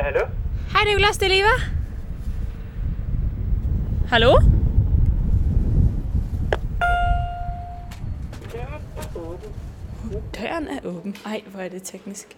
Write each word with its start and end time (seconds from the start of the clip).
Ja, 0.00 0.04
hallo? 0.04 0.26
Hej 0.72 0.84
Nicolas, 0.84 1.18
det 1.18 1.26
er 1.26 1.28
Leva. 1.28 1.56
Hallo? 4.08 4.32
Døren 10.38 10.68
er 10.68 10.80
åben. 10.84 11.16
Ej, 11.26 11.42
hvor 11.46 11.60
er 11.60 11.68
det 11.68 11.82
teknisk. 11.82 12.36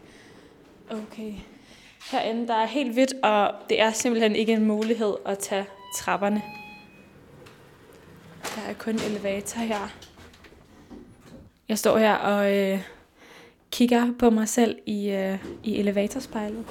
Okay. 0.91 1.33
Herinde, 2.13 2.49
der 2.49 2.55
er 2.55 2.67
helt 2.67 2.93
hvidt, 2.93 3.15
og 3.23 3.55
det 3.69 3.81
er 3.81 3.91
simpelthen 3.91 4.37
ikke 4.37 4.53
en 4.53 4.65
mulighed 4.65 5.15
at 5.27 5.39
tage 5.39 5.67
trapperne. 5.97 6.43
Der 8.43 8.63
er 8.69 8.75
kun 8.79 8.95
elevator 8.95 9.61
her. 9.61 9.93
Jeg 11.69 11.79
står 11.79 11.99
her 11.99 12.15
og 12.15 12.55
øh, 12.55 12.83
kigger 13.71 14.13
på 14.19 14.31
mig 14.31 14.49
selv 14.49 14.79
i, 14.87 15.11
øh, 15.11 15.39
i 15.65 15.79
elevatorspejlet. 15.79 16.65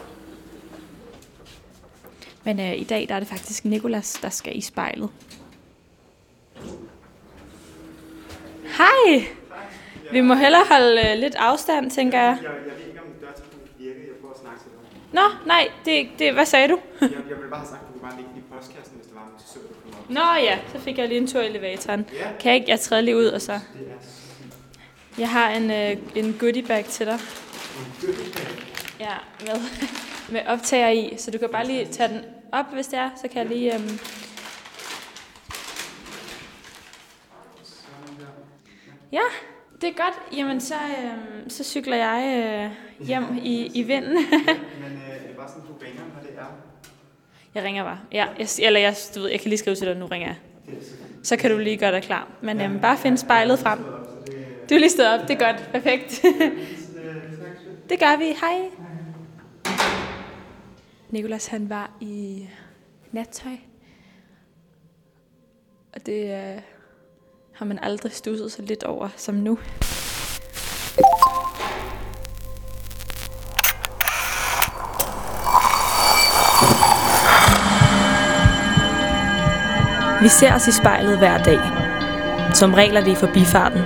Men 2.44 2.60
øh, 2.60 2.78
i 2.78 2.84
dag 2.84 3.06
der 3.10 3.16
er 3.16 3.20
det 3.20 3.28
faktisk 3.28 3.66
Nikolas, 3.66 4.14
der 4.22 4.30
skal 4.30 4.58
i 4.58 4.62
spejlet. 4.62 5.10
Hej! 8.78 9.26
Vi 10.12 10.22
må 10.22 10.34
hellere 10.34 10.64
holde 10.70 11.02
øh, 11.10 11.18
lidt 11.18 11.36
afstand, 11.36 11.92
tænker 11.92 12.20
jeg. 12.20 12.38
Jeg, 12.44 12.52
jeg 12.52 12.74
ved 12.78 12.88
ikke, 12.88 13.00
om 13.00 13.06
dørtelefonen 13.22 13.68
virke. 13.78 14.00
Jeg 14.00 14.16
prøver 14.22 14.34
at 14.34 14.40
snakke 14.40 14.60
til 14.60 14.70
dig. 14.72 15.14
Nå, 15.14 15.22
nej, 15.46 15.68
det, 15.86 16.10
det, 16.20 16.34
hvad 16.34 16.46
sagde 16.46 16.68
du? 16.68 16.80
Jeg, 17.02 17.10
jeg 17.12 17.38
vil 17.42 17.50
bare 17.50 17.60
have 17.60 17.68
sagt, 17.70 17.82
at 17.82 17.88
du 17.88 17.92
kunne 17.94 18.10
bare 18.10 18.18
lægge 18.18 18.30
den 18.34 18.38
i 18.38 18.44
postkassen, 18.54 18.94
hvis 18.96 19.06
det 19.08 19.16
var, 19.16 19.22
komme 19.84 19.98
op. 20.00 20.10
Nå 20.10 20.44
ja, 20.44 20.60
så 20.74 20.80
fik 20.80 20.98
jeg 20.98 21.08
lige 21.08 21.18
en 21.22 21.28
tur 21.28 21.42
i 21.42 21.48
elevatoren. 21.48 22.06
Ja. 22.14 22.28
Kan 22.40 22.52
jeg 22.52 22.56
ikke? 22.56 22.72
Jeg 22.72 22.80
træder 22.80 23.02
lige 23.02 23.18
ud, 23.18 23.26
og 23.26 23.42
så... 23.42 23.60
Jeg 25.18 25.30
har 25.30 25.50
en, 25.50 25.72
øh, 25.72 25.98
en 26.16 26.38
goodie 26.40 26.64
bag 26.64 26.86
til 26.86 27.06
dig. 27.06 27.20
fedt. 27.20 29.00
Ja, 29.00 29.14
med, 29.42 29.62
med 30.32 30.42
optager 30.48 30.90
i, 30.90 31.14
så 31.18 31.32
du 31.32 31.38
kan 31.38 31.50
bare 31.50 31.68
lige 31.68 31.86
tage 31.86 32.10
den 32.10 32.22
op, 32.52 32.66
hvis 32.74 32.88
det 32.88 33.00
er. 33.00 33.10
Så 33.22 33.28
kan 33.28 33.38
jeg 33.38 33.58
lige... 33.58 33.74
Øhm... 33.74 34.00
Ja, 39.12 39.22
det 39.82 39.90
er 39.90 39.94
godt. 39.94 40.38
Jamen, 40.38 40.62
så, 40.62 40.76
øhm, 40.76 41.50
så 41.50 41.64
cykler 41.64 41.96
jeg 41.96 42.44
øh, 43.00 43.08
hjem 43.08 43.24
i, 43.44 43.72
i 43.74 43.84
vinden. 43.84 44.14
Men 44.14 44.22
øh, 44.22 45.36
bare 45.38 45.48
sådan, 45.50 45.64
du 45.68 45.74
ringer, 45.86 46.02
når 46.02 46.22
det 46.22 46.30
er. 46.38 46.56
jeg 47.56 47.64
ringer 47.64 47.84
bare. 47.84 48.00
Ja, 48.12 48.26
jeg, 48.40 48.48
eller 48.60 48.80
jeg, 48.80 48.96
du 49.16 49.22
ved, 49.22 49.30
jeg 49.30 49.40
kan 49.40 49.50
lige 49.50 49.60
skrive 49.60 49.76
til 49.76 49.88
dig, 49.88 49.96
nu 49.96 50.06
ringer 50.06 50.28
jeg. 50.28 50.36
Så 51.24 51.38
kan 51.38 51.52
du 51.52 51.58
lige 51.58 51.78
gøre 51.78 51.92
dig 51.92 52.04
klar. 52.04 52.28
Men 52.42 52.62
øhm, 52.62 52.80
bare 52.80 52.98
find 52.98 53.18
spejlet 53.18 53.60
frem. 53.60 53.80
Du 54.70 54.76
er 54.76 54.80
lige 54.80 54.90
stået 54.90 55.10
op, 55.10 55.28
det 55.28 55.42
er 55.42 55.52
godt. 55.52 55.70
Perfekt. 55.72 56.22
det 57.90 58.00
gør 58.00 58.18
vi. 58.18 58.26
Hej. 58.26 58.91
Nikolas 61.12 61.48
han 61.48 61.70
var 61.70 61.92
i 62.02 62.48
nattøj. 63.12 63.52
Og 65.94 66.06
det 66.06 66.24
øh, 66.24 66.62
har 67.52 67.66
man 67.66 67.80
aldrig 67.82 68.12
stusset 68.12 68.52
så 68.52 68.62
lidt 68.62 68.84
over 68.84 69.10
som 69.18 69.36
nu. 69.36 69.58
Vi 80.22 80.28
ser 80.28 80.56
os 80.56 80.68
i 80.68 80.72
spejlet 80.72 81.18
hver 81.18 81.44
dag. 81.44 81.60
Som 82.56 82.74
regel 82.74 82.96
er 82.96 83.04
det 83.04 83.12
i 83.12 83.16
forbifarten. 83.16 83.82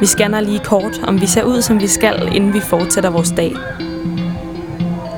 Vi 0.00 0.06
scanner 0.06 0.40
lige 0.40 0.64
kort, 0.64 0.98
om 1.02 1.20
vi 1.20 1.26
ser 1.26 1.44
ud, 1.44 1.62
som 1.62 1.80
vi 1.80 1.86
skal, 1.86 2.36
inden 2.36 2.52
vi 2.52 2.60
fortsætter 2.60 3.10
vores 3.10 3.30
dag. 3.36 3.52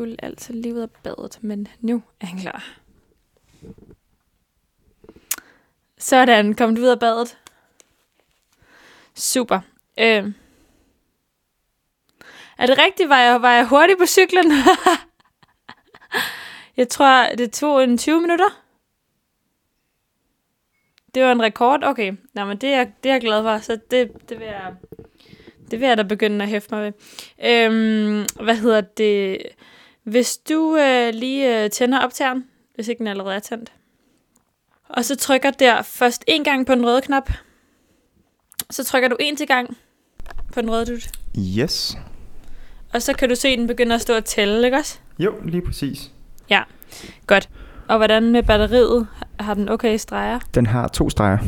Skulle 0.00 0.24
altså 0.24 0.52
lige 0.52 0.74
ud 0.74 0.80
af 0.80 0.90
badet, 0.90 1.38
men 1.40 1.68
nu 1.80 2.02
er 2.20 2.26
han 2.26 2.38
klar. 2.38 2.64
Sådan, 5.98 6.54
kom 6.54 6.74
du 6.74 6.82
ud 6.82 6.86
af 6.86 7.00
badet? 7.00 7.38
Super. 9.14 9.60
Øh. 9.98 10.32
Er 12.58 12.66
det 12.66 12.78
rigtigt? 12.78 13.08
Var 13.08 13.18
jeg, 13.18 13.42
var 13.42 13.52
jeg 13.52 13.68
hurtig 13.68 13.98
på 13.98 14.06
cyklen? 14.06 14.52
jeg 16.76 16.88
tror, 16.88 17.26
det 17.38 17.52
tog 17.52 17.84
en 17.84 17.98
20 17.98 18.20
minutter. 18.20 18.62
Det 21.14 21.24
var 21.24 21.32
en 21.32 21.42
rekord? 21.42 21.84
Okay. 21.84 22.12
Nå, 22.34 22.44
men 22.44 22.56
det 22.56 22.68
er, 22.68 22.84
det 23.02 23.08
er 23.08 23.14
jeg 23.14 23.20
glad 23.20 23.42
for, 23.42 23.58
så 23.58 23.78
det, 23.90 24.28
det 24.28 24.38
vil 24.38 24.46
jeg... 24.46 24.74
Det 25.70 25.80
vil 25.80 25.88
jeg 25.88 25.98
da 25.98 26.02
begynde 26.02 26.42
at 26.42 26.50
hæfte 26.50 26.74
mig 26.74 26.84
ved. 26.84 26.92
Øhm, 27.50 28.44
hvad 28.44 28.56
hedder 28.56 28.80
det? 28.80 29.42
Hvis 30.04 30.36
du 30.36 30.76
øh, 30.76 31.14
lige 31.14 31.64
øh, 31.64 31.70
tænder 31.70 32.00
optageren, 32.04 32.44
hvis 32.74 32.88
ikke 32.88 32.98
den 32.98 33.06
allerede 33.06 33.34
er 33.34 33.38
tændt, 33.40 33.72
og 34.88 35.04
så 35.04 35.16
trykker 35.16 35.50
der 35.50 35.82
først 35.82 36.24
en 36.26 36.44
gang 36.44 36.66
på 36.66 36.74
den 36.74 36.86
røde 36.86 37.00
knap, 37.00 37.30
så 38.70 38.84
trykker 38.84 39.08
du 39.08 39.16
en 39.20 39.36
til 39.36 39.46
gang 39.46 39.76
på 40.54 40.60
den 40.60 40.70
røde 40.70 40.86
dut, 40.86 41.10
Yes. 41.58 41.98
og 42.92 43.02
så 43.02 43.12
kan 43.12 43.28
du 43.28 43.34
se, 43.34 43.48
at 43.48 43.58
den 43.58 43.66
begynder 43.66 43.94
at 43.94 44.00
stå 44.02 44.16
og 44.16 44.24
tælle, 44.24 44.64
ikke 44.64 44.76
også? 44.76 44.98
Jo, 45.18 45.34
lige 45.44 45.62
præcis. 45.62 46.10
Godt. 47.26 47.48
Og 47.88 47.96
hvordan 47.96 48.32
med 48.32 48.42
batteriet? 48.42 49.06
Har 49.40 49.54
den 49.54 49.68
okay 49.68 49.96
streger? 49.96 50.38
Den 50.54 50.66
har 50.66 50.88
to 50.88 51.10
streger. 51.10 51.38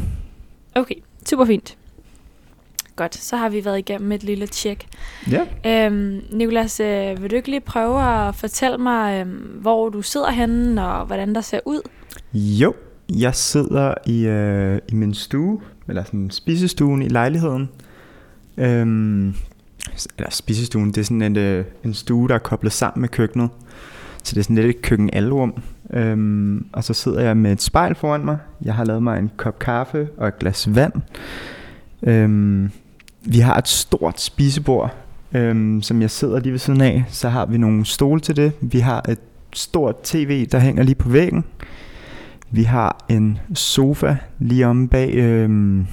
Okay, 0.75 0.95
super 1.29 1.45
fint. 1.45 1.77
Godt, 2.97 3.15
så 3.15 3.37
har 3.37 3.49
vi 3.49 3.65
været 3.65 3.79
igennem 3.79 4.13
et 4.13 4.23
lille 4.23 4.47
tjek. 4.47 4.87
Ja. 5.31 5.87
Øhm, 5.87 6.21
Nicolas, 6.31 6.81
øh, 6.81 7.23
vil 7.23 7.31
du 7.31 7.37
ikke 7.37 7.51
lige 7.51 7.61
prøve 7.61 8.03
at 8.03 8.35
fortælle 8.35 8.79
mig, 8.79 9.27
øh, 9.27 9.33
hvor 9.61 9.89
du 9.89 10.03
sidder 10.03 10.31
henne, 10.31 10.87
og 10.87 11.07
hvordan 11.07 11.35
der 11.35 11.41
ser 11.41 11.61
ud? 11.67 11.81
Jo, 12.35 12.75
jeg 13.09 13.35
sidder 13.35 13.95
i, 14.07 14.27
øh, 14.27 14.79
i 14.89 14.95
min 14.95 15.15
stue, 15.15 15.61
eller 15.89 16.05
sådan 16.05 16.31
spisestuen 16.31 17.03
i 17.03 17.09
lejligheden. 17.09 17.69
Øhm, 18.57 19.35
eller 20.19 20.31
spisestuen, 20.31 20.89
det 20.89 20.99
er 20.99 21.05
sådan 21.05 21.23
en, 21.23 21.37
øh, 21.37 21.65
en 21.85 21.95
stue, 21.95 22.29
der 22.29 22.35
er 22.35 22.39
koblet 22.39 22.73
sammen 22.73 23.01
med 23.01 23.09
køkkenet. 23.09 23.51
Så 24.23 24.35
det 24.35 24.41
er 24.41 24.43
sådan 24.43 24.57
lidt 24.57 24.77
et 24.77 24.83
køkkenalrum. 24.83 25.63
Øhm, 25.93 26.67
og 26.73 26.85
så 26.85 26.95
sidder 26.95 27.21
jeg 27.21 27.37
med 27.37 27.53
et 27.53 27.63
spejl 27.63 27.95
foran 27.95 28.25
mig. 28.25 28.39
Jeg 28.65 28.75
har 28.75 28.85
lavet 28.85 29.03
mig 29.03 29.19
en 29.19 29.31
kop 29.37 29.59
kaffe 29.59 30.09
og 30.17 30.29
et 30.29 30.39
glas 30.39 30.75
vand. 30.75 30.93
Øhm, 32.03 32.71
vi 33.25 33.39
har 33.39 33.57
et 33.57 33.69
stort 33.69 34.21
spisebord, 34.21 34.95
øhm, 35.35 35.83
som 35.83 36.03
jeg 36.03 36.11
sidder 36.11 36.41
lige 36.41 36.53
ved 36.53 36.59
siden 36.59 36.81
af. 36.81 37.05
Så 37.09 37.29
har 37.29 37.47
vi 37.47 37.59
nogle 37.59 37.87
stole 37.87 38.21
til 38.21 38.37
det. 38.37 38.53
Vi 38.61 38.79
har 38.79 39.05
et 39.09 39.19
stort 39.53 39.97
tv, 40.03 40.47
der 40.47 40.59
hænger 40.59 40.83
lige 40.83 40.95
på 40.95 41.09
væggen. 41.09 41.45
Vi 42.51 42.63
har 42.63 43.05
en 43.09 43.39
sofa 43.55 44.17
lige 44.39 44.67
om 44.67 44.89
bag. 44.89 45.15
Øhm, 45.15 45.87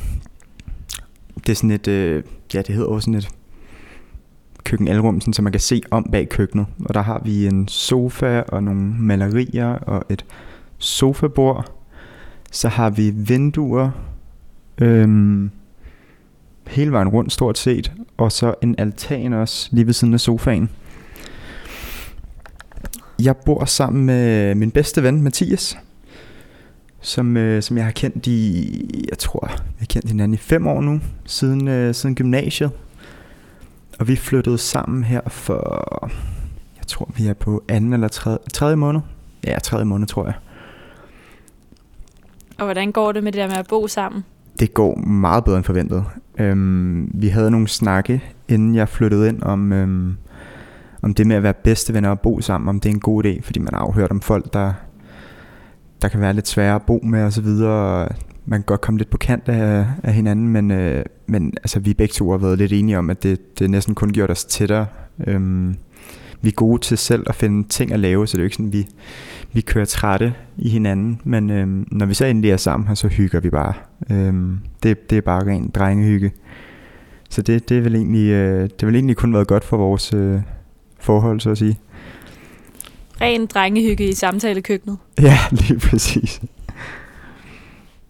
det 1.35 1.50
er 1.50 1.56
sådan 1.56 1.71
et, 1.71 1.88
øh, 1.88 2.23
ja 2.53 2.62
det 2.62 2.75
hedder 2.75 2.89
også 2.89 3.05
sådan 3.05 3.17
et 3.17 3.29
køkkenalrum, 4.63 5.21
sådan, 5.21 5.33
så 5.33 5.41
man 5.41 5.51
kan 5.51 5.62
se 5.62 5.81
om 5.91 6.09
bag 6.12 6.29
køkkenet. 6.29 6.65
Og 6.85 6.94
der 6.94 7.01
har 7.01 7.21
vi 7.25 7.47
en 7.47 7.67
sofa 7.67 8.41
og 8.47 8.63
nogle 8.63 8.81
malerier 8.81 9.67
og 9.67 10.03
et 10.09 10.25
sofabord. 10.77 11.71
Så 12.51 12.67
har 12.67 12.89
vi 12.89 13.09
vinduer 13.09 13.89
øhm, 14.77 15.51
hele 16.69 16.92
vejen 16.92 17.07
rundt 17.07 17.33
stort 17.33 17.57
set. 17.57 17.92
Og 18.18 18.31
så 18.31 18.56
en 18.62 18.75
altan 18.77 19.33
også 19.33 19.69
lige 19.71 19.86
ved 19.86 19.94
siden 19.94 20.13
af 20.13 20.19
sofaen. 20.19 20.69
Jeg 23.21 23.38
bor 23.38 23.66
sammen 23.66 24.06
med 24.06 24.56
min 24.56 24.71
bedste 24.71 25.04
ven 25.04 25.21
Mathias, 25.21 25.77
som, 27.01 27.38
øh, 27.38 27.63
som 27.63 27.77
jeg 27.77 27.86
har 27.86 27.92
kendt 27.92 28.27
i, 28.27 29.06
jeg 29.10 29.18
tror, 29.18 29.48
jeg 29.50 29.60
har 29.80 29.86
kendt 29.86 30.10
hinanden 30.10 30.33
i 30.33 30.38
fem 30.38 30.68
år 30.68 30.81
nu, 30.81 31.01
siden, 31.25 31.68
øh, 31.68 31.95
siden 31.95 32.16
gymnasiet. 32.16 32.72
Og 34.00 34.07
vi 34.07 34.15
flyttede 34.15 34.57
sammen 34.57 35.04
her 35.04 35.22
for, 35.27 36.10
jeg 36.77 36.88
tror 36.88 37.12
vi 37.18 37.27
er 37.27 37.33
på 37.33 37.63
anden 37.68 37.94
eller 37.94 38.07
tredje, 38.07 38.38
tredje 38.54 38.75
måned. 38.75 39.01
Ja, 39.44 39.60
tredje 39.60 39.86
måned 39.86 40.07
tror 40.07 40.25
jeg. 40.25 40.33
Og 42.57 42.65
hvordan 42.65 42.92
går 42.92 43.12
det 43.12 43.24
med 43.24 43.31
det 43.31 43.39
der 43.39 43.48
med 43.48 43.56
at 43.57 43.68
bo 43.68 43.88
sammen? 43.88 44.24
det 44.60 44.74
går 44.74 44.95
meget 44.95 45.44
bedre 45.44 45.57
end 45.57 45.65
forventet. 45.65 46.06
Øhm, 46.39 47.12
vi 47.13 47.27
havde 47.27 47.51
nogle 47.51 47.68
snakke, 47.68 48.24
inden 48.47 48.75
jeg 48.75 48.89
flyttede 48.89 49.30
ind, 49.30 49.44
om, 49.44 49.74
øhm, 49.74 50.18
om 51.01 51.13
det 51.13 51.27
med 51.27 51.36
at 51.36 51.44
være 51.44 51.53
bedste 51.53 51.94
venner 51.94 52.09
og 52.09 52.19
bo 52.19 52.41
sammen, 52.41 52.69
om 52.69 52.80
det 52.80 52.89
er 52.89 52.94
en 52.94 53.00
god 53.00 53.25
idé, 53.25 53.41
fordi 53.41 53.59
man 53.59 53.74
har 53.74 53.86
jo 53.86 53.91
hørt 53.91 54.12
om 54.12 54.21
folk, 54.21 54.53
der, 54.53 54.74
der 56.01 56.07
kan 56.07 56.21
være 56.21 56.33
lidt 56.33 56.47
svære 56.47 56.75
at 56.75 56.81
bo 56.81 57.00
med 57.03 57.24
osv., 57.24 57.47
og 57.47 58.09
man 58.45 58.59
kan 58.59 58.65
godt 58.65 58.81
komme 58.81 58.97
lidt 58.97 59.09
på 59.09 59.18
kant 59.18 59.50
af, 59.50 59.86
af 60.03 60.13
hinanden, 60.13 60.50
men, 60.50 60.71
øh, 60.71 61.06
men 61.27 61.53
altså, 61.57 61.80
vi 61.80 61.94
begge 61.94 62.12
to 62.12 62.31
har 62.31 62.38
været 62.38 62.57
lidt 62.57 62.74
enige 62.74 62.97
om, 62.97 63.09
at 63.09 63.24
det, 63.24 63.59
det 63.59 63.69
næsten 63.69 63.95
kun 63.95 64.09
gjort 64.09 64.31
os 64.31 64.45
tættere. 64.45 64.86
Øhm, 65.27 65.75
vi 66.41 66.50
er 66.50 66.53
gode 66.53 66.81
til 66.81 66.97
selv 66.97 67.24
at 67.27 67.36
finde 67.36 67.68
ting 67.68 67.91
at 67.91 68.00
lave, 68.00 68.27
så 68.27 68.31
det 68.31 68.39
er 68.39 68.44
jo 68.44 68.45
ikke 68.45 68.56
sådan, 68.56 68.74
vi, 68.74 68.88
vi 69.54 69.62
kører 69.62 69.86
trætte 69.86 70.34
i 70.57 70.69
hinanden, 70.69 71.22
men 71.24 71.50
øhm, 71.50 71.88
når 71.92 72.06
vi 72.06 72.13
så 72.13 72.25
endelig 72.25 72.51
er 72.51 72.57
sammen, 72.57 72.96
så 72.96 73.07
hygger 73.07 73.40
vi 73.40 73.50
bare. 73.50 73.74
Øhm, 74.12 74.60
det, 74.84 75.10
det 75.10 75.18
er 75.18 75.22
bare 75.22 75.48
ren 75.48 75.69
drengehygge. 75.69 76.31
Så 77.30 77.42
det, 77.42 77.69
det, 77.69 77.78
er 77.78 77.81
vel 77.81 77.96
egentlig, 77.96 78.30
øh, 78.30 78.63
det 78.63 78.74
har 78.80 78.86
vel 78.86 78.96
egentlig 78.96 79.18
kun 79.18 79.34
været 79.34 79.48
godt 79.48 79.63
for 79.63 79.78
vores 79.78 80.13
øh, 80.13 80.42
forhold, 81.00 81.40
så 81.40 81.50
at 81.50 81.57
sige. 81.57 81.80
Ren 83.22 83.46
drengehygge 83.46 84.07
i 84.07 84.13
samtalekøkkenet. 84.13 84.98
Ja, 85.22 85.38
lige 85.51 85.80
præcis. 85.80 86.42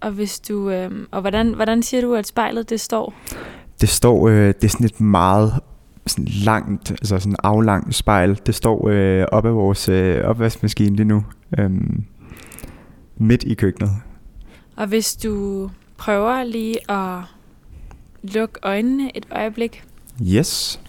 Og 0.02 0.12
hvis 0.12 0.40
du 0.40 0.70
øh, 0.70 0.92
og 1.12 1.22
hvordan 1.22 1.54
hvordan 1.54 1.84
siger 1.84 2.02
du 2.02 2.16
at 2.16 2.28
spejlet 2.28 2.70
det 2.70 2.80
står? 2.80 3.14
Det 3.82 3.90
står 3.90 4.30
øh, 4.30 4.48
det 4.48 4.64
er 4.64 4.68
sådan 4.68 4.86
et 4.86 5.02
meget 5.02 5.54
sådan 6.10 6.26
langt, 6.26 6.92
altså 6.92 7.20
sådan 7.20 7.36
aflangt 7.44 7.96
spejl. 7.96 8.40
Det 8.46 8.56
står 8.56 8.88
øh, 8.90 9.26
op 9.32 9.46
af 9.46 9.56
vores 9.56 9.90
øh, 9.90 10.24
opvaskemaskine 10.24 10.96
lige 10.96 11.08
nu. 11.08 11.26
Øhm, 11.60 12.06
midt 13.18 13.44
i 13.44 13.54
køkkenet. 13.54 13.92
Og 14.76 14.88
hvis 14.88 15.16
du 15.16 15.70
prøver 15.98 16.44
lige 16.44 16.92
at 16.92 17.24
lukke 18.24 18.60
øjnene 18.64 19.18
et 19.18 19.26
øjeblik. 19.32 19.84
Yes. 20.22 20.82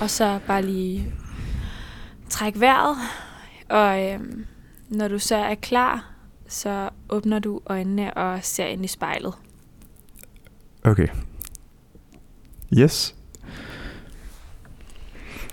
Og 0.00 0.10
så 0.10 0.38
bare 0.46 0.62
lige 0.62 1.12
træk 2.28 2.60
vejret. 2.60 2.96
Og 3.68 4.12
øhm, 4.12 4.46
når 4.88 5.08
du 5.08 5.18
så 5.18 5.36
er 5.36 5.54
klar, 5.54 6.10
så 6.48 6.88
åbner 7.08 7.38
du 7.38 7.60
øjnene 7.66 8.14
og 8.14 8.38
ser 8.42 8.66
ind 8.66 8.84
i 8.84 8.88
spejlet. 8.88 9.34
Okay. 10.84 11.08
Yes. 12.78 13.14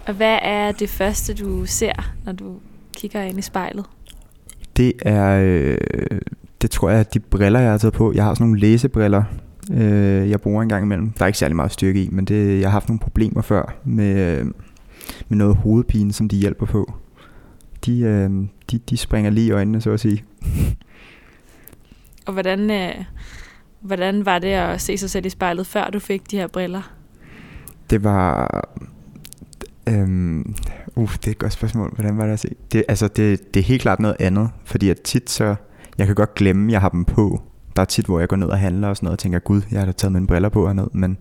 Og 0.07 0.13
hvad 0.13 0.39
er 0.41 0.71
det 0.71 0.89
første, 0.89 1.33
du 1.33 1.65
ser, 1.65 2.13
når 2.25 2.31
du 2.31 2.55
kigger 2.97 3.21
ind 3.21 3.39
i 3.39 3.41
spejlet? 3.41 3.85
Det 4.77 4.93
er, 5.01 5.41
øh, 5.43 5.77
det 6.61 6.71
tror 6.71 6.89
jeg, 6.89 6.99
er 6.99 7.03
de 7.03 7.19
briller, 7.19 7.59
jeg 7.59 7.71
har 7.71 7.77
taget 7.77 7.93
på. 7.93 8.13
Jeg 8.13 8.23
har 8.23 8.33
sådan 8.33 8.47
nogle 8.47 8.59
læsebriller, 8.59 9.23
øh, 9.71 10.29
jeg 10.29 10.41
bruger 10.41 10.61
en 10.61 10.69
gang 10.69 10.83
imellem. 10.85 11.11
Der 11.11 11.23
er 11.23 11.27
ikke 11.27 11.39
særlig 11.39 11.55
meget 11.55 11.71
styrke 11.71 12.03
i, 12.03 12.09
men 12.11 12.25
det, 12.25 12.59
jeg 12.59 12.67
har 12.67 12.71
haft 12.71 12.89
nogle 12.89 12.99
problemer 12.99 13.41
før 13.41 13.75
med, 13.85 14.39
øh, 14.39 14.45
med 15.29 15.37
noget 15.37 15.55
hovedpine, 15.55 16.13
som 16.13 16.29
de 16.29 16.35
hjælper 16.35 16.65
på. 16.65 16.93
De, 17.85 17.99
øh, 17.99 18.29
de, 18.71 18.77
de 18.77 18.97
springer 18.97 19.31
lige 19.31 19.47
i 19.47 19.51
øjnene, 19.51 19.81
så 19.81 19.91
at 19.91 19.99
sige. 19.99 20.23
Og 22.25 22.33
hvordan, 22.33 22.71
øh, 22.71 23.05
hvordan 23.81 24.25
var 24.25 24.39
det 24.39 24.47
at 24.47 24.81
se 24.81 24.97
sig 24.97 25.09
selv 25.09 25.25
i 25.25 25.29
spejlet, 25.29 25.67
før 25.67 25.89
du 25.89 25.99
fik 25.99 26.31
de 26.31 26.37
her 26.37 26.47
briller? 26.47 26.93
Det 27.89 28.03
var... 28.03 28.47
Øhm, 29.91 30.55
uh, 30.95 31.11
det 31.13 31.27
er 31.27 31.31
et 31.31 31.37
godt 31.37 31.53
spørgsmål. 31.53 31.93
Hvordan 31.95 32.17
var 32.17 32.25
det 32.25 32.33
at 32.33 32.39
se? 32.39 32.55
Det, 32.71 32.83
altså, 32.87 33.07
det, 33.07 33.53
det 33.53 33.59
er 33.59 33.63
helt 33.63 33.81
klart 33.81 33.99
noget 33.99 34.15
andet, 34.19 34.49
fordi 34.65 34.89
at 34.89 35.01
tit 35.01 35.29
så... 35.29 35.55
Jeg 35.97 36.05
kan 36.05 36.15
godt 36.15 36.35
glemme, 36.35 36.67
at 36.67 36.71
jeg 36.71 36.81
har 36.81 36.89
dem 36.89 37.05
på. 37.05 37.41
Der 37.75 37.81
er 37.81 37.85
tit, 37.85 38.05
hvor 38.05 38.19
jeg 38.19 38.27
går 38.29 38.35
ned 38.35 38.47
og 38.47 38.59
handler 38.59 38.87
og 38.87 38.97
sådan 38.97 39.05
noget, 39.05 39.15
og 39.15 39.19
tænker, 39.19 39.39
gud, 39.39 39.61
jeg 39.71 39.79
har 39.79 39.85
da 39.85 39.91
taget 39.91 40.11
mine 40.11 40.27
briller 40.27 40.49
på 40.49 40.67
hernede, 40.67 40.89
men, 40.93 41.17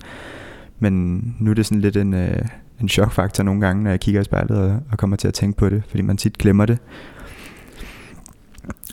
men 0.79 1.23
nu 1.41 1.51
er 1.51 1.55
det 1.55 1.67
sådan 1.67 1.81
lidt 1.81 1.97
en, 1.97 2.15
øh, 2.15 2.43
en 2.81 2.89
chokfaktor 2.89 3.45
nogle 3.45 3.61
gange, 3.61 3.83
når 3.83 3.91
jeg 3.91 4.01
kigger 4.01 4.21
i 4.21 4.25
spejlet 4.25 4.59
og, 4.59 4.81
og 4.93 4.99
kommer 4.99 5.17
til 5.17 5.29
at 5.29 5.35
tænke 5.35 5.59
på 5.59 5.69
det, 5.69 5.83
fordi 5.89 6.03
man 6.03 6.17
tit 6.17 6.39
glemmer 6.39 6.67
det. 6.67 6.79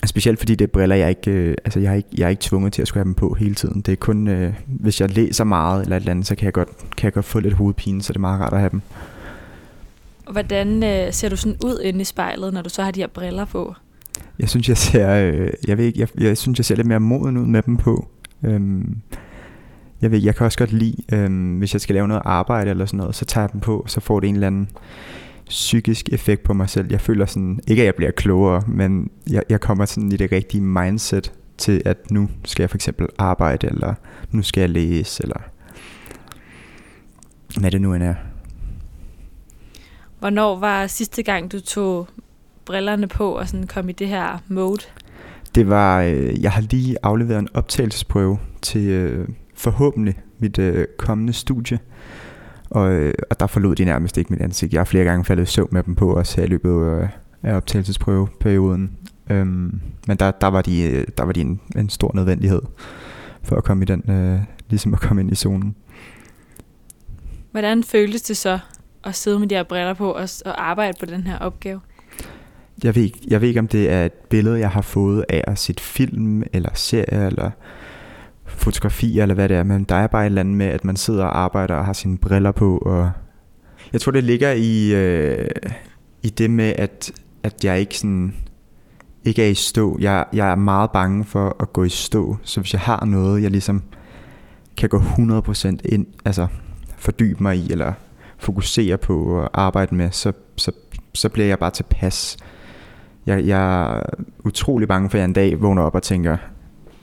Specielt 0.06 0.40
fordi 0.40 0.56
det 0.56 0.66
er 0.66 0.72
briller, 0.72 0.96
jeg 0.96 1.10
ikke, 1.10 1.32
øh, 1.32 1.56
altså 1.66 1.80
jeg 1.80 1.92
er 1.92 1.96
ikke, 1.96 2.10
jeg 2.18 2.26
er 2.26 2.30
ikke 2.30 2.42
tvunget 2.42 2.74
til 2.74 2.82
at 2.82 2.88
skulle 2.88 3.00
have 3.00 3.06
dem 3.06 3.14
på 3.14 3.34
hele 3.34 3.56
tiden. 3.56 3.82
Det 3.82 3.92
er 3.92 3.96
kun, 3.96 4.28
øh, 4.28 4.54
hvis 4.68 5.02
jeg 5.02 5.10
læser 5.16 5.44
meget 5.44 5.82
eller 5.82 5.96
et 5.96 6.02
eller 6.02 6.12
andet, 6.12 6.28
så 6.28 6.36
kan 6.36 6.46
jeg 6.46 6.54
godt, 6.54 6.70
kan 6.98 7.06
jeg 7.06 7.14
godt 7.14 7.26
få 7.26 7.40
lidt 7.40 7.54
hovedpine, 7.54 8.02
så 8.02 8.14
det 8.14 8.18
er 8.18 8.22
meget 8.22 8.42
rart 8.42 8.54
at 8.54 8.60
have 8.60 8.70
dem. 8.70 8.82
Hvordan 10.32 10.84
øh, 10.84 11.14
ser 11.14 11.30
du 11.30 11.36
sådan 11.36 11.58
ud 11.66 11.82
inde 11.84 12.02
i 12.02 12.04
spejlet, 12.04 12.54
når 12.54 12.62
du 12.62 12.70
så 12.70 12.84
har 12.84 12.92
de 12.92 13.00
her 13.00 13.08
briller 13.08 13.46
på? 13.46 13.76
Jeg 14.40 14.50
synes, 14.50 14.70
jeg 14.70 14.78
ser, 14.78 15.10
øh, 15.10 15.50
jeg 15.68 15.78
ved 15.78 15.86
ikke, 15.86 16.00
jeg, 16.00 16.08
jeg 16.18 16.38
synes, 16.38 16.60
jeg 16.60 16.66
ser 16.66 16.76
lidt 16.76 16.88
mere 16.88 17.00
moden 17.00 17.38
ud 17.38 17.46
med 17.46 17.62
dem 17.62 17.78
på. 17.78 18.08
Øhm, 18.44 18.98
jeg 20.02 20.12
ved, 20.12 20.20
jeg 20.20 20.36
kan 20.36 20.46
også 20.46 20.58
godt 20.58 20.72
lide, 20.72 20.96
øhm, 21.14 21.58
hvis 21.58 21.74
jeg 21.74 21.82
skal 21.82 21.94
lave 21.94 22.08
noget 22.08 22.22
arbejde 22.26 22.70
eller 22.70 22.86
sådan 22.86 22.98
noget, 22.98 23.16
så 23.16 23.26
tager 23.26 23.44
jeg 23.44 23.54
dem 23.54 23.62
på, 23.62 23.86
så 23.88 24.00
får 24.00 24.20
det 24.20 24.30
en 24.30 24.36
eller 24.36 24.48
anden 24.48 24.70
psykisk 25.46 26.10
effekt 26.10 26.44
på 26.44 26.54
mig 26.54 26.70
selv. 26.70 26.88
Jeg 26.92 27.02
føler 27.02 27.26
sådan, 27.26 27.60
ikke 27.68 27.82
at 27.82 27.86
jeg 27.86 27.96
bliver 27.96 28.12
klogere, 28.12 28.64
men 28.68 29.10
jeg, 29.30 29.44
jeg 29.50 29.62
kommer 29.62 29.86
sådan 29.86 30.12
i 30.12 30.18
det 30.18 30.32
rigtige 30.32 30.62
mindset 30.62 31.34
til, 31.58 31.82
at 31.86 32.12
nu 32.12 32.30
skal 32.46 32.64
jeg 32.64 32.70
for 32.70 32.78
eksempel 32.78 33.08
arbejde, 33.18 33.68
eller 33.68 33.94
nu 34.32 34.42
skal 34.42 34.62
jeg 34.62 34.70
læse, 34.70 35.24
eller 35.24 35.40
hvad 37.60 37.72
det 37.72 37.82
nu 37.82 37.94
end 37.94 38.04
er. 38.04 38.16
Hvornår 40.20 40.60
var 40.60 40.88
sidste 40.88 41.24
gang, 41.24 41.52
du 41.52 41.60
tog 41.60 42.08
brillerne 42.66 43.08
på 43.08 43.32
og 43.32 43.48
sådan 43.48 43.68
kom 43.68 43.90
i 43.90 43.92
det 43.92 44.08
her 44.08 44.38
mode? 44.48 44.82
Det 45.56 45.70
var, 45.70 46.02
øh, 46.02 46.42
jeg 46.42 46.52
har 46.52 46.62
lige 46.62 46.98
afleveret 47.04 47.40
en 47.40 47.50
optagelsesprøve 47.54 48.40
til 48.62 48.82
øh, 48.82 49.28
forhåbentlig 49.56 50.20
mit 50.40 50.60
øh, 50.60 50.86
kommende 50.98 51.34
studie. 51.34 51.80
Og, 52.70 52.92
øh, 52.92 53.14
og 53.30 53.40
der 53.40 53.48
forlod 53.48 53.76
de 53.76 53.86
nærmest 53.86 54.18
ikke 54.18 54.34
mit 54.34 54.42
ansigt. 54.42 54.74
Jeg 54.74 54.80
har 54.80 54.86
flere 54.86 55.04
gange 55.04 55.26
faldet 55.26 55.44
i 55.44 55.46
søvn 55.46 55.70
med 55.72 55.84
dem 55.84 55.96
på, 55.96 56.14
også 56.14 56.36
her 56.36 56.44
i 56.44 56.48
løbet 56.48 56.86
øh, 56.86 57.10
af 57.44 57.56
optagelsesprøveperioden. 57.56 58.98
Øhm, 59.30 59.82
men 60.08 60.18
der, 60.18 60.32
der 60.32 60.48
var 60.48 60.62
de, 60.62 60.82
øh, 60.82 61.08
der 61.18 61.24
var 61.24 61.32
de 61.32 61.42
en, 61.42 61.60
en 61.76 61.90
stor 61.90 62.12
nødvendighed 62.14 62.62
for 63.44 63.56
at 63.56 63.64
komme 63.64 63.84
i 63.84 63.86
den, 63.86 64.12
øh, 64.12 64.40
ligesom 64.70 64.94
at 64.94 65.00
komme 65.00 65.22
ind 65.22 65.32
i 65.32 65.36
zonen. 65.36 65.76
Hvordan 67.52 67.84
føltes 67.84 68.22
det 68.22 68.38
så 68.38 68.60
at 69.08 69.16
sidde 69.16 69.40
med 69.40 69.48
de 69.48 69.56
her 69.56 69.64
briller 69.64 69.94
på 69.94 70.12
og, 70.12 70.30
og 70.46 70.70
arbejde 70.70 70.94
på 71.00 71.06
den 71.06 71.24
her 71.28 71.38
opgave? 71.38 71.80
Jeg 72.84 72.96
ved, 72.96 73.04
ikke, 73.04 73.20
jeg 73.28 73.42
ved 73.42 73.48
ikke, 73.48 73.60
om 73.60 73.68
det 73.68 73.92
er 73.92 74.06
et 74.06 74.14
billede, 74.14 74.60
jeg 74.60 74.70
har 74.70 74.82
fået 74.82 75.26
af 75.30 75.44
at 75.48 75.60
se 75.60 75.74
film, 75.80 76.44
eller 76.54 76.70
serie, 76.74 77.28
eller 77.28 77.52
fotografi, 78.46 79.20
eller 79.20 79.36
hvad 79.36 79.50
det 79.50 79.58
er, 79.58 79.64
men 79.64 79.84
der 79.84 79.96
er 79.96 80.08
bare 80.08 80.24
et 80.24 80.26
eller 80.26 80.40
andet 80.40 80.56
med, 80.56 80.66
at 80.66 80.86
man 80.86 80.96
sidder 80.96 81.24
og 81.24 81.40
arbejder 81.40 81.76
og 81.76 81.86
har 81.86 81.94
sine 81.94 82.18
briller 82.18 82.52
på, 82.52 82.78
og 82.78 83.12
jeg 83.94 84.02
tror, 84.02 84.12
det 84.12 84.24
ligger 84.24 84.52
i, 84.52 84.94
øh, 84.94 85.50
i 86.24 86.30
det 86.30 86.50
med, 86.50 86.74
at, 86.78 87.12
at 87.44 87.64
jeg 87.64 87.80
ikke 87.80 87.98
sådan 87.98 88.36
ikke 89.26 89.44
er 89.44 89.50
i 89.50 89.54
stå. 89.54 89.98
Jeg, 90.00 90.26
jeg 90.34 90.52
er 90.52 90.56
meget 90.56 90.92
bange 90.92 91.26
for 91.26 91.56
at 91.60 91.74
gå 91.74 91.84
i 91.84 91.90
stå, 91.90 92.38
så 92.44 92.62
hvis 92.62 92.74
jeg 92.74 92.82
har 92.82 93.06
noget, 93.06 93.44
jeg 93.44 93.52
ligesom 93.52 93.84
kan 94.78 94.90
gå 94.90 95.00
100% 95.00 95.78
ind, 95.86 96.08
altså 96.26 96.48
fordybe 96.98 97.44
mig 97.44 97.58
i, 97.58 97.72
eller 97.72 97.94
fokusere 98.38 98.98
på 98.98 99.24
og 99.24 99.50
arbejde 99.54 99.96
med, 99.96 100.12
så, 100.12 100.32
så, 100.56 100.72
så 101.14 101.30
bliver 101.30 101.48
jeg 101.48 101.60
bare 101.60 101.72
tilpas. 101.72 102.38
Jeg, 103.26 103.46
jeg 103.46 103.94
er 103.96 104.02
utrolig 104.46 104.88
bange 104.88 105.10
for, 105.10 105.18
at 105.18 105.20
jeg 105.20 105.26
en 105.26 105.34
dag 105.34 105.62
vågner 105.62 105.82
op 105.82 105.96
og 105.96 106.04
tænker, 106.04 106.38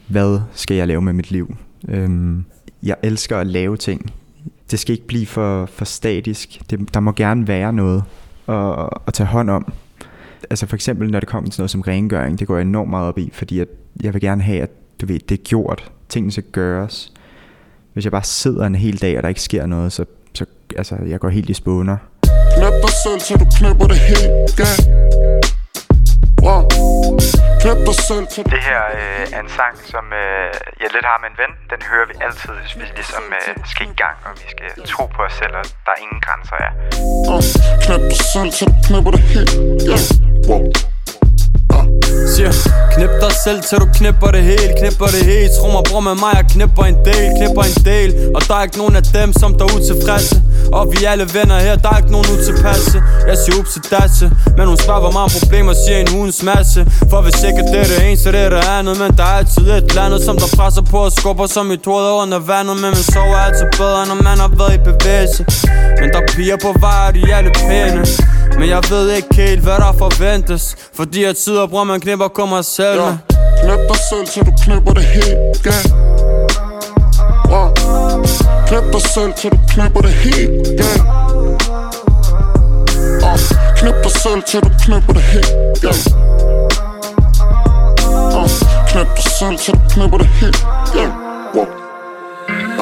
hvad 0.06 0.40
skal 0.52 0.76
jeg 0.76 0.86
lave 0.86 1.02
med 1.02 1.12
mit 1.12 1.30
liv? 1.30 1.56
Øhm, 1.88 2.44
jeg 2.82 2.96
elsker 3.02 3.38
at 3.38 3.46
lave 3.46 3.76
ting. 3.76 4.12
Det 4.70 4.78
skal 4.78 4.92
ikke 4.92 5.06
blive 5.06 5.26
for, 5.26 5.66
for 5.66 5.84
statisk. 5.84 6.62
Det, 6.70 6.94
der 6.94 7.00
må 7.00 7.12
gerne 7.12 7.48
være 7.48 7.72
noget 7.72 8.04
at, 8.48 8.88
at 9.06 9.14
tage 9.14 9.26
hånd 9.26 9.50
om. 9.50 9.72
Altså 10.50 10.66
for 10.66 10.76
eksempel, 10.76 11.10
når 11.10 11.20
det 11.20 11.28
kommer 11.28 11.50
til 11.50 11.60
noget 11.60 11.70
som 11.70 11.80
rengøring, 11.80 12.38
det 12.38 12.46
går 12.46 12.56
jeg 12.56 12.62
enormt 12.62 12.90
meget 12.90 13.08
op 13.08 13.18
i, 13.18 13.30
fordi 13.32 13.60
at 13.60 13.68
jeg 14.02 14.14
vil 14.14 14.20
gerne 14.20 14.42
have, 14.42 14.62
at 14.62 14.70
du 15.00 15.06
ved, 15.06 15.18
det 15.18 15.38
er 15.38 15.42
gjort. 15.42 15.92
Tingene 16.08 16.32
skal 16.32 16.44
gøres. 16.52 17.12
Hvis 17.92 18.04
jeg 18.04 18.12
bare 18.12 18.24
sidder 18.24 18.66
en 18.66 18.74
hel 18.74 19.00
dag, 19.00 19.16
og 19.16 19.22
der 19.22 19.28
ikke 19.28 19.42
sker 19.42 19.66
noget, 19.66 19.92
så 19.92 20.04
altså, 20.76 20.96
jeg 21.06 21.20
går 21.20 21.28
helt 21.28 21.50
i 21.50 21.54
spåner. 21.54 21.96
Knæp 22.56 22.74
dig 22.84 22.94
selv, 23.04 23.20
så 23.20 23.32
du 23.42 23.46
knæpper 23.58 23.86
det 23.92 23.98
helt 23.98 24.56
galt. 24.60 24.84
Wow. 26.46 26.62
Knæp 27.62 27.80
dig 27.88 27.96
selv, 28.10 28.26
så 28.34 28.42
Det 28.56 28.62
her 28.70 28.82
øh, 28.98 29.36
er 29.36 29.40
en 29.46 29.50
sang, 29.58 29.74
som 29.92 30.04
øh, 30.22 30.48
jeg 30.82 30.88
lidt 30.94 31.06
har 31.10 31.18
med 31.22 31.28
en 31.32 31.38
ven. 31.42 31.52
Den 31.72 31.80
hører 31.90 32.06
vi 32.10 32.14
altid, 32.26 32.52
hvis 32.60 32.72
vi 32.80 32.84
ligesom 33.00 33.24
øh, 33.38 33.54
skal 33.72 33.84
i 33.92 33.96
gang, 34.02 34.16
og 34.26 34.32
vi 34.42 34.46
skal 34.54 34.68
tro 34.92 35.04
på 35.16 35.20
os 35.26 35.34
selv, 35.40 35.54
og 35.60 35.64
der 35.84 35.92
er 35.96 36.00
ingen 36.04 36.20
grænser 36.26 36.56
er. 36.66 36.72
uh, 37.32 37.42
knæp 37.84 38.02
dig 38.12 38.20
selv, 38.34 38.50
så 38.56 38.62
du 38.70 38.74
knæpper 38.86 39.10
det 39.16 39.22
helt 39.32 39.52
galt. 39.88 40.12
Wow. 40.48 40.60
Siger, 42.34 42.52
knip 42.94 43.10
dig 43.20 43.32
selv 43.44 43.60
til 43.68 43.78
du 43.78 43.86
knipper 43.98 44.30
det 44.36 44.42
helt 44.42 44.72
Knipper 44.78 45.06
det 45.06 45.24
helt, 45.24 45.52
tro 45.58 45.66
mig 45.76 45.82
bror 45.88 46.00
med 46.00 46.14
mig 46.24 46.32
Jeg 46.40 46.46
knipper 46.54 46.84
en 46.84 46.98
del, 47.08 47.24
knipper 47.38 47.62
en 47.70 47.78
del. 47.90 48.10
Og 48.34 48.40
der 48.48 48.54
er 48.58 48.62
ikke 48.62 48.78
nogen 48.78 48.96
af 48.96 49.02
dem 49.02 49.32
som 49.40 49.50
der 49.58 49.64
er 49.64 49.72
utilfredse. 49.76 50.36
Og 50.72 50.92
vi 50.92 51.04
alle 51.04 51.26
venner 51.34 51.58
her, 51.66 51.76
der 51.76 51.88
er 51.92 51.96
ikke 51.96 52.12
nogen 52.12 52.26
utilpasse. 52.34 53.02
Jeg 53.28 53.36
siger 53.42 53.58
ups 53.58 53.72
til 53.72 53.82
dasse. 53.90 54.30
Men 54.56 54.64
hun 54.70 54.76
spørger, 54.76 55.00
hvor 55.00 55.14
mange 55.18 55.30
problemer 55.40 55.74
siger 55.82 55.98
en 55.98 56.08
ugens 56.18 56.42
masse? 56.42 56.80
For 57.10 57.20
hvis 57.24 57.38
ikke 57.48 57.62
det 57.72 57.80
er 57.84 57.88
det 57.92 57.98
ene, 58.06 58.16
så 58.16 58.32
det 58.32 58.40
er 58.40 58.50
det 58.56 58.62
andet. 58.78 58.94
Men 59.02 59.10
der 59.18 59.24
er 59.32 59.36
altid 59.40 59.70
et 59.70 59.84
eller 59.90 60.02
andet, 60.02 60.20
som 60.28 60.36
der 60.42 60.48
presser 60.56 60.82
på 60.82 60.98
og 60.98 61.12
skubber 61.12 61.46
som 61.46 61.72
i 61.72 61.78
hoved 61.84 62.10
under 62.22 62.38
vandet. 62.38 62.74
Men 62.82 62.90
man 62.96 63.04
sover 63.14 63.36
altid 63.46 63.66
bedre, 63.80 64.06
når 64.10 64.18
man 64.28 64.36
har 64.44 64.50
været 64.60 64.74
i 64.78 64.80
bevægelse. 64.90 65.40
Men 66.00 66.06
der 66.12 66.20
er 66.24 66.26
piger 66.34 66.58
på 66.66 66.70
vej, 66.80 67.06
og 67.08 67.14
de 67.14 67.20
er 67.30 67.36
alle 67.36 67.50
pæne. 67.50 68.02
Men 68.58 68.68
jeg 68.68 68.82
ved 68.90 69.10
ikke 69.10 69.34
helt, 69.34 69.60
hvad 69.60 69.78
der 69.84 69.92
forventes. 69.98 70.76
Fordi 70.94 71.24
jeg 71.24 71.36
tider 71.36 71.66
bror 71.66 71.84
man 71.84 72.00
knipper 72.04 72.28
kommer 72.28 72.62
selv 72.62 73.00
med 73.00 73.16
Knip 73.62 73.80
dig 73.88 73.98
selv, 74.10 74.26
til 74.26 74.46
du 74.46 74.52
knipper 74.64 74.92
det 74.92 75.04
helt 75.04 75.62
galt 75.62 75.92
wow. 77.50 77.68
Knip 78.66 78.92
dig 78.92 79.02
selv, 79.14 79.32
til 79.38 79.50
du 79.50 79.58
knipper 79.72 80.00
det 80.00 80.12
helt 80.12 80.50
galt 80.78 81.02
uh. 83.28 83.38
Knip 83.76 83.94
dig 84.04 84.12
selv, 84.22 84.42
til 84.48 84.60
du 84.60 84.70
knipper 84.84 85.12
det 85.12 85.22
helt 85.22 85.46
galt 85.82 86.08
uh. 88.36 88.50
Knip 88.88 89.08
dig 89.16 89.24
selv, 89.38 89.58
til 89.58 89.74
du 89.74 89.80
knipper 89.94 90.18
det 90.18 90.26
helt 90.26 90.66
galt 90.94 91.14
wow. 91.54 91.66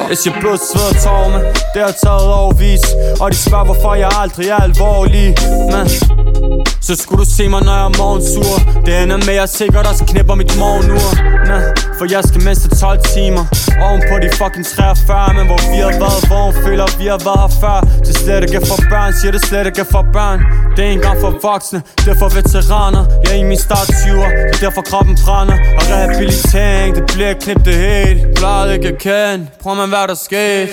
Jeg 0.09 0.17
siger 0.17 0.39
blod, 0.39 0.57
sved 0.57 0.87
og 0.89 1.03
tårme 1.03 1.39
Det 1.73 1.81
har 1.81 1.95
taget 2.03 2.33
overvis 2.33 2.81
Og 3.21 3.31
de 3.31 3.37
spørger 3.37 3.65
hvorfor 3.65 3.95
jeg 3.95 4.09
aldrig 4.21 4.47
er 4.47 4.55
alvorlig 4.55 5.35
Men 5.71 6.22
så 6.85 6.95
skulle 6.95 7.19
du 7.25 7.29
se 7.37 7.43
mig, 7.49 7.61
når 7.67 7.75
jeg 7.79 7.85
er 7.91 7.97
morgensur. 8.01 8.55
Det 8.85 8.93
ender 9.03 9.17
med, 9.17 9.35
at 9.35 9.41
jeg 9.43 9.49
sikkert 9.49 9.85
også 9.91 10.03
knipper 10.11 10.35
mit 10.35 10.53
morgenur. 10.61 11.09
Nå, 11.49 11.57
for 11.97 12.05
jeg 12.13 12.21
skal 12.29 12.41
mindst 12.47 12.63
12 12.79 12.99
timer. 13.15 13.43
Oven 13.85 14.01
på 14.09 14.15
de 14.23 14.29
fucking 14.39 14.65
43 14.65 15.33
Men 15.37 15.45
hvor 15.49 15.61
vi 15.71 15.77
har 15.85 15.93
været, 16.03 16.21
vågen, 16.31 16.53
føler, 16.65 16.85
vi 17.01 17.05
har 17.13 17.19
været 17.27 17.41
her 17.43 17.51
før. 17.61 17.77
Det 18.05 18.13
slet 18.23 18.43
ikke 18.47 18.61
for 18.69 18.79
børn, 18.91 19.11
siger 19.19 19.31
det 19.31 19.41
slet 19.49 19.65
ikke 19.71 19.85
for 19.93 20.03
børn. 20.17 20.39
Det 20.75 20.81
er 20.87 20.91
engang 20.97 21.17
for 21.23 21.31
voksne, 21.47 21.79
det 22.03 22.09
er 22.13 22.17
for 22.23 22.29
veteraner. 22.39 23.03
Jeg 23.23 23.31
er 23.35 23.39
i 23.43 23.47
min 23.51 23.61
start 23.67 23.87
20'er, 24.01 24.29
det 24.47 24.55
er 24.57 24.61
derfor 24.65 24.81
kroppen 24.91 25.15
brænder. 25.25 25.57
Og 25.77 25.83
rehabilitering, 25.91 26.89
det 26.95 27.05
bliver 27.13 27.33
knippet 27.43 27.65
det 27.65 27.75
helt 27.75 28.37
Klaret 28.37 28.73
ikke 28.75 28.91
kan 29.07 29.49
prøv 29.61 29.75
man 29.75 29.89
hvad 29.89 30.07
der 30.11 30.17
skete. 30.27 30.71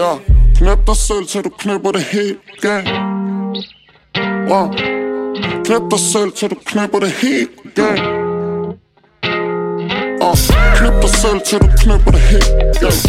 Ja, 0.00 0.10
knip 0.56 0.80
dig 0.88 0.96
selv, 0.96 1.24
til 1.30 1.44
du 1.44 1.50
knipper 1.58 1.90
det 1.96 2.02
helt. 2.02 2.38
Yeah. 2.64 2.82
wow. 4.50 4.95
Knip 5.64 5.90
dig 5.90 6.00
selv, 6.00 6.32
til 6.32 6.50
du 6.50 6.56
knipper 6.64 6.98
det 6.98 7.10
helt 7.10 7.50
galt 7.74 8.02
uh. 10.22 10.36
Knip 10.76 11.02
dig 11.02 11.10
selv, 11.10 11.40
til 11.46 11.58
du 11.58 11.68
knipper 11.82 12.10
det 12.10 12.20
helt 12.20 12.48
galt 12.80 13.06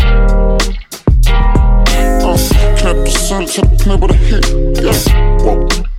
uh. 2.25 2.39
Knip 2.77 2.97
dig 3.05 3.13
selv, 3.27 3.47
til 3.47 3.63
du 3.63 3.77
knipper 3.83 4.07
det 4.07 4.15
helt 4.15 4.47
galt 4.83 5.07
wow. 5.43 5.55
uh. 5.55 5.96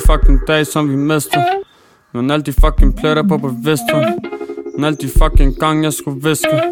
De 0.00 0.06
fucking 0.06 0.46
dage, 0.46 0.64
som 0.64 0.90
vi 0.90 0.96
mister. 0.96 1.42
Men 2.12 2.30
alle 2.30 2.44
de 2.44 2.52
fucking 2.52 2.96
pletter 2.96 3.22
på 3.28 3.38
bevidsthed 3.38 4.04
Men 4.76 4.84
alle 4.84 4.96
de 4.96 5.10
fucking 5.18 5.54
gang, 5.60 5.84
jeg 5.84 5.92
skulle 5.92 6.28
viske. 6.28 6.62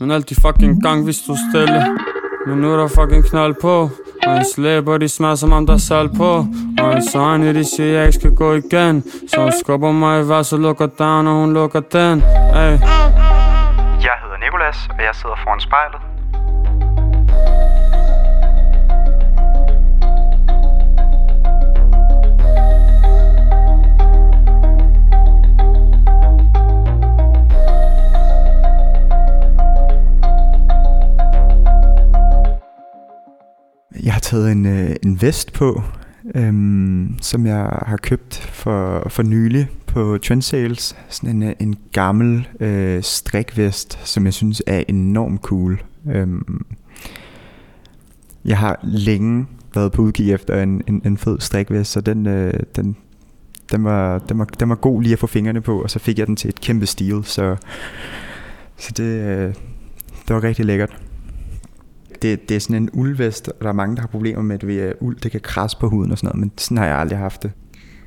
Men 0.00 0.10
alle 0.10 0.22
de 0.22 0.34
fucking 0.34 0.82
gang, 0.82 1.06
vi 1.06 1.12
stod 1.12 1.36
stille. 1.50 1.98
Men 2.46 2.58
nu 2.58 2.72
er 2.72 2.76
der 2.76 2.88
fucking 2.88 3.24
knald 3.24 3.54
på. 3.60 3.90
Og 4.26 4.36
en 4.36 4.44
læber 4.58 4.98
de 4.98 5.08
smager 5.08 5.34
som 5.34 5.52
om 5.52 5.66
der 5.66 5.74
er 5.74 5.78
salg 5.78 6.10
på. 6.16 6.46
Og 6.82 6.92
en 6.92 7.02
øjne, 7.14 7.54
de 7.54 7.64
siger, 7.64 7.92
jeg 7.92 8.06
ikke 8.06 8.18
skal 8.18 8.34
gå 8.34 8.52
igen. 8.52 9.04
Så 9.28 9.40
hun 9.40 9.52
skubber 9.62 9.92
mig 9.92 10.20
i 10.20 10.24
hver, 10.24 10.42
så 10.42 10.56
lukker 10.56 10.86
down 10.86 11.26
og 11.26 11.34
hun 11.34 11.54
lukker 11.54 11.80
den. 11.80 12.22
Ay. 12.54 12.72
Jeg 14.06 14.16
hedder 14.22 14.38
Nikolas, 14.44 14.88
og 14.90 15.04
jeg 15.04 15.14
sidder 15.14 15.36
foran 15.44 15.60
spejlet. 15.60 16.07
Jeg 34.08 34.14
har 34.14 34.20
taget 34.20 34.52
en, 34.52 34.66
øh, 34.66 34.96
en 35.02 35.22
vest 35.22 35.52
på, 35.52 35.82
øhm, 36.34 37.18
som 37.20 37.46
jeg 37.46 37.82
har 37.86 37.96
købt 37.96 38.36
for, 38.36 39.08
for 39.08 39.22
nylig 39.22 39.68
på 39.86 40.18
Trendsales. 40.18 40.96
Sådan 41.08 41.30
en, 41.30 41.42
øh, 41.42 41.54
en 41.60 41.76
gammel 41.92 42.48
øh, 42.60 43.02
strikvest, 43.02 44.08
som 44.08 44.24
jeg 44.24 44.34
synes 44.34 44.62
er 44.66 44.84
enormt 44.88 45.40
cool. 45.40 45.82
Øhm, 46.10 46.66
jeg 48.44 48.58
har 48.58 48.80
længe 48.82 49.46
været 49.74 49.92
på 49.92 50.02
udkig 50.02 50.32
efter 50.32 50.62
en, 50.62 50.82
en, 50.86 51.02
en 51.04 51.18
fed 51.18 51.40
strikvest, 51.40 51.92
så 51.92 52.00
den, 52.00 52.26
øh, 52.26 52.60
den, 52.76 52.96
den, 53.72 53.84
var, 53.84 54.18
den, 54.18 54.38
var, 54.38 54.44
den 54.44 54.68
var 54.68 54.74
god 54.74 55.02
lige 55.02 55.12
at 55.12 55.18
få 55.18 55.26
fingrene 55.26 55.60
på, 55.60 55.82
og 55.82 55.90
så 55.90 55.98
fik 55.98 56.18
jeg 56.18 56.26
den 56.26 56.36
til 56.36 56.48
et 56.48 56.60
kæmpe 56.60 56.86
stil, 56.86 57.20
så, 57.24 57.56
så 58.76 58.92
det, 58.96 59.04
øh, 59.04 59.54
det 60.28 60.34
var 60.34 60.44
rigtig 60.44 60.64
lækkert 60.64 60.98
det, 62.22 62.48
det 62.48 62.56
er 62.56 62.60
sådan 62.60 62.82
en 62.82 62.90
uldvest, 62.92 63.48
og 63.48 63.54
der 63.60 63.68
er 63.68 63.72
mange, 63.72 63.96
der 63.96 64.00
har 64.00 64.08
problemer 64.08 64.42
med, 64.42 64.64
at 64.64 64.78
at 64.80 64.94
uld 65.00 65.16
det 65.20 65.30
kan 65.30 65.40
krasse 65.40 65.76
på 65.80 65.88
huden 65.88 66.12
og 66.12 66.18
sådan 66.18 66.28
noget, 66.28 66.40
men 66.40 66.52
sådan 66.58 66.76
har 66.76 66.86
jeg 66.86 66.98
aldrig 66.98 67.18
haft 67.18 67.42
det. 67.42 67.52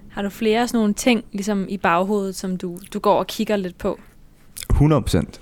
Har 0.10 0.22
du 0.22 0.30
flere 0.30 0.68
sådan 0.68 0.78
nogle 0.78 0.94
ting 0.94 1.24
ligesom 1.32 1.66
i 1.70 1.78
baghovedet, 1.78 2.36
som 2.36 2.58
du, 2.58 2.80
du 2.94 3.00
går 3.00 3.20
og 3.20 3.28
kigger 3.28 3.56
lidt 3.56 3.78
på? 3.78 4.00
100 4.70 5.02
procent. 5.02 5.42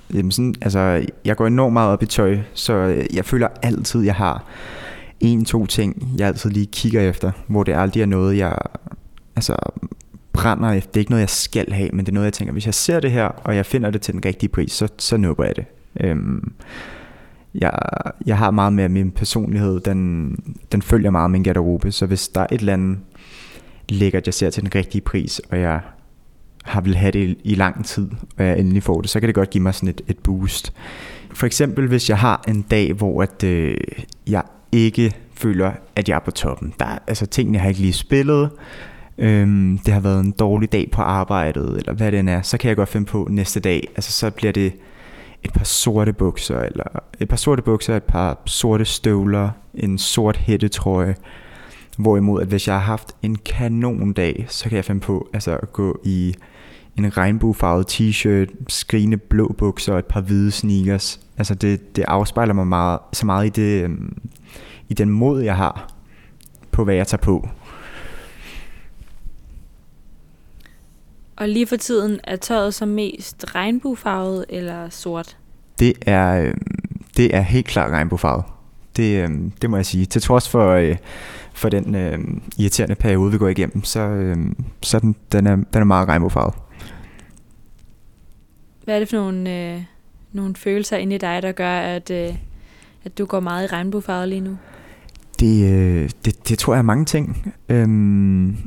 Altså, 0.62 1.06
jeg 1.26 1.36
går 1.36 1.48
enormt 1.48 1.74
meget 1.74 1.92
op 1.92 2.04
i 2.04 2.06
tøj, 2.06 2.38
så 2.54 2.74
jeg 3.14 3.26
føler 3.26 3.48
altid, 3.62 4.02
jeg 4.02 4.16
har 4.16 4.46
en, 5.20 5.46
to 5.46 5.66
ting, 5.66 6.16
jeg 6.18 6.28
altid 6.28 6.50
lige 6.50 6.66
kigger 6.66 7.02
efter, 7.02 7.32
hvor 7.48 7.64
det 7.64 7.76
aldrig 7.76 8.02
er 8.02 8.06
noget, 8.06 8.38
jeg 8.38 8.58
altså, 9.36 9.56
brænder 10.34 10.72
efter. 10.72 10.92
Det 10.92 10.98
er 10.98 11.02
ikke 11.02 11.12
noget, 11.12 11.22
jeg 11.22 11.30
skal 11.30 11.72
have, 11.72 11.90
men 11.94 12.06
det 12.06 12.12
er 12.12 12.14
noget, 12.14 12.26
jeg 12.26 12.34
tænker, 12.34 12.52
hvis 12.52 12.66
jeg 12.66 12.74
ser 12.74 13.00
det 13.00 13.12
her, 13.12 13.26
og 13.26 13.56
jeg 13.56 13.66
finder 13.66 13.92
det 13.92 14.02
til 14.02 14.14
den 14.14 14.26
rigtige 14.26 14.50
pris, 14.50 14.72
så, 14.72 14.88
så 14.98 15.18
nubber 15.18 15.46
jeg 15.46 15.56
det. 15.56 15.66
Øhm, 16.02 16.52
jeg, 17.56 17.72
jeg 18.26 18.38
har 18.38 18.52
meget 18.52 18.74
med 18.74 18.90
min 18.90 19.12
personlighed, 19.12 19.80
den, 19.80 20.36
den 20.72 20.82
følger 20.82 21.10
meget 21.10 21.32
min 21.32 21.44
garderobe, 21.44 21.92
så 21.92 22.06
hvis 22.06 22.28
der 22.28 22.42
er 22.42 22.48
et 22.52 22.60
eller 22.60 22.74
andet 22.74 22.98
lækkert, 23.90 24.26
jeg 24.26 24.34
ser 24.34 24.50
til 24.50 24.64
den 24.64 24.76
rigtige 24.76 25.02
pris, 25.02 25.42
og 25.52 25.60
jeg 25.60 25.82
har 26.64 26.82
vil 26.82 26.96
have 26.96 27.12
det 27.12 27.20
i, 27.20 27.38
i 27.44 27.56
lang 27.56 27.86
tid, 27.86 28.10
og 28.38 28.46
jeg 28.46 28.60
endelig 28.60 28.84
får 28.84 29.02
det, 29.02 29.10
så 29.10 29.20
kan 29.20 29.28
det 29.28 29.36
godt 29.36 29.50
give 29.50 29.64
mig 29.64 29.74
sådan 29.74 29.90
et, 29.90 30.02
et 30.08 30.18
boost. 30.18 30.74
For 31.34 31.46
eksempel 31.46 31.88
hvis 31.88 32.10
jeg 32.10 32.18
har 32.18 32.44
en 32.48 32.62
dag, 32.62 32.94
hvor 32.94 33.24
at, 33.24 33.44
øh, 33.44 33.78
jeg 34.28 34.44
ikke 34.72 35.16
føler, 35.34 35.72
at 35.96 36.10
jeg 36.10 36.16
er 36.16 36.20
på 36.20 36.32
toppen. 36.32 36.74
Der, 36.80 36.86
altså 37.08 37.26
tingene 37.26 37.58
har 37.58 37.70
ikke 37.70 37.82
lige 37.82 37.94
spillet, 37.94 38.50
øhm, 39.18 39.78
det 39.86 39.94
har 39.94 40.02
været 40.02 40.20
en 40.20 40.32
dårlig 40.32 40.72
dag 40.72 40.90
på 40.92 41.02
arbejdet, 41.02 41.78
eller 41.78 41.94
hvad 41.94 42.12
det 42.12 42.20
end 42.20 42.30
er, 42.30 42.42
så 42.42 42.58
kan 42.58 42.70
jeg 42.70 42.76
godt 42.76 42.90
finde 42.90 43.06
på 43.06 43.28
næste 43.32 43.60
dag, 43.60 43.88
altså 43.96 44.12
så 44.12 44.30
bliver 44.32 44.52
det 44.52 44.74
et 45.44 45.54
par 45.54 45.64
sorte 45.64 46.14
bukser, 46.14 46.60
eller 46.60 46.84
et 47.20 47.30
par 47.30 47.38
sorte 47.38 47.62
bukser, 47.62 47.96
et 47.96 48.04
par 48.04 48.38
sorte 48.46 48.86
støvler, 48.86 49.50
en 49.74 49.98
sort 49.98 50.38
hættetrøje. 50.38 51.16
Hvorimod, 51.98 52.42
at 52.42 52.48
hvis 52.48 52.68
jeg 52.68 52.76
har 52.76 52.86
haft 52.86 53.16
en 53.22 53.36
kanon 53.36 54.14
dag, 54.14 54.46
så 54.48 54.70
kan 54.70 54.76
jeg 54.76 54.86
finde 54.86 55.02
på 55.02 55.30
altså, 55.34 55.58
at 55.58 55.74
gå 55.74 56.00
i 56.04 56.36
en 56.98 57.18
regnbuefarvet 57.18 57.92
t-shirt, 57.92 58.56
skrigende 58.68 59.18
blå 59.18 59.56
bukser 59.58 59.94
og 59.94 60.00
et 60.00 60.06
par 60.06 60.22
hvide 60.22 60.52
sneakers. 60.52 61.20
Altså 61.38 61.56
det, 61.56 61.96
det 61.96 62.06
afspejler 62.08 62.54
mig 62.54 62.68
meget, 62.68 63.00
så 63.14 63.26
meget 63.26 63.46
i, 63.46 63.50
det, 63.50 63.84
øhm, 63.84 64.18
i 64.90 64.94
den 64.94 65.10
mod, 65.10 65.42
jeg 65.42 65.56
har 65.56 65.94
på, 66.72 66.84
hvad 66.84 66.96
jeg 66.96 67.08
tager 67.08 67.22
på. 67.22 67.50
Og 71.40 71.50
lige 71.50 71.68
for 71.68 71.76
tiden 71.76 72.20
er 72.24 72.36
tøjet 72.36 72.74
så 72.74 72.86
mest 72.86 73.56
regnbuefarvet 73.56 74.46
eller 74.50 74.90
sort? 74.90 75.38
Det 75.80 75.94
er, 76.06 76.42
øh, 76.42 76.54
det 77.18 77.36
er 77.36 77.42
helt 77.42 77.68
klart 77.68 77.92
regnbuefarvet. 77.92 78.46
Det, 78.98 79.24
øh, 79.24 79.30
det 79.62 79.70
må 79.70 79.76
jeg 79.76 79.86
sige. 79.86 80.06
Til 80.06 80.22
trods 80.22 80.50
for, 80.50 80.72
øh, 80.72 80.98
for 81.54 81.70
den 81.70 81.96
øh, 81.96 82.20
irriterende 82.58 82.96
periode, 82.96 83.32
vi 83.32 83.38
går 83.38 83.48
igennem, 83.48 83.84
så, 83.84 84.00
øh, 84.00 84.38
så 84.82 85.00
den, 85.00 85.16
den, 85.32 85.48
er, 85.48 85.56
den 85.56 85.82
er 85.82 85.84
meget 85.84 86.08
regnbuefarvet. 86.08 86.56
Hvad 88.84 88.96
er 88.96 89.00
det 89.00 89.10
for 89.10 89.18
nogle, 89.18 89.74
øh, 89.74 89.82
nogle 90.34 90.56
følelser 90.56 90.98
inde 90.98 91.16
i 91.16 91.20
dig, 91.20 91.42
der 91.42 91.52
gør, 91.52 91.80
at, 91.80 92.12
øh, 92.12 92.36
at 93.04 93.18
du 93.18 93.26
går 93.26 93.40
meget 93.40 93.64
i 93.64 93.68
regnbuefarvet 93.68 94.30
lige 94.30 94.42
nu? 94.42 94.58
Det, 95.40 95.74
øh, 95.74 96.10
det, 96.26 96.50
det 96.50 96.60
tror 96.60 96.74
jeg 96.74 96.80
er 96.80 96.84
mange 96.84 97.06
ting. 97.06 97.54
Øhm, 97.70 98.58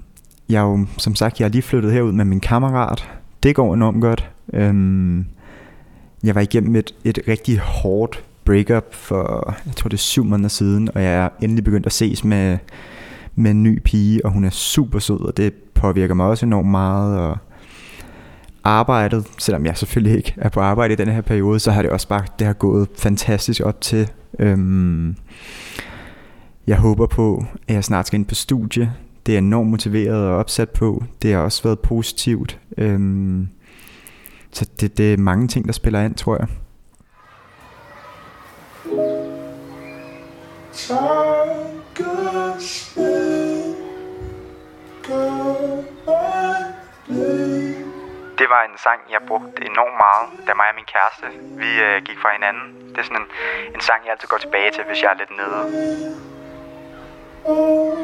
jeg 0.52 0.60
er 0.60 0.70
jo, 0.70 0.86
som 0.98 1.14
sagt, 1.14 1.40
jeg 1.40 1.46
er 1.46 1.50
lige 1.50 1.62
flyttet 1.62 1.92
herud 1.92 2.12
med 2.12 2.24
min 2.24 2.40
kammerat. 2.40 3.08
Det 3.42 3.54
går 3.54 3.74
enormt 3.74 4.00
godt. 4.00 4.30
Øhm, 4.52 5.26
jeg 6.24 6.34
var 6.34 6.40
igennem 6.40 6.76
et, 6.76 6.94
et 7.04 7.18
rigtig 7.28 7.58
hårdt 7.58 8.24
breakup 8.44 8.94
for, 8.94 9.54
jeg 9.66 9.76
tror 9.76 9.88
det 9.88 9.96
er 9.96 10.00
syv 10.00 10.24
måneder 10.24 10.48
siden, 10.48 10.88
og 10.94 11.02
jeg 11.02 11.14
er 11.14 11.28
endelig 11.42 11.64
begyndt 11.64 11.86
at 11.86 11.92
ses 11.92 12.24
med, 12.24 12.58
med 13.34 13.50
en 13.50 13.62
ny 13.62 13.78
pige, 13.84 14.24
og 14.24 14.32
hun 14.32 14.44
er 14.44 14.50
super 14.50 14.98
sød, 14.98 15.20
og 15.20 15.36
det 15.36 15.54
påvirker 15.54 16.14
mig 16.14 16.26
også 16.26 16.46
enormt 16.46 16.68
meget, 16.68 17.18
og 17.18 17.38
arbejdet, 18.64 19.26
selvom 19.38 19.66
jeg 19.66 19.76
selvfølgelig 19.76 20.16
ikke 20.16 20.34
er 20.36 20.48
på 20.48 20.60
arbejde 20.60 20.92
i 20.92 20.96
den 20.96 21.08
her 21.08 21.20
periode, 21.20 21.60
så 21.60 21.70
har 21.70 21.82
det 21.82 21.90
også 21.90 22.08
bare, 22.08 22.24
det 22.38 22.46
har 22.46 22.54
gået 22.54 22.88
fantastisk 22.98 23.60
op 23.64 23.80
til. 23.80 24.10
Øhm, 24.38 25.16
jeg 26.66 26.76
håber 26.76 27.06
på, 27.06 27.44
at 27.68 27.74
jeg 27.74 27.84
snart 27.84 28.06
skal 28.06 28.18
ind 28.18 28.26
på 28.26 28.34
studie. 28.34 28.92
Det 29.26 29.34
er 29.34 29.38
enormt 29.38 29.70
motiveret 29.70 30.28
og 30.28 30.36
opsat 30.36 30.70
på. 30.70 31.04
Det 31.22 31.32
har 31.32 31.40
også 31.40 31.62
været 31.62 31.80
positivt. 31.80 32.58
Øhm, 32.78 33.48
så 34.52 34.68
det, 34.80 34.98
det 34.98 35.12
er 35.12 35.16
mange 35.16 35.48
ting, 35.48 35.66
der 35.66 35.72
spiller 35.72 36.00
ind, 36.02 36.14
tror 36.14 36.36
jeg. 36.36 36.48
Det 48.38 48.48
var 48.54 48.62
en 48.70 48.78
sang, 48.78 49.00
jeg 49.10 49.20
brugte 49.28 49.64
enormt 49.70 49.96
meget, 50.04 50.46
da 50.46 50.52
mig 50.54 50.66
og 50.70 50.74
min 50.74 50.84
kæreste, 50.94 51.26
vi 51.56 51.70
øh, 51.86 52.02
gik 52.04 52.18
fra 52.22 52.32
hinanden. 52.32 52.88
Det 52.88 52.98
er 52.98 53.02
sådan 53.02 53.16
en, 53.16 53.26
en 53.74 53.80
sang, 53.80 54.00
jeg 54.04 54.12
altid 54.12 54.28
går 54.28 54.38
tilbage 54.38 54.70
til, 54.70 54.84
hvis 54.88 55.02
jeg 55.02 55.10
er 55.14 55.18
lidt 55.22 55.30
nede. 55.40 55.60
Oh, 57.44 57.98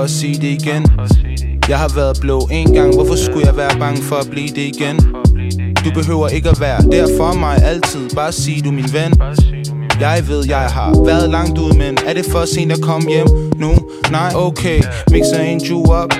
for 0.00 0.04
at 0.04 0.10
sige 0.10 0.34
det 0.34 0.62
igen. 0.62 0.86
Jeg 1.68 1.78
har 1.78 1.92
været 1.94 2.18
blå 2.20 2.48
en 2.50 2.74
gang, 2.74 2.94
hvorfor 2.94 3.16
skulle 3.16 3.46
jeg 3.46 3.56
være 3.56 3.78
bange 3.78 4.02
for 4.02 4.16
at 4.16 4.30
blive 4.30 4.48
det 4.48 4.64
igen? 4.74 4.96
Du 5.84 5.90
behøver 5.94 6.28
ikke 6.28 6.48
at 6.48 6.60
være 6.60 6.80
der 6.82 7.06
for 7.18 7.32
mig 7.32 7.56
altid, 7.62 8.10
bare 8.14 8.32
sig 8.32 8.64
du 8.64 8.70
min 8.70 8.90
ven. 8.92 9.12
Jeg 10.00 10.24
ved, 10.28 10.44
jeg 10.48 10.58
har 10.58 11.04
været 11.04 11.30
langt 11.30 11.58
ud, 11.58 11.72
men 11.72 11.98
er 12.06 12.12
det 12.14 12.24
for 12.32 12.44
sent 12.44 12.72
at 12.72 12.80
komme 12.82 13.10
hjem 13.10 13.26
nu? 13.56 13.72
Nej, 14.10 14.32
okay, 14.34 14.82
mixer 15.10 15.40
en 15.40 15.60
ju 15.60 15.92
op. 15.92 16.12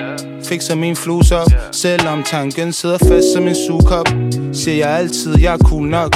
Fikser 0.43 0.75
min 0.75 0.95
flus 0.95 1.31
op. 1.31 1.51
Selvom 1.71 2.23
tanken 2.23 2.73
sidder 2.73 2.97
fast 2.97 3.33
som 3.33 3.47
en 3.47 3.55
sugekop 3.67 4.07
Siger 4.53 4.77
jeg 4.77 4.89
altid, 4.99 5.39
jeg 5.39 5.53
er 5.53 5.57
cool 5.57 5.87
nok. 5.87 6.15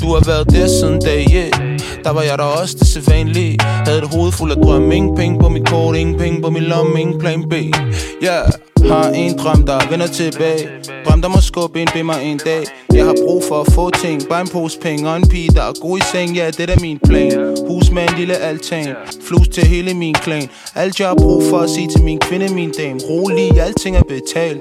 Du 0.00 0.06
har 0.14 0.22
været 0.26 0.50
der 0.50 0.66
siden 0.66 1.00
dag 1.00 1.24
1 1.24 1.63
der 2.04 2.12
var 2.12 2.22
jeg 2.22 2.38
der 2.38 2.44
også 2.44 2.76
det 2.78 2.86
sædvanlige. 2.86 3.58
Havde 3.62 3.98
et 3.98 4.08
hoved 4.14 4.32
fuld 4.32 4.50
af 4.50 4.56
drøm 4.56 4.92
Ingen 4.92 5.16
penge 5.16 5.38
på 5.38 5.48
mit 5.48 5.68
kort, 5.68 5.96
ingen 5.96 6.18
penge 6.18 6.42
på 6.42 6.50
min 6.50 6.62
lomme 6.62 7.00
Ingen 7.00 7.20
plan 7.20 7.48
B. 7.48 7.52
Yeah 8.22 8.50
har 8.88 9.10
en 9.10 9.38
drøm, 9.38 9.66
der 9.66 9.90
vender 9.90 10.06
tilbage. 10.06 10.68
Drøm, 11.06 11.22
der 11.22 11.28
må 11.28 11.40
skubbe 11.40 11.80
en 11.80 11.88
ved 11.94 12.02
mig 12.02 12.22
en 12.22 12.40
dag. 12.44 12.64
Jeg 12.94 13.04
har 13.04 13.14
brug 13.26 13.42
for 13.48 13.60
at 13.60 13.72
få 13.72 13.90
ting. 13.90 14.22
Bare 14.28 14.40
en 14.40 14.48
pose 14.48 14.78
penge 14.78 15.10
og 15.10 15.16
en 15.16 15.28
pige, 15.28 15.48
der 15.48 15.62
er 15.62 15.80
god 15.80 15.98
i 15.98 16.02
seng. 16.12 16.36
Ja, 16.36 16.50
det 16.50 16.70
er 16.70 16.80
min 16.80 16.98
plan. 17.06 17.56
Hus 17.68 17.90
med 17.90 18.02
en 18.02 18.14
lille 18.18 18.36
altan. 18.36 18.96
Flus 19.28 19.48
til 19.48 19.66
hele 19.66 19.94
min 19.94 20.14
klan. 20.14 20.48
Alt 20.74 21.00
jeg 21.00 21.08
har 21.08 21.14
brug 21.14 21.42
for 21.50 21.58
at 21.58 21.70
sige 21.70 21.88
til 21.88 22.02
min 22.02 22.18
kvinde, 22.18 22.54
min 22.54 22.72
dame. 22.78 23.00
Rolig, 23.10 23.60
alting 23.60 23.96
er 23.96 24.02
betalt. 24.02 24.60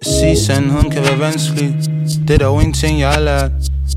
At 0.00 0.06
Sige 0.06 0.36
sandheden 0.36 0.90
kan 0.90 1.02
være 1.02 1.18
vanskelig. 1.18 1.74
Det 2.28 2.34
er 2.34 2.38
dog 2.38 2.62
en 2.62 2.72
ting, 2.72 3.00
jeg 3.00 3.10
har 3.10 3.20
lært. 3.20 3.50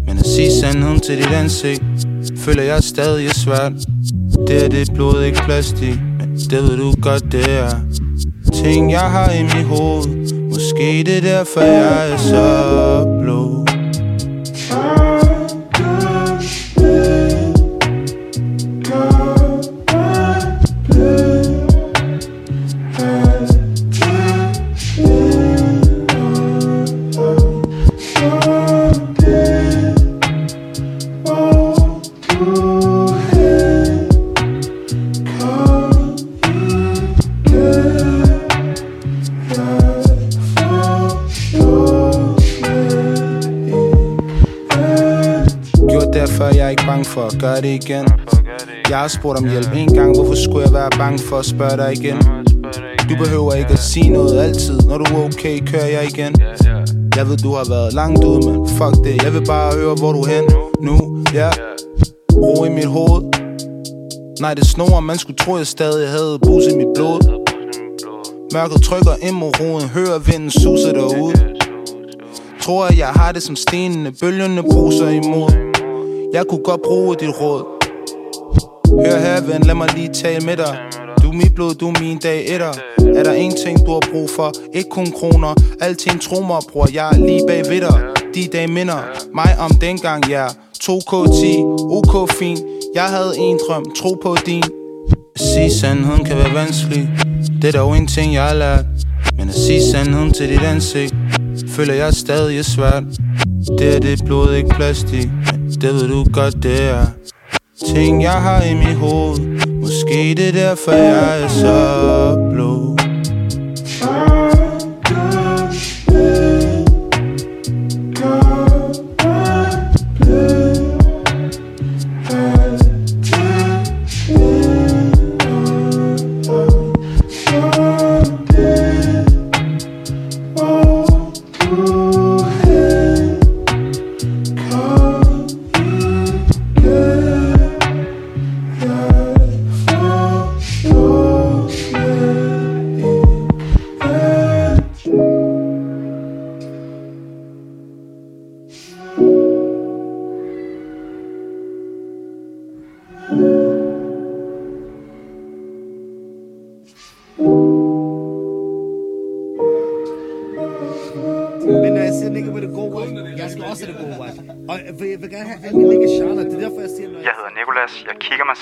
Men 0.08 0.18
at 0.18 0.26
sige 0.26 0.52
sandheden 0.52 1.00
til 1.00 1.18
dit 1.18 1.32
ansigt. 1.32 2.11
Føler 2.42 2.64
jeg 2.64 2.84
stadig 2.84 3.28
er 3.28 3.34
svært 3.34 3.72
Det 4.48 4.66
er 4.66 4.70
det 4.70 4.94
blod, 4.94 5.24
ikke 5.24 5.42
plastik 5.46 6.00
Men 6.20 6.36
det 6.36 6.64
ved 6.64 6.78
du 6.78 6.94
godt, 7.02 7.32
det 7.32 7.50
er 7.50 7.70
Ting 8.54 8.92
jeg 8.92 9.00
har 9.00 9.32
i 9.32 9.44
mit 9.44 9.66
hoved. 9.66 10.34
Måske 10.50 11.04
det 11.06 11.18
er 11.18 11.22
derfor 11.22 11.62
jeg 11.62 12.12
er 12.12 12.18
så 12.18 13.21
det 47.72 47.84
igen. 47.84 48.06
Jeg 48.90 49.00
har 49.00 49.08
spurgt 49.08 49.40
om 49.40 49.50
hjælp 49.50 49.74
en 49.76 49.94
gang. 49.94 50.16
Hvorfor 50.16 50.36
skulle 50.36 50.66
jeg 50.66 50.74
være 50.74 50.90
bange 50.90 51.20
for 51.20 51.38
at 51.38 51.46
spørge 51.46 51.78
dig 51.78 51.94
igen? 51.94 52.18
Du 53.10 53.16
behøver 53.24 53.54
ikke 53.54 53.70
at 53.70 53.80
sige 53.80 54.10
noget 54.10 54.42
altid. 54.42 54.80
Når 54.80 54.98
du 54.98 55.16
er 55.16 55.26
okay, 55.26 55.60
kører 55.66 55.86
jeg 55.86 56.04
igen. 56.12 56.36
Jeg 57.16 57.28
ved 57.30 57.38
du 57.38 57.52
har 57.54 57.66
været 57.70 57.94
langt 57.94 58.24
ude, 58.24 58.40
men 58.48 58.68
fuck 58.68 58.96
det. 59.06 59.24
Jeg 59.24 59.34
vil 59.34 59.46
bare 59.46 59.74
høre 59.76 59.96
hvor 59.96 60.12
du 60.12 60.22
er 60.22 60.28
hen 60.28 60.46
nu, 60.82 61.24
ja. 61.34 61.40
Yeah. 61.40 61.54
Ro 62.34 62.66
i 62.66 62.70
mit 62.70 62.86
hoved. 62.86 63.22
Nej, 64.42 64.54
det 64.54 64.66
snor, 64.66 65.00
man 65.00 65.18
skulle 65.18 65.38
tro, 65.38 65.58
jeg 65.58 65.68
stadig 65.68 66.10
havde 66.10 66.40
bus 66.46 66.64
i 66.72 66.76
mit 66.76 66.88
blod. 66.96 67.20
Mørket 68.54 68.82
trykker 68.84 69.16
ind 69.22 69.36
mod 69.36 69.52
roden 69.60 69.90
Hører 69.90 70.20
vinden 70.20 70.52
suser 70.52 70.94
derude. 70.94 71.34
Tror 72.62 72.86
at 72.86 72.98
jeg 72.98 73.08
har 73.08 73.32
det 73.32 73.44
som 73.44 73.56
stenene. 73.56 74.12
Bølgerne 74.22 74.64
bruser 74.64 75.10
imod 75.10 75.71
jeg 76.34 76.46
kunne 76.50 76.64
godt 76.64 76.82
bruge 76.82 77.16
dit 77.16 77.30
råd. 77.42 77.64
Hør 79.06 79.20
her 79.20 79.42
ven, 79.42 79.62
lad 79.62 79.76
mig 79.76 79.90
lige 79.96 80.10
tale 80.14 80.46
med 80.46 80.58
dig. 80.58 80.78
Du 81.24 81.30
er 81.30 81.34
mit 81.34 81.56
blod, 81.56 81.74
du 81.74 81.90
er 81.90 82.00
min 82.02 82.18
dag 82.18 82.54
etter. 82.54 82.74
Er 83.16 83.24
der 83.24 83.34
en 83.34 83.54
ting 83.66 83.86
du 83.86 83.92
har 83.92 84.02
brug 84.12 84.30
for? 84.30 84.52
Ikke 84.74 84.90
kun 84.90 85.06
kroner. 85.06 85.54
Alting 85.82 86.22
tro 86.22 86.42
mig 86.42 86.62
bror, 86.72 86.88
jeg 86.94 87.10
er 87.10 87.18
lige 87.18 87.42
bag 87.48 87.64
ved 87.70 87.82
dig. 87.82 88.02
De 88.36 88.48
dage 88.54 88.68
minder 88.68 89.00
mig 89.36 89.56
om 89.60 89.72
dengang, 89.72 90.30
ja. 90.30 90.48
2K10, 90.84 91.46
OK 91.98 92.32
fin 92.32 92.58
Jeg 92.96 93.04
havde 93.04 93.34
en 93.38 93.60
drøm, 93.68 93.86
tro 93.98 94.18
på 94.24 94.36
din. 94.46 94.64
Sige 95.36 95.72
sandheden 95.72 96.26
kan 96.26 96.38
være 96.38 96.54
vanskelig. 96.54 97.10
Det 97.62 97.76
er 97.76 97.80
dog 97.80 97.98
en 97.98 98.08
ting 98.08 98.34
jeg 98.34 98.44
har 98.44 98.54
lært. 98.54 98.86
Men 99.38 99.50
at 99.50 99.56
sige 99.56 99.82
sandheden 99.92 100.34
til 100.34 100.50
dit 100.50 100.64
ansigt 100.64 101.16
Føler 101.68 101.94
jeg 101.94 102.14
stadig 102.14 102.58
er 102.60 102.64
svært. 102.64 103.04
Det 103.80 103.96
er 103.96 104.00
det 104.00 104.26
blod, 104.26 104.54
ikke 104.54 104.70
plastik 104.70 105.30
det 105.76 105.94
ved 105.94 106.08
du 106.08 106.26
godt 106.34 106.64
det 106.64 106.84
er 106.90 107.06
Ting 107.88 108.24
jeg 108.24 108.32
har 108.32 108.64
i 108.64 108.74
mit 108.74 108.96
hoved. 108.96 109.40
Måske 109.68 110.34
det 110.38 110.48
er 110.48 110.52
derfor 110.52 110.92
jeg 110.92 111.44
er 111.44 111.48
så 111.48 112.51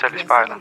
selv 0.00 0.14
i 0.18 0.22
spejlet. 0.26 0.56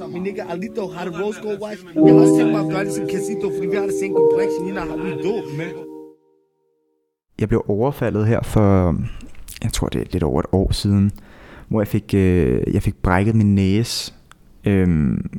Har. 0.00 0.06
Min 0.06 0.22
nigga 0.22 0.42
Alito 0.52 0.88
har 0.94 1.04
det 1.04 1.14
rose 1.20 1.40
gold 1.42 1.58
watch. 1.62 1.84
Jeg 1.94 2.14
har 2.14 2.20
også 2.20 2.36
tænkt 2.38 2.52
mig 2.52 2.60
at 2.66 2.70
gøre 2.72 2.84
det 2.84 2.92
som 2.92 3.04
Casito, 3.12 3.46
fordi 3.56 3.66
vi 3.72 3.76
har 3.76 3.86
det 3.90 3.96
same 4.02 4.14
complexion. 4.20 4.62
Know 4.76 4.86
how 4.90 4.96
we 5.04 5.10
do. 5.26 5.34
Jeg 7.40 7.48
blev 7.48 7.64
overfaldet 7.68 8.26
her 8.26 8.42
for, 8.42 8.96
jeg 9.62 9.72
tror 9.72 9.88
det 9.88 10.00
er 10.00 10.04
lidt 10.10 10.22
over 10.22 10.40
et 10.40 10.46
år 10.52 10.72
siden, 10.72 11.12
hvor 11.68 11.80
jeg 11.80 11.88
fik, 11.88 12.14
øh, 12.14 12.74
jeg 12.74 12.82
fik 12.82 12.96
brækket 13.02 13.34
min 13.34 13.54
næse. 13.54 14.14
Øhm, 14.64 15.30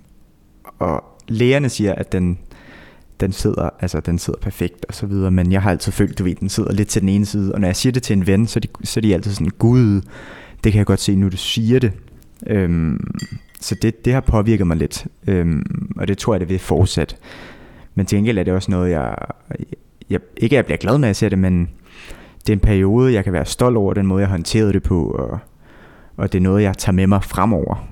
og 0.79 1.03
lægerne 1.27 1.69
siger, 1.69 1.95
at 1.95 2.11
den, 2.11 2.39
den 3.19 3.31
sidder, 3.31 3.69
altså 3.79 3.99
den 3.99 4.19
sidder 4.19 4.39
perfekt 4.39 4.85
og 4.85 4.93
så 4.93 5.05
videre, 5.05 5.31
men 5.31 5.51
jeg 5.51 5.61
har 5.61 5.71
altid 5.71 5.91
følt, 5.91 6.19
du 6.19 6.23
ved, 6.23 6.35
den 6.35 6.49
sidder 6.49 6.73
lidt 6.73 6.87
til 6.87 7.01
den 7.01 7.09
ene 7.09 7.25
side, 7.25 7.53
og 7.53 7.59
når 7.59 7.67
jeg 7.67 7.75
siger 7.75 7.93
det 7.93 8.03
til 8.03 8.17
en 8.17 8.27
ven, 8.27 8.47
så 8.47 8.59
er 8.59 8.61
de, 8.61 8.67
så 8.87 8.99
er 8.99 9.01
de 9.01 9.13
altid 9.13 9.31
sådan, 9.31 9.51
gud, 9.59 10.01
det 10.65 10.73
kan 10.73 10.77
jeg 10.79 10.85
godt 10.85 10.99
se, 10.99 11.15
nu 11.15 11.29
du 11.29 11.37
siger 11.37 11.79
det. 11.79 11.91
Øhm, 12.47 13.13
så 13.61 13.75
det, 13.75 14.05
det 14.05 14.13
har 14.13 14.21
påvirket 14.21 14.67
mig 14.67 14.77
lidt, 14.77 15.07
øhm, 15.27 15.91
og 15.97 16.07
det 16.07 16.17
tror 16.17 16.33
jeg, 16.33 16.39
det 16.39 16.49
vil 16.49 16.59
fortsat. 16.59 17.17
Men 17.95 18.05
til 18.05 18.17
gengæld 18.17 18.37
er 18.37 18.43
det 18.43 18.53
også 18.53 18.71
noget, 18.71 18.91
jeg, 18.91 19.15
jeg 20.09 20.19
ikke 20.37 20.55
jeg 20.55 20.65
bliver 20.65 20.77
glad 20.77 20.97
med 20.97 21.09
at 21.09 21.15
se 21.15 21.29
det, 21.29 21.39
men 21.39 21.69
det 22.39 22.49
er 22.49 22.53
en 22.53 22.59
periode, 22.59 23.13
jeg 23.13 23.23
kan 23.23 23.33
være 23.33 23.45
stolt 23.45 23.77
over 23.77 23.93
den 23.93 24.07
måde, 24.07 24.21
jeg 24.21 24.29
håndterede 24.29 24.73
det 24.73 24.83
på, 24.83 25.05
og, 25.05 25.39
og 26.17 26.31
det 26.31 26.39
er 26.39 26.43
noget, 26.43 26.63
jeg 26.63 26.77
tager 26.77 26.93
med 26.93 27.07
mig 27.07 27.23
fremover. 27.23 27.87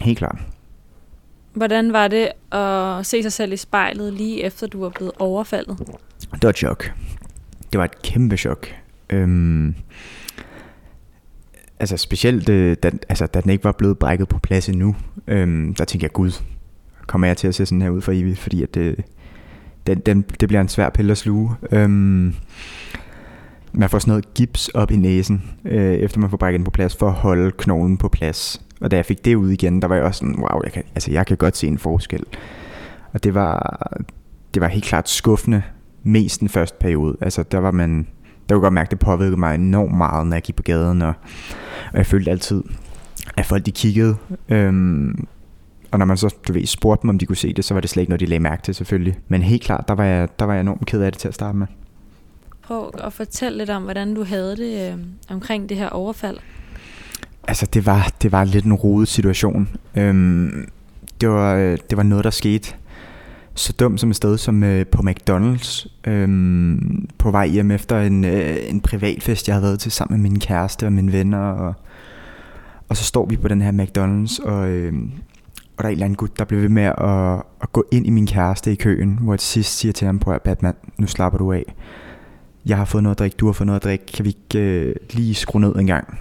Helt 0.00 0.18
klart. 0.18 0.38
Hvordan 1.52 1.92
var 1.92 2.08
det 2.08 2.28
at 2.52 3.06
se 3.06 3.22
sig 3.22 3.32
selv 3.32 3.52
i 3.52 3.56
spejlet 3.56 4.12
lige 4.12 4.42
efter 4.42 4.66
du 4.66 4.80
var 4.80 4.88
blevet 4.88 5.12
overfaldet? 5.18 5.78
Det 6.32 6.42
var 6.42 6.48
et 6.48 6.56
chok. 6.56 6.92
Det 7.72 7.78
var 7.78 7.84
et 7.84 8.02
kæmpe 8.02 8.36
chok. 8.36 8.66
Øhm, 9.10 9.74
altså 11.80 11.96
specielt, 11.96 12.48
øh, 12.48 12.76
da, 12.82 12.90
altså, 13.08 13.26
da 13.26 13.40
den 13.40 13.50
ikke 13.50 13.64
var 13.64 13.72
blevet 13.72 13.98
brækket 13.98 14.28
på 14.28 14.38
plads 14.38 14.68
endnu, 14.68 14.96
øhm, 15.26 15.74
der 15.74 15.84
tænkte 15.84 16.04
jeg, 16.04 16.12
gud, 16.12 16.42
kommer 17.06 17.26
jeg 17.26 17.36
til 17.36 17.48
at 17.48 17.54
se 17.54 17.66
sådan 17.66 17.82
her 17.82 17.90
ud 17.90 18.00
for 18.00 18.12
evigt, 18.12 18.38
fordi 18.38 18.62
at 18.62 18.74
det, 18.74 19.04
den, 19.86 19.98
den, 19.98 20.24
det 20.40 20.48
bliver 20.48 20.60
en 20.60 20.68
svær 20.68 20.90
pille 20.90 21.10
at 21.12 21.18
sluge. 21.18 21.50
Øhm, 21.72 22.34
man 23.72 23.88
får 23.88 23.98
sådan 23.98 24.10
noget 24.10 24.34
gips 24.34 24.68
op 24.68 24.90
i 24.90 24.96
næsen, 24.96 25.42
øh, 25.64 25.94
efter 25.94 26.20
man 26.20 26.30
får 26.30 26.36
brækket 26.36 26.58
den 26.58 26.64
på 26.64 26.70
plads, 26.70 26.96
for 26.96 27.06
at 27.06 27.12
holde 27.12 27.50
knoglen 27.50 27.96
på 27.96 28.08
plads. 28.08 28.62
Og 28.80 28.90
da 28.90 28.96
jeg 28.96 29.06
fik 29.06 29.24
det 29.24 29.34
ud 29.34 29.50
igen, 29.50 29.82
der 29.82 29.88
var 29.88 29.94
jeg 29.94 30.04
også 30.04 30.18
sådan, 30.18 30.36
wow, 30.38 30.60
jeg 30.64 30.72
kan, 30.72 30.82
altså 30.94 31.10
jeg 31.10 31.26
kan 31.26 31.36
godt 31.36 31.56
se 31.56 31.66
en 31.66 31.78
forskel. 31.78 32.24
Og 33.12 33.24
det 33.24 33.34
var, 33.34 33.80
det 34.54 34.62
var 34.62 34.68
helt 34.68 34.84
klart 34.84 35.08
skuffende, 35.08 35.62
mest 36.02 36.40
den 36.40 36.48
første 36.48 36.76
periode. 36.80 37.16
Altså 37.20 37.42
der 37.42 37.58
var 37.58 37.70
man, 37.70 38.06
der 38.50 38.56
kunne 38.56 38.62
godt 38.62 38.74
mærke, 38.74 38.86
at 38.86 38.90
det 38.90 38.98
påvirkede 38.98 39.36
mig 39.36 39.54
enormt 39.54 39.96
meget, 39.96 40.26
når 40.26 40.36
jeg 40.36 40.42
gik 40.42 40.56
på 40.56 40.62
gaden, 40.62 41.02
og, 41.02 41.12
og 41.92 41.98
jeg 41.98 42.06
følte 42.06 42.30
altid, 42.30 42.62
at 43.36 43.46
folk 43.46 43.66
de 43.66 43.72
kiggede. 43.72 44.16
Øhm, 44.48 45.26
og 45.90 45.98
når 45.98 46.06
man 46.06 46.16
så 46.16 46.34
du 46.48 46.52
ved, 46.52 46.66
spurgte 46.66 47.02
dem, 47.02 47.10
om 47.10 47.18
de 47.18 47.26
kunne 47.26 47.36
se 47.36 47.52
det, 47.52 47.64
så 47.64 47.74
var 47.74 47.80
det 47.80 47.90
slet 47.90 48.00
ikke 48.00 48.10
noget, 48.10 48.20
de 48.20 48.26
lagde 48.26 48.42
mærke 48.42 48.62
til 48.62 48.74
selvfølgelig. 48.74 49.18
Men 49.28 49.42
helt 49.42 49.62
klart, 49.62 49.88
der 49.88 49.94
var 49.94 50.04
jeg, 50.04 50.28
der 50.38 50.44
var 50.44 50.52
jeg 50.52 50.60
enormt 50.60 50.86
ked 50.86 51.02
af 51.02 51.12
det 51.12 51.20
til 51.20 51.28
at 51.28 51.34
starte 51.34 51.58
med. 51.58 51.66
Prøv 52.62 52.90
at 53.04 53.12
fortælle 53.12 53.58
lidt 53.58 53.70
om, 53.70 53.82
hvordan 53.82 54.14
du 54.14 54.24
havde 54.24 54.56
det 54.56 54.92
øh, 54.92 54.98
omkring 55.28 55.68
det 55.68 55.76
her 55.76 55.88
overfald. 55.88 56.38
Altså, 57.48 57.66
det 57.66 57.86
var, 57.86 58.12
det 58.22 58.32
var 58.32 58.44
lidt 58.44 58.64
en 58.64 58.74
rodet 58.74 59.08
situation. 59.08 59.68
Øhm, 59.94 60.68
det, 61.20 61.28
var, 61.28 61.54
øh, 61.54 61.78
det 61.90 61.96
var 61.96 62.02
noget, 62.02 62.24
der 62.24 62.30
skete 62.30 62.74
så 63.54 63.72
dumt 63.72 64.00
som 64.00 64.10
et 64.10 64.16
sted 64.16 64.38
som 64.38 64.62
øh, 64.62 64.86
på 64.86 65.02
McDonald's. 65.02 65.88
Øhm, 66.04 67.08
på 67.18 67.30
vej 67.30 67.46
hjem 67.46 67.70
efter 67.70 68.00
en, 68.00 68.24
øh, 68.24 68.56
en 68.68 68.80
privatfest, 68.80 69.48
jeg 69.48 69.54
havde 69.54 69.62
været 69.62 69.80
til 69.80 69.92
sammen 69.92 70.22
med 70.22 70.30
min 70.30 70.40
kæreste 70.40 70.86
og 70.86 70.92
mine 70.92 71.12
venner. 71.12 71.38
Og, 71.38 71.74
og 72.88 72.96
så 72.96 73.04
står 73.04 73.26
vi 73.26 73.36
på 73.36 73.48
den 73.48 73.62
her 73.62 73.72
McDonald's, 73.72 74.48
og, 74.48 74.68
øh, 74.68 74.92
og 75.76 75.82
der 75.82 75.84
er 75.84 75.88
en 75.88 75.92
eller 75.92 76.04
anden 76.04 76.16
gut, 76.16 76.38
der 76.38 76.44
bliver 76.44 76.60
ved 76.60 76.68
med 76.68 76.82
at, 76.82 77.42
at 77.62 77.72
gå 77.72 77.84
ind 77.92 78.06
i 78.06 78.10
min 78.10 78.26
kæreste 78.26 78.72
i 78.72 78.74
køen, 78.74 79.18
hvor 79.20 79.32
jeg 79.32 79.40
til 79.40 79.48
sidst 79.48 79.78
siger 79.78 79.92
til 79.92 80.06
ham, 80.06 80.18
på 80.18 80.30
at 80.30 80.42
Batman, 80.42 80.74
nu 80.98 81.06
slapper 81.06 81.38
du 81.38 81.52
af. 81.52 81.74
Jeg 82.66 82.76
har 82.76 82.84
fået 82.84 83.02
noget 83.02 83.14
at 83.14 83.18
drikke, 83.18 83.36
du 83.36 83.46
har 83.46 83.52
fået 83.52 83.66
noget 83.66 83.80
at 83.80 83.84
drikke, 83.84 84.06
kan 84.06 84.24
vi 84.24 84.30
ikke 84.30 84.58
øh, 84.58 84.94
lige 85.10 85.34
skrue 85.34 85.60
ned 85.60 85.76
en 85.76 85.86
gang? 85.86 86.18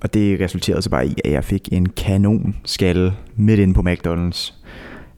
Og 0.00 0.14
det 0.14 0.40
resulterede 0.40 0.82
så 0.82 0.90
bare 0.90 1.06
i, 1.06 1.14
at 1.24 1.32
jeg 1.32 1.44
fik 1.44 1.68
en 1.72 1.88
kanon 1.88 2.56
skalle 2.64 3.12
midt 3.36 3.60
inde 3.60 3.74
på 3.74 3.80
McDonald's. 3.80 4.63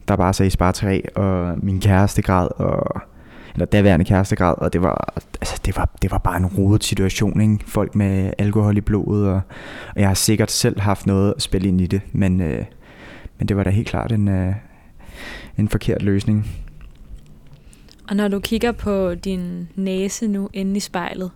Der 0.09 0.17
bare 0.17 0.35
sagde 0.35 0.51
spar 0.51 0.73
3, 0.73 1.17
og 1.17 1.59
min 1.63 1.81
kæreste 1.81 2.23
græd, 2.23 2.49
og, 2.57 3.01
eller 3.55 3.67
daværende 3.67 4.05
kæreste 4.05 4.37
græd, 4.37 4.55
og 4.59 4.73
det 4.73 4.83
var, 4.83 5.15
altså 5.41 5.61
det 5.67 5.77
var, 5.77 5.89
det 6.03 6.11
var 6.11 6.19
bare 6.19 6.37
en 6.37 6.47
rodet 6.47 6.85
situation, 6.85 7.41
ikke? 7.41 7.59
Folk 7.67 7.95
med 7.95 8.33
alkohol 8.39 8.77
i 8.77 8.81
blodet, 8.81 9.29
og, 9.29 9.41
og 9.95 10.01
jeg 10.01 10.09
har 10.09 10.15
sikkert 10.15 10.51
selv 10.51 10.81
haft 10.81 11.07
noget 11.07 11.35
at 11.37 11.43
spille 11.43 11.69
ind 11.69 11.81
i 11.81 11.87
det, 11.87 12.01
men, 12.13 12.41
øh, 12.41 12.65
men 13.39 13.49
det 13.49 13.57
var 13.57 13.63
da 13.63 13.71
helt 13.71 13.89
klart 13.89 14.13
en, 14.13 14.29
øh, 14.29 14.55
en 15.59 15.69
forkert 15.69 16.03
løsning. 16.03 16.47
Og 18.09 18.17
når 18.17 18.29
du 18.29 18.41
kigger 18.41 18.73
på 18.73 19.15
din 19.15 19.69
næse 19.75 20.29
nu 20.29 20.49
inde 20.53 20.77
i 20.77 20.81
spejlet, 20.81 21.31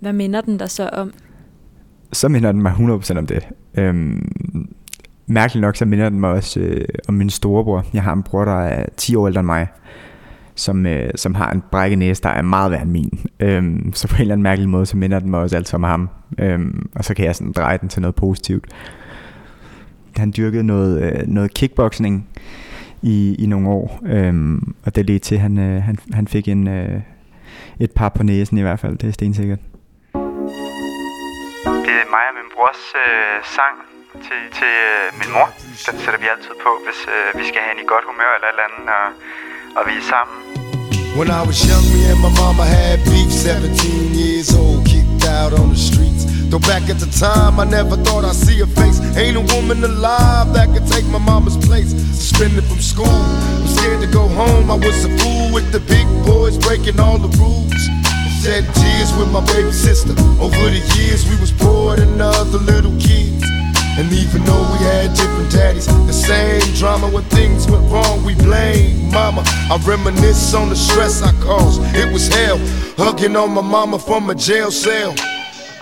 hvad 0.00 0.12
minder 0.12 0.40
den 0.40 0.58
dig 0.58 0.70
så 0.70 0.88
om? 0.88 1.12
Så 2.12 2.28
minder 2.28 2.52
den 2.52 2.62
mig 2.62 2.72
100% 2.72 3.18
om 3.18 3.26
det. 3.26 3.48
Øhm, 3.74 4.74
mærkeligt 5.26 5.60
nok, 5.60 5.76
så 5.76 5.84
minder 5.84 6.08
den 6.08 6.20
mig 6.20 6.30
også 6.30 6.60
øh, 6.60 6.84
om 7.08 7.14
min 7.14 7.30
storebror. 7.30 7.84
Jeg 7.92 8.02
har 8.02 8.12
en 8.12 8.22
bror, 8.22 8.44
der 8.44 8.60
er 8.60 8.86
10 8.96 9.16
år 9.16 9.26
ældre 9.26 9.40
end 9.40 9.46
mig, 9.46 9.66
som, 10.54 10.86
øh, 10.86 11.10
som 11.14 11.34
har 11.34 11.50
en 11.50 11.62
brækket 11.70 11.98
næse, 11.98 12.22
der 12.22 12.28
er 12.28 12.42
meget 12.42 12.70
værd 12.70 12.82
end 12.82 12.90
min. 12.90 13.26
Øhm, 13.40 13.92
så 13.94 14.08
på 14.08 14.14
en 14.14 14.20
eller 14.20 14.34
anden 14.34 14.42
mærkelig 14.42 14.68
måde, 14.68 14.86
så 14.86 14.96
minder 14.96 15.18
den 15.18 15.30
mig 15.30 15.40
også 15.40 15.56
altid 15.56 15.74
om 15.74 15.82
ham. 15.82 16.08
Øhm, 16.38 16.88
og 16.94 17.04
så 17.04 17.14
kan 17.14 17.24
jeg 17.24 17.36
sådan 17.36 17.52
dreje 17.52 17.78
den 17.78 17.88
til 17.88 18.02
noget 18.02 18.14
positivt. 18.14 18.64
Han 20.16 20.32
dyrkede 20.36 20.62
noget, 20.62 21.02
øh, 21.02 21.28
noget 21.28 21.54
kickboxing 21.54 22.28
i, 23.02 23.36
i 23.38 23.46
nogle 23.46 23.68
år, 23.68 24.00
øhm, 24.06 24.74
og 24.84 24.96
det 24.96 25.06
ledte 25.06 25.24
til, 25.24 25.34
at 25.34 25.40
han, 25.40 25.58
øh, 25.58 25.82
han, 25.82 25.98
han 26.12 26.28
fik 26.28 26.48
en, 26.48 26.68
øh, 26.68 27.00
et 27.80 27.90
par 27.90 28.08
på 28.08 28.22
næsen 28.22 28.58
i 28.58 28.62
hvert 28.62 28.80
fald, 28.80 28.98
det 28.98 29.08
er 29.08 29.12
stensikkert. 29.12 29.58
Det 31.64 31.94
er 32.02 32.08
mig 32.14 32.24
og 32.30 32.34
min 32.38 32.50
brors 32.56 32.92
øh, 32.94 33.44
sang 33.44 33.95
til, 34.26 34.40
til 34.58 34.72
øh, 34.92 35.06
min 35.20 35.30
mor. 35.36 35.48
Den 35.86 35.96
sætter 36.02 36.20
vi 36.24 36.28
altid 36.34 36.54
på, 36.66 36.70
hvis 36.84 37.00
øh, 37.14 37.26
vi 37.38 37.44
skal 37.50 37.60
have 37.66 37.76
i 37.84 37.86
godt 37.92 38.04
humør 38.10 38.32
eller 38.36 38.64
andet, 38.66 38.84
og, 38.98 39.06
og 39.78 39.82
vi 39.88 39.94
er 40.02 40.06
sammen. 40.14 40.36
When 41.18 41.30
I 41.40 41.42
was 41.48 41.58
young, 41.68 41.84
me 41.94 42.00
and 42.12 42.20
my 42.26 42.32
mama 42.42 42.64
had 42.76 42.98
beef, 43.08 43.30
17 43.32 44.12
years 44.20 44.50
old, 44.60 44.84
kicked 44.84 45.24
out 45.38 45.52
on 45.60 45.66
the 45.74 45.80
streets. 45.90 46.22
Though 46.50 46.60
back 46.60 46.84
at 46.92 46.98
the 47.04 47.10
time, 47.26 47.58
I 47.58 47.64
never 47.64 47.96
thought 48.04 48.24
I'd 48.30 48.36
see 48.46 48.60
a 48.60 48.68
face. 48.80 48.98
Ain't 49.16 49.36
a 49.42 49.44
woman 49.54 49.82
alive 49.82 50.52
that 50.52 50.66
could 50.72 50.86
take 50.86 51.06
my 51.16 51.22
mama's 51.30 51.56
place. 51.68 51.90
Suspended 52.20 52.64
from 52.64 52.80
school, 52.92 53.18
I'm 53.60 53.66
scared 53.76 54.00
to 54.04 54.10
go 54.20 54.28
home. 54.28 54.70
I 54.70 54.76
was 54.86 54.98
a 55.08 55.12
fool 55.18 55.46
with 55.56 55.66
the 55.72 55.80
big 55.80 56.06
boys 56.28 56.58
breaking 56.58 57.00
all 57.00 57.18
the 57.18 57.32
rules. 57.40 57.82
Shed 58.42 58.64
tears 58.78 59.10
with 59.18 59.30
my 59.32 59.42
baby 59.52 59.72
sister. 59.72 60.12
Over 60.38 60.68
the 60.76 60.82
years, 60.96 61.28
we 61.30 61.36
was 61.40 61.50
poor 61.50 61.96
than 61.96 62.20
other 62.20 62.58
little 62.58 62.94
kids. 63.00 63.55
And 63.98 64.12
even 64.12 64.44
though 64.44 64.62
we 64.72 64.78
had 64.84 65.14
different 65.14 65.50
daddies, 65.50 65.86
the 65.86 66.12
same 66.12 66.60
drama 66.74 67.08
when 67.08 67.24
things 67.24 67.66
went 67.66 67.90
wrong, 67.90 68.22
we 68.24 68.34
blame 68.34 69.10
mama. 69.10 69.42
I 69.46 69.80
reminisce 69.86 70.52
on 70.52 70.68
the 70.68 70.76
stress 70.76 71.22
I 71.22 71.32
caused. 71.40 71.80
It 71.94 72.12
was 72.12 72.28
hell, 72.28 72.58
hugging 72.98 73.36
on 73.36 73.52
my 73.52 73.62
mama 73.62 73.98
from 73.98 74.28
a 74.28 74.34
jail 74.34 74.70
cell. 74.70 75.14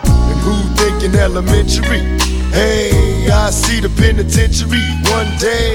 And 0.04 0.40
who 0.46 0.54
thinking 0.76 1.18
elementary? 1.18 1.98
Hey, 2.54 3.28
I 3.32 3.50
see 3.50 3.80
the 3.80 3.88
penitentiary 3.88 4.78
one 5.10 5.36
day. 5.38 5.74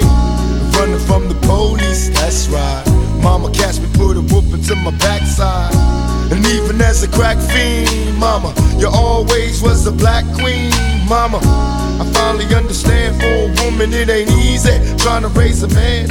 Even 6.99 7.03
as 7.03 7.03
a 7.03 7.07
crack 7.17 7.37
fiend, 7.37 8.17
mama, 8.17 8.53
you 8.77 8.87
always 8.87 9.61
was 9.61 9.85
a 9.87 9.91
black 9.91 10.25
queen, 10.39 10.71
mama. 11.07 11.39
I 11.99 12.09
finally 12.13 12.45
understand 12.55 13.15
for 13.19 13.27
a 13.27 13.65
woman 13.65 13.93
it 13.93 14.09
ain't 14.09 14.31
easy 14.31 14.71
trying 14.97 15.23
to 15.23 15.29
raise 15.29 15.63
a 15.63 15.67
man. 15.69 16.09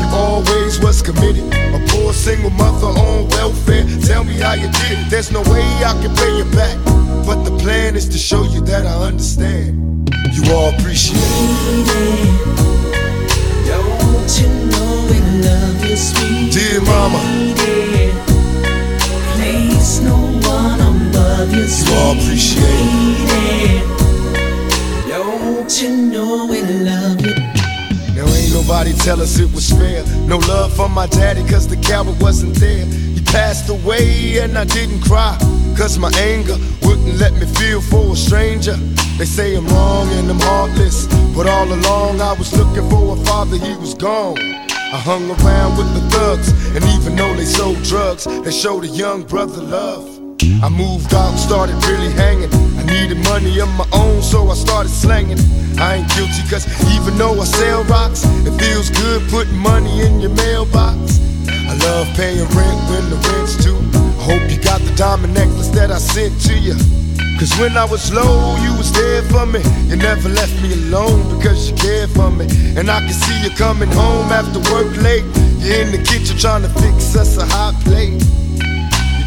You 0.00 0.06
always 0.12 0.80
was 0.80 1.02
committed, 1.02 1.44
a 1.74 1.84
poor 1.88 2.12
single 2.12 2.50
mother 2.50 2.86
on 2.86 3.28
welfare. 3.30 3.84
Tell 4.02 4.24
me 4.24 4.34
how 4.34 4.54
you 4.54 4.70
did 4.72 4.98
it. 4.98 5.10
There's 5.10 5.30
no 5.30 5.40
way 5.42 5.64
I 5.84 5.92
can 6.00 6.14
pay 6.16 6.36
you 6.36 6.44
back, 6.52 6.76
but 7.26 7.44
the 7.44 7.56
plan 7.58 7.96
is 7.96 8.08
to 8.08 8.18
show 8.18 8.44
you 8.44 8.60
that 8.62 8.86
I 8.86 9.06
understand. 9.06 10.10
You 10.32 10.52
all 10.52 10.74
appreciate 10.74 11.18
it. 11.18 12.70
Don't 13.66 14.40
you 14.40 14.48
know 14.70 15.06
we 15.10 15.18
love 15.42 15.84
you, 15.84 15.96
sweet 15.96 16.52
Dear 16.52 16.80
mama, 16.82 17.18
above 21.40 21.54
you, 21.54 21.94
all 21.94 22.12
appreciate 22.12 22.60
it. 23.32 23.88
Don't 25.08 25.82
you 25.82 25.96
know 25.96 26.46
we 26.46 26.60
love 26.62 27.20
you? 27.24 27.34
Now 28.14 28.26
ain't 28.28 28.52
nobody 28.52 28.92
tell 28.92 29.20
us 29.20 29.38
it 29.38 29.52
was 29.54 29.70
fair. 29.70 30.04
No 30.26 30.38
love 30.38 30.74
from 30.74 30.92
my 30.92 31.06
daddy, 31.06 31.42
cause 31.48 31.66
the 31.66 31.76
coward 31.76 32.20
wasn't 32.20 32.54
there. 32.56 32.84
He 32.84 33.22
passed 33.22 33.70
away 33.70 34.38
and 34.38 34.58
I 34.58 34.64
didn't 34.64 35.00
cry. 35.02 35.38
Cause 35.76 35.98
my 35.98 36.10
anger 36.18 36.56
wouldn't 36.82 37.16
let 37.18 37.32
me 37.34 37.46
feel 37.46 37.80
for 37.80 38.12
a 38.12 38.16
stranger. 38.16 38.76
They 39.16 39.24
say 39.24 39.56
I'm 39.56 39.66
wrong 39.68 40.08
and 40.18 40.30
I'm 40.30 40.40
heartless. 40.40 41.06
But 41.34 41.46
all 41.46 41.72
along 41.72 42.20
I 42.20 42.34
was 42.34 42.52
looking 42.52 42.88
for 42.90 43.16
a 43.16 43.24
father, 43.24 43.56
he 43.56 43.76
was 43.76 43.94
gone. 43.94 44.38
I 44.38 44.98
hung 44.98 45.30
around 45.30 45.78
with 45.78 45.88
the 45.94 46.00
thugs, 46.10 46.48
and 46.74 46.84
even 46.96 47.16
though 47.16 47.34
they 47.34 47.44
sold 47.44 47.82
drugs, 47.84 48.24
they 48.24 48.50
showed 48.50 48.84
a 48.84 48.88
young 48.88 49.22
brother 49.22 49.62
love. 49.62 50.19
I 50.40 50.70
moved 50.70 51.12
out, 51.12 51.30
and 51.30 51.38
started 51.38 51.76
really 51.84 52.08
hanging. 52.16 52.48
I 52.80 52.82
needed 52.84 53.18
money 53.28 53.60
of 53.60 53.68
my 53.76 53.84
own, 53.92 54.22
so 54.22 54.48
I 54.48 54.54
started 54.54 54.88
slanging. 54.88 55.36
I 55.76 55.96
ain't 55.96 56.08
guilty, 56.16 56.40
cause 56.48 56.64
even 56.96 57.18
though 57.18 57.38
I 57.38 57.44
sell 57.44 57.84
rocks, 57.84 58.24
it 58.48 58.56
feels 58.56 58.88
good 58.88 59.20
putting 59.28 59.58
money 59.58 60.00
in 60.00 60.18
your 60.20 60.30
mailbox. 60.30 61.20
I 61.46 61.76
love 61.84 62.08
paying 62.16 62.48
rent 62.56 62.80
when 62.88 63.04
the 63.12 63.20
rent's 63.28 63.56
due. 63.60 63.76
I 63.92 64.32
hope 64.32 64.50
you 64.50 64.56
got 64.56 64.80
the 64.80 64.94
diamond 64.96 65.34
necklace 65.34 65.68
that 65.76 65.90
I 65.90 65.98
sent 65.98 66.40
to 66.48 66.56
you. 66.56 66.72
Cause 67.38 67.52
when 67.60 67.76
I 67.76 67.84
was 67.84 68.10
low, 68.12 68.56
you 68.64 68.72
was 68.80 68.92
there 68.92 69.22
for 69.28 69.44
me. 69.44 69.60
You 69.88 69.96
never 69.96 70.30
left 70.30 70.56
me 70.62 70.72
alone 70.72 71.36
because 71.36 71.70
you 71.70 71.76
cared 71.76 72.08
for 72.10 72.30
me. 72.30 72.46
And 72.80 72.90
I 72.90 73.00
can 73.00 73.12
see 73.12 73.44
you 73.44 73.50
coming 73.56 73.90
home 73.92 74.32
after 74.32 74.60
work 74.72 74.96
late. 75.04 75.24
You're 75.60 75.84
in 75.84 75.92
the 75.92 76.00
kitchen 76.00 76.38
trying 76.38 76.62
to 76.62 76.72
fix 76.80 77.14
us 77.14 77.36
a 77.36 77.44
hot 77.44 77.76
plate. 77.84 78.24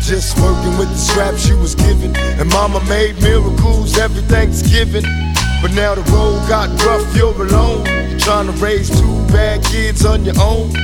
Just 0.04 0.38
working 0.38 0.78
with 0.78 0.90
the 0.90 0.98
scraps 0.98 1.48
you 1.48 1.58
was 1.58 1.76
given. 1.76 2.14
And 2.16 2.50
mama 2.50 2.84
made 2.90 3.16
miracles 3.22 3.98
every 3.98 4.22
Thanksgiving. 4.24 5.04
But 5.62 5.72
now 5.72 5.96
the 5.96 6.02
road 6.12 6.46
got 6.50 6.68
rough, 6.84 7.16
you're 7.16 7.32
alone. 7.32 7.86
You're 8.10 8.20
trying 8.20 8.48
to 8.48 8.54
raise 8.54 8.90
two 8.90 9.16
bad 9.28 9.64
kids 9.64 10.06
on 10.06 10.26
your 10.26 10.36
own. 10.42 10.76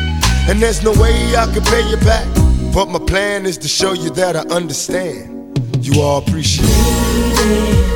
And 0.47 0.61
there's 0.61 0.81
no 0.83 0.93
way 0.93 1.35
I 1.35 1.51
can 1.53 1.63
pay 1.63 1.87
you 1.89 1.97
back. 1.97 2.25
But 2.73 2.87
my 2.87 2.99
plan 2.99 3.45
is 3.45 3.57
to 3.57 3.67
show 3.67 3.91
you 3.91 4.09
that 4.11 4.37
I 4.37 4.41
understand. 4.55 5.59
You 5.85 6.01
all 6.01 6.19
appreciate 6.19 6.69
it. 6.69 7.89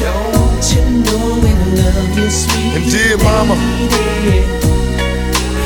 Don't 0.00 0.64
you 0.74 0.84
know 1.00 1.40
we 1.40 1.50
love 1.80 2.18
you, 2.18 2.28
sweet 2.28 2.76
And 2.76 2.90
dear 2.92 3.16
mama, 3.24 3.56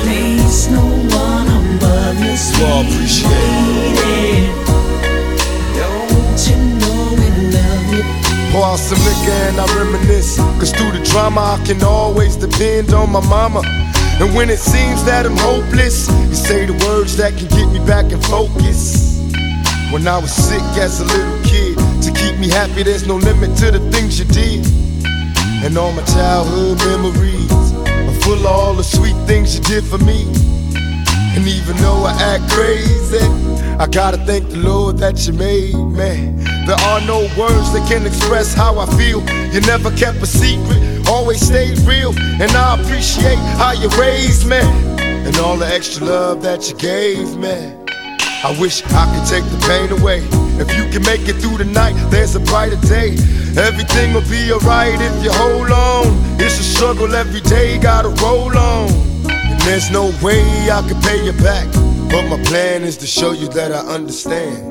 Place 0.02 0.68
no 0.70 0.82
one 1.16 1.48
above 1.48 2.18
you, 2.22 2.30
you 2.30 2.66
all 2.66 2.82
appreciate 2.82 3.30
it. 3.32 3.97
Pour 8.52 8.64
out 8.64 8.78
some 8.78 8.98
liquor 9.04 9.38
and 9.48 9.60
I 9.60 9.66
reminisce. 9.76 10.36
Cause 10.58 10.72
through 10.72 10.92
the 10.92 11.04
drama, 11.04 11.58
I 11.60 11.64
can 11.66 11.82
always 11.82 12.36
depend 12.36 12.94
on 12.94 13.10
my 13.10 13.20
mama. 13.28 13.62
And 14.20 14.34
when 14.34 14.50
it 14.50 14.58
seems 14.58 15.04
that 15.04 15.26
I'm 15.26 15.36
hopeless, 15.36 16.08
you 16.28 16.34
say 16.34 16.66
the 16.66 16.74
words 16.86 17.16
that 17.18 17.36
can 17.36 17.48
get 17.48 17.68
me 17.70 17.78
back 17.86 18.10
in 18.10 18.20
focus. 18.22 19.20
When 19.92 20.06
I 20.08 20.18
was 20.18 20.32
sick 20.32 20.62
as 20.76 21.00
a 21.00 21.04
little 21.04 21.40
kid, 21.44 21.76
to 22.02 22.10
keep 22.12 22.38
me 22.38 22.48
happy, 22.48 22.82
there's 22.82 23.06
no 23.06 23.16
limit 23.16 23.56
to 23.58 23.70
the 23.70 23.80
things 23.92 24.18
you 24.18 24.24
did. 24.24 24.66
And 25.64 25.76
all 25.76 25.92
my 25.92 26.04
childhood 26.04 26.78
memories 26.86 27.52
are 27.52 28.20
full 28.22 28.40
of 28.40 28.46
all 28.46 28.74
the 28.74 28.84
sweet 28.84 29.16
things 29.26 29.54
you 29.54 29.62
did 29.62 29.84
for 29.84 29.98
me. 29.98 30.26
And 31.36 31.46
even 31.46 31.76
though 31.76 32.04
I 32.04 32.12
act 32.34 32.50
crazy, 32.50 33.24
I 33.78 33.86
gotta 33.86 34.18
thank 34.18 34.48
the 34.50 34.58
Lord 34.58 34.98
that 34.98 35.26
you 35.26 35.32
made 35.32 35.74
me. 35.74 36.34
There 36.66 36.80
are 36.90 37.00
no 37.02 37.20
words 37.38 37.72
that 37.72 37.86
can 37.88 38.06
express 38.06 38.54
how 38.54 38.78
I 38.78 38.86
feel. 38.96 39.20
You 39.52 39.60
never 39.62 39.90
kept 39.96 40.18
a 40.18 40.26
secret, 40.26 41.08
always 41.08 41.40
stayed 41.40 41.78
real. 41.80 42.12
And 42.18 42.50
I 42.52 42.80
appreciate 42.80 43.38
how 43.56 43.72
you 43.72 43.88
raised 44.00 44.48
me 44.48 44.58
and 44.58 45.36
all 45.38 45.56
the 45.56 45.66
extra 45.66 46.06
love 46.06 46.42
that 46.42 46.68
you 46.68 46.76
gave 46.76 47.36
me. 47.36 47.74
I 48.44 48.56
wish 48.60 48.84
I 48.86 49.04
could 49.12 49.26
take 49.28 49.44
the 49.50 49.58
pain 49.66 49.90
away. 50.00 50.22
If 50.60 50.76
you 50.76 50.90
can 50.90 51.02
make 51.02 51.28
it 51.28 51.40
through 51.40 51.58
the 51.58 51.64
night, 51.64 51.94
there's 52.10 52.34
a 52.34 52.40
brighter 52.40 52.80
day. 52.86 53.16
Everything 53.56 54.12
will 54.14 54.28
be 54.28 54.52
alright 54.52 55.00
if 55.00 55.24
you 55.24 55.30
hold 55.32 55.70
on. 55.70 56.06
It's 56.40 56.58
a 56.58 56.62
struggle 56.62 57.14
every 57.14 57.40
day, 57.42 57.78
gotta 57.78 58.08
roll 58.22 58.56
on. 58.56 59.07
And 59.68 59.74
there's 59.74 59.90
no 59.90 60.06
way 60.24 60.40
I 60.70 60.80
can 60.88 60.98
pay 61.02 61.22
you 61.26 61.32
back. 61.44 61.68
But 62.08 62.26
my 62.30 62.42
plan 62.44 62.84
is 62.84 62.96
to 62.98 63.06
show 63.06 63.32
you 63.32 63.48
that 63.48 63.70
I 63.70 63.80
understand. 63.80 64.64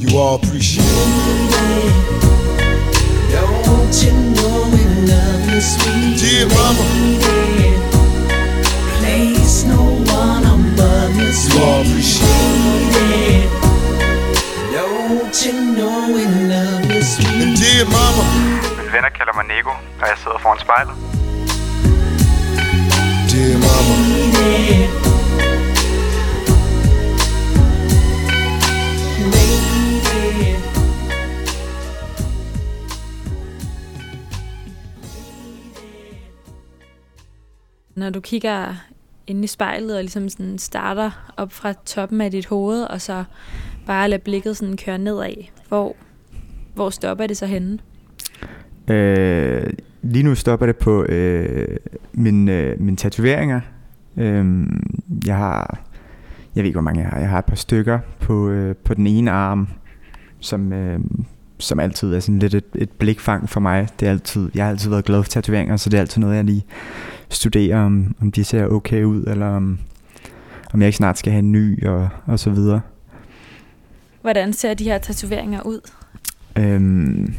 You 0.00 0.16
all 0.16 0.36
appreciate 0.36 0.86
it. 0.86 1.90
Don't 3.34 3.96
you 4.04 4.12
know 4.38 4.70
we 4.70 4.82
love 5.10 5.50
you, 5.50 5.60
sweet 5.60 6.14
Dear 6.22 6.46
mama, 6.46 6.84
lady? 7.26 7.74
Place 9.02 9.64
no 9.66 9.82
one 10.14 10.44
above 10.46 11.16
you, 11.16 11.26
you 11.26 11.64
all 11.64 11.80
appreciate 11.80 12.30
sweetie. 12.94 13.50
Don't 14.70 15.36
you 15.44 15.54
know 15.74 16.06
we 16.14 16.22
love 16.46 16.86
you, 16.86 17.02
sweet 17.02 17.42
And 17.42 17.56
dear 17.58 17.84
mama, 17.84 18.22
Mine 18.78 18.92
venner 18.92 19.10
kalder 19.10 19.32
mig 19.34 19.46
Nego, 19.46 19.70
og 20.00 20.06
jeg 20.08 20.16
sidder 20.22 20.38
foran 20.38 20.58
spejlet. 20.60 20.94
dear 23.30 23.58
mama, 23.58 23.94
lady. 23.94 23.96
Lady. 23.96 24.05
Når 37.96 38.10
du 38.10 38.20
kigger 38.20 38.74
ind 39.26 39.44
i 39.44 39.46
spejlet 39.46 39.96
og 39.96 40.02
ligesom 40.02 40.28
sådan 40.28 40.58
starter 40.58 41.32
op 41.36 41.52
fra 41.52 41.72
toppen 41.84 42.20
af 42.20 42.30
dit 42.30 42.46
hoved, 42.46 42.82
og 42.82 43.00
så 43.00 43.24
bare 43.86 44.08
lader 44.08 44.22
blikket 44.22 44.56
sådan 44.56 44.76
køre 44.76 44.98
nedad, 44.98 45.34
hvor, 45.68 45.96
hvor 46.74 46.90
stopper 46.90 47.26
det 47.26 47.36
så 47.36 47.46
henne? 47.46 47.78
Øh, 48.88 49.72
lige 50.02 50.22
nu 50.22 50.34
stopper 50.34 50.66
det 50.66 50.76
på 50.76 51.04
øh, 51.04 51.76
min, 52.12 52.48
øh, 52.48 52.80
mine 52.80 52.96
tatoveringer. 52.96 53.60
Øh, 54.16 54.66
jeg 55.26 55.36
har, 55.36 55.78
jeg 56.54 56.62
ved 56.62 56.66
ikke 56.66 56.76
hvor 56.76 56.82
mange 56.82 57.00
jeg 57.00 57.10
har. 57.10 57.18
Jeg 57.18 57.28
har 57.28 57.38
et 57.38 57.44
par 57.44 57.56
stykker 57.56 57.98
på, 58.20 58.48
øh, 58.48 58.76
på 58.76 58.94
den 58.94 59.06
ene 59.06 59.30
arm, 59.30 59.68
som, 60.40 60.72
øh, 60.72 61.00
som 61.58 61.80
altid 61.80 62.14
er 62.14 62.20
sådan 62.20 62.38
lidt 62.38 62.54
et, 62.54 62.64
et 62.74 62.90
blikfang 62.90 63.48
for 63.48 63.60
mig. 63.60 63.88
Det 64.00 64.08
er 64.08 64.10
altid, 64.10 64.50
jeg 64.54 64.64
har 64.64 64.70
altid 64.70 64.90
været 64.90 65.04
glad 65.04 65.22
for 65.22 65.30
tatoveringer, 65.30 65.76
så 65.76 65.90
det 65.90 65.96
er 65.96 66.00
altid 66.00 66.20
noget, 66.20 66.36
jeg 66.36 66.44
lige 66.44 66.64
studerer, 67.28 67.80
om, 67.80 68.14
om 68.20 68.32
de 68.32 68.44
ser 68.44 68.66
okay 68.66 69.04
ud, 69.04 69.24
eller 69.24 69.46
om, 69.46 69.78
om 70.72 70.80
jeg 70.80 70.86
ikke 70.86 70.96
snart 70.96 71.18
skal 71.18 71.32
have 71.32 71.38
en 71.38 71.52
ny, 71.52 71.86
og, 71.86 72.08
og 72.26 72.38
så 72.38 72.50
videre. 72.50 72.80
Hvordan 74.20 74.52
ser 74.52 74.74
de 74.74 74.84
her 74.84 74.98
tatoveringer 74.98 75.62
ud? 75.62 75.80
Øhm, 76.58 77.34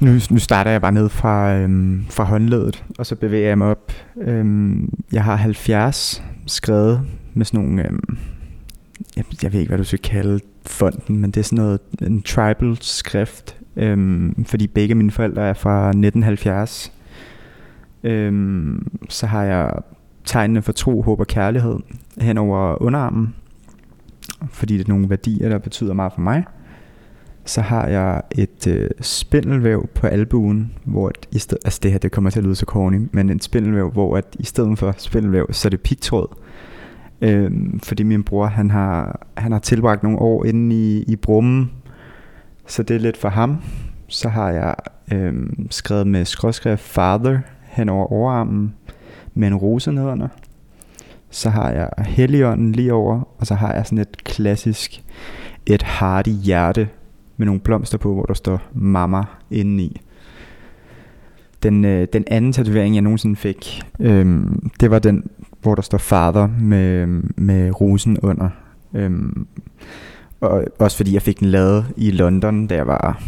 nu, 0.00 0.12
nu 0.30 0.38
starter 0.38 0.70
jeg 0.70 0.80
bare 0.80 0.92
ned 0.92 1.08
fra, 1.08 1.54
øhm, 1.54 2.04
fra 2.10 2.24
håndledet, 2.24 2.84
og 2.98 3.06
så 3.06 3.14
bevæger 3.16 3.48
jeg 3.48 3.58
mig 3.58 3.66
op. 3.66 3.92
Øhm, 4.20 4.92
jeg 5.12 5.24
har 5.24 5.36
70 5.36 6.22
skrevet 6.46 7.02
med 7.34 7.44
sådan 7.44 7.60
nogle, 7.60 7.86
øhm, 7.86 8.18
jeg, 9.16 9.24
jeg 9.42 9.52
ved 9.52 9.60
ikke, 9.60 9.70
hvad 9.70 9.78
du 9.78 9.84
skal 9.84 9.98
kalde 9.98 10.40
fonden, 10.66 11.16
men 11.16 11.30
det 11.30 11.40
er 11.40 11.44
sådan 11.44 11.56
noget, 11.56 11.80
en 12.02 12.22
tribal 12.22 12.76
skrift, 12.80 13.56
øhm, 13.76 14.44
fordi 14.44 14.66
begge 14.66 14.94
mine 14.94 15.10
forældre 15.10 15.42
er 15.42 15.54
fra 15.54 15.88
1970. 15.88 16.92
Øhm, 18.04 18.86
så 19.08 19.26
har 19.26 19.42
jeg 19.42 19.72
tegnene 20.24 20.62
for 20.62 20.72
tro, 20.72 21.02
håb 21.02 21.20
og 21.20 21.26
kærlighed 21.26 21.76
hen 22.20 22.38
over 22.38 22.82
underarmen, 22.82 23.34
fordi 24.50 24.78
det 24.78 24.84
er 24.84 24.92
nogle 24.92 25.10
værdier, 25.10 25.48
der 25.48 25.58
betyder 25.58 25.94
meget 25.94 26.12
for 26.12 26.20
mig 26.20 26.44
så 27.48 27.60
har 27.60 27.86
jeg 27.86 28.22
et 28.30 28.66
øh, 28.66 28.90
spindelvæv 29.00 29.88
på 29.94 30.06
albuen, 30.06 30.72
hvor 30.84 31.08
at 31.08 31.26
i 31.32 31.38
sted, 31.38 31.58
altså 31.64 31.80
det 31.82 31.90
her 31.90 31.98
det 31.98 32.12
kommer 32.12 32.30
til 32.30 32.38
at 32.38 32.44
lyde 32.44 32.54
så 32.54 32.66
corny, 32.66 33.08
men 33.12 33.30
en 33.30 33.40
spindelvæv, 33.40 33.90
hvor 33.90 34.16
at 34.16 34.24
i 34.38 34.44
stedet 34.44 34.78
for 34.78 34.94
spindelvæv, 34.98 35.46
så 35.52 35.68
er 35.68 35.70
det 35.70 35.80
pigtråd. 35.80 36.28
Øhm, 37.20 37.80
fordi 37.80 38.02
min 38.02 38.22
bror, 38.22 38.46
han 38.46 38.70
har, 38.70 39.26
han 39.36 39.52
har 39.52 39.58
tilbragt 39.58 40.02
nogle 40.02 40.18
år 40.18 40.44
inde 40.44 40.76
i, 40.76 41.02
i 41.02 41.16
brummen, 41.16 41.70
så 42.66 42.82
det 42.82 42.96
er 42.96 43.00
lidt 43.00 43.16
for 43.16 43.28
ham. 43.28 43.62
Så 44.08 44.28
har 44.28 44.50
jeg 44.50 44.74
øhm, 45.12 45.66
skrevet 45.70 46.06
med 46.06 46.24
skråskrift 46.24 46.82
Father 46.82 47.38
hen 47.64 47.88
over 47.88 48.12
overarmen 48.12 48.74
med 49.34 49.48
en 49.48 49.56
rose 49.56 49.92
nedenunder. 49.92 50.28
Så 51.30 51.50
har 51.50 51.70
jeg 51.70 51.90
Helligånden 51.98 52.72
lige 52.72 52.92
over, 52.92 53.28
og 53.38 53.46
så 53.46 53.54
har 53.54 53.72
jeg 53.72 53.86
sådan 53.86 53.98
et 53.98 54.24
klassisk 54.24 55.04
et 55.66 55.82
hardy 55.82 56.28
hjerte 56.28 56.88
med 57.38 57.46
nogle 57.46 57.60
blomster 57.60 57.98
på, 57.98 58.14
hvor 58.14 58.24
der 58.24 58.34
står 58.34 58.62
mamma 58.74 59.22
indeni. 59.50 60.00
Den, 61.62 61.84
øh, 61.84 62.08
den 62.12 62.24
anden 62.26 62.52
tatovering, 62.52 62.94
jeg 62.94 63.02
nogensinde 63.02 63.36
fik, 63.36 63.82
øhm, 64.00 64.70
det 64.80 64.90
var 64.90 64.98
den, 64.98 65.30
hvor 65.62 65.74
der 65.74 65.82
står 65.82 65.98
father 65.98 66.46
med, 66.60 67.06
med 67.36 67.80
rosen 67.80 68.18
under. 68.20 68.48
Øhm, 68.94 69.46
og 70.40 70.64
også 70.78 70.96
fordi 70.96 71.14
jeg 71.14 71.22
fik 71.22 71.40
den 71.40 71.48
lavet 71.48 71.86
i 71.96 72.10
London, 72.10 72.66
da 72.66 72.74
jeg 72.74 72.86
var, 72.86 73.22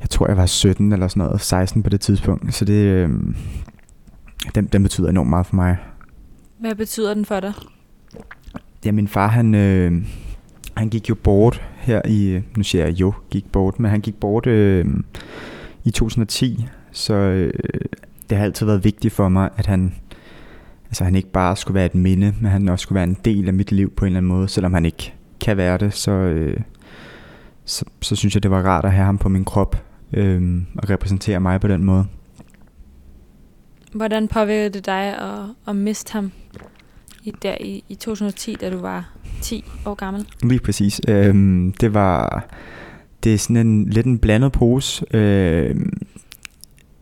jeg 0.00 0.10
tror 0.10 0.26
jeg 0.26 0.36
var 0.36 0.46
17 0.46 0.92
eller 0.92 1.08
sådan 1.08 1.24
noget, 1.26 1.40
16 1.40 1.82
på 1.82 1.90
det 1.90 2.00
tidspunkt. 2.00 2.54
Så 2.54 2.64
det, 2.64 2.84
øhm, 2.84 3.36
den, 4.54 4.66
den 4.66 4.82
betyder 4.82 5.08
enormt 5.08 5.30
meget 5.30 5.46
for 5.46 5.56
mig. 5.56 5.76
Hvad 6.60 6.74
betyder 6.74 7.14
den 7.14 7.24
for 7.24 7.40
dig? 7.40 7.52
ja, 8.84 8.92
min 8.92 9.08
far, 9.08 9.26
han, 9.26 9.54
øh, 9.54 9.92
han 10.76 10.88
gik 10.88 11.08
jo 11.08 11.14
bort 11.14 11.62
her 11.76 12.02
i, 12.08 12.40
nu 12.56 12.62
siger 12.62 12.84
jeg 12.84 13.00
jo, 13.00 13.12
gik 13.30 13.52
bort, 13.52 13.80
men 13.80 13.90
han 13.90 14.00
gik 14.00 14.14
bort 14.14 14.46
øh, 14.46 14.86
i 15.84 15.90
2010, 15.90 16.66
så 16.92 17.14
øh, 17.14 17.52
det 18.30 18.38
har 18.38 18.44
altid 18.44 18.66
været 18.66 18.84
vigtigt 18.84 19.14
for 19.14 19.28
mig, 19.28 19.50
at 19.56 19.66
han, 19.66 19.94
altså 20.86 21.04
han 21.04 21.14
ikke 21.14 21.30
bare 21.30 21.56
skulle 21.56 21.74
være 21.74 21.86
et 21.86 21.94
minde, 21.94 22.34
men 22.40 22.50
han 22.50 22.68
også 22.68 22.82
skulle 22.82 22.96
være 22.96 23.04
en 23.04 23.16
del 23.24 23.48
af 23.48 23.54
mit 23.54 23.72
liv 23.72 23.90
på 23.90 24.04
en 24.04 24.06
eller 24.06 24.18
anden 24.18 24.32
måde, 24.32 24.48
selvom 24.48 24.74
han 24.74 24.84
ikke 24.84 25.14
kan 25.40 25.56
være 25.56 25.78
det, 25.78 25.94
så, 25.94 26.10
øh, 26.10 26.60
så, 27.64 27.84
så 28.00 28.16
synes 28.16 28.34
jeg, 28.34 28.42
det 28.42 28.50
var 28.50 28.62
rart 28.62 28.84
at 28.84 28.92
have 28.92 29.04
ham 29.04 29.18
på 29.18 29.28
min 29.28 29.44
krop 29.44 29.84
øh, 30.12 30.62
og 30.76 30.90
repræsentere 30.90 31.40
mig 31.40 31.60
på 31.60 31.68
den 31.68 31.84
måde. 31.84 32.06
Hvordan 33.92 34.28
påvirkede 34.28 34.70
det 34.70 34.86
dig 34.86 35.18
at, 35.18 35.46
at 35.66 35.76
miste 35.76 36.12
ham 36.12 36.32
i, 37.24 37.32
der 37.42 37.56
i, 37.60 37.84
i 37.88 37.94
2010, 37.94 38.54
da 38.54 38.70
du 38.70 38.78
var 38.78 39.12
10 39.40 39.64
år 39.86 39.94
gammel? 39.94 40.26
Lige 40.42 40.60
præcis. 40.60 41.00
Øhm, 41.08 41.74
det 41.80 41.94
var 41.94 42.46
det 43.24 43.34
er 43.34 43.38
sådan 43.38 43.66
en 43.66 43.88
lidt 43.88 44.06
en 44.06 44.18
blandet 44.18 44.52
pose. 44.52 45.16
Øhm, 45.16 45.92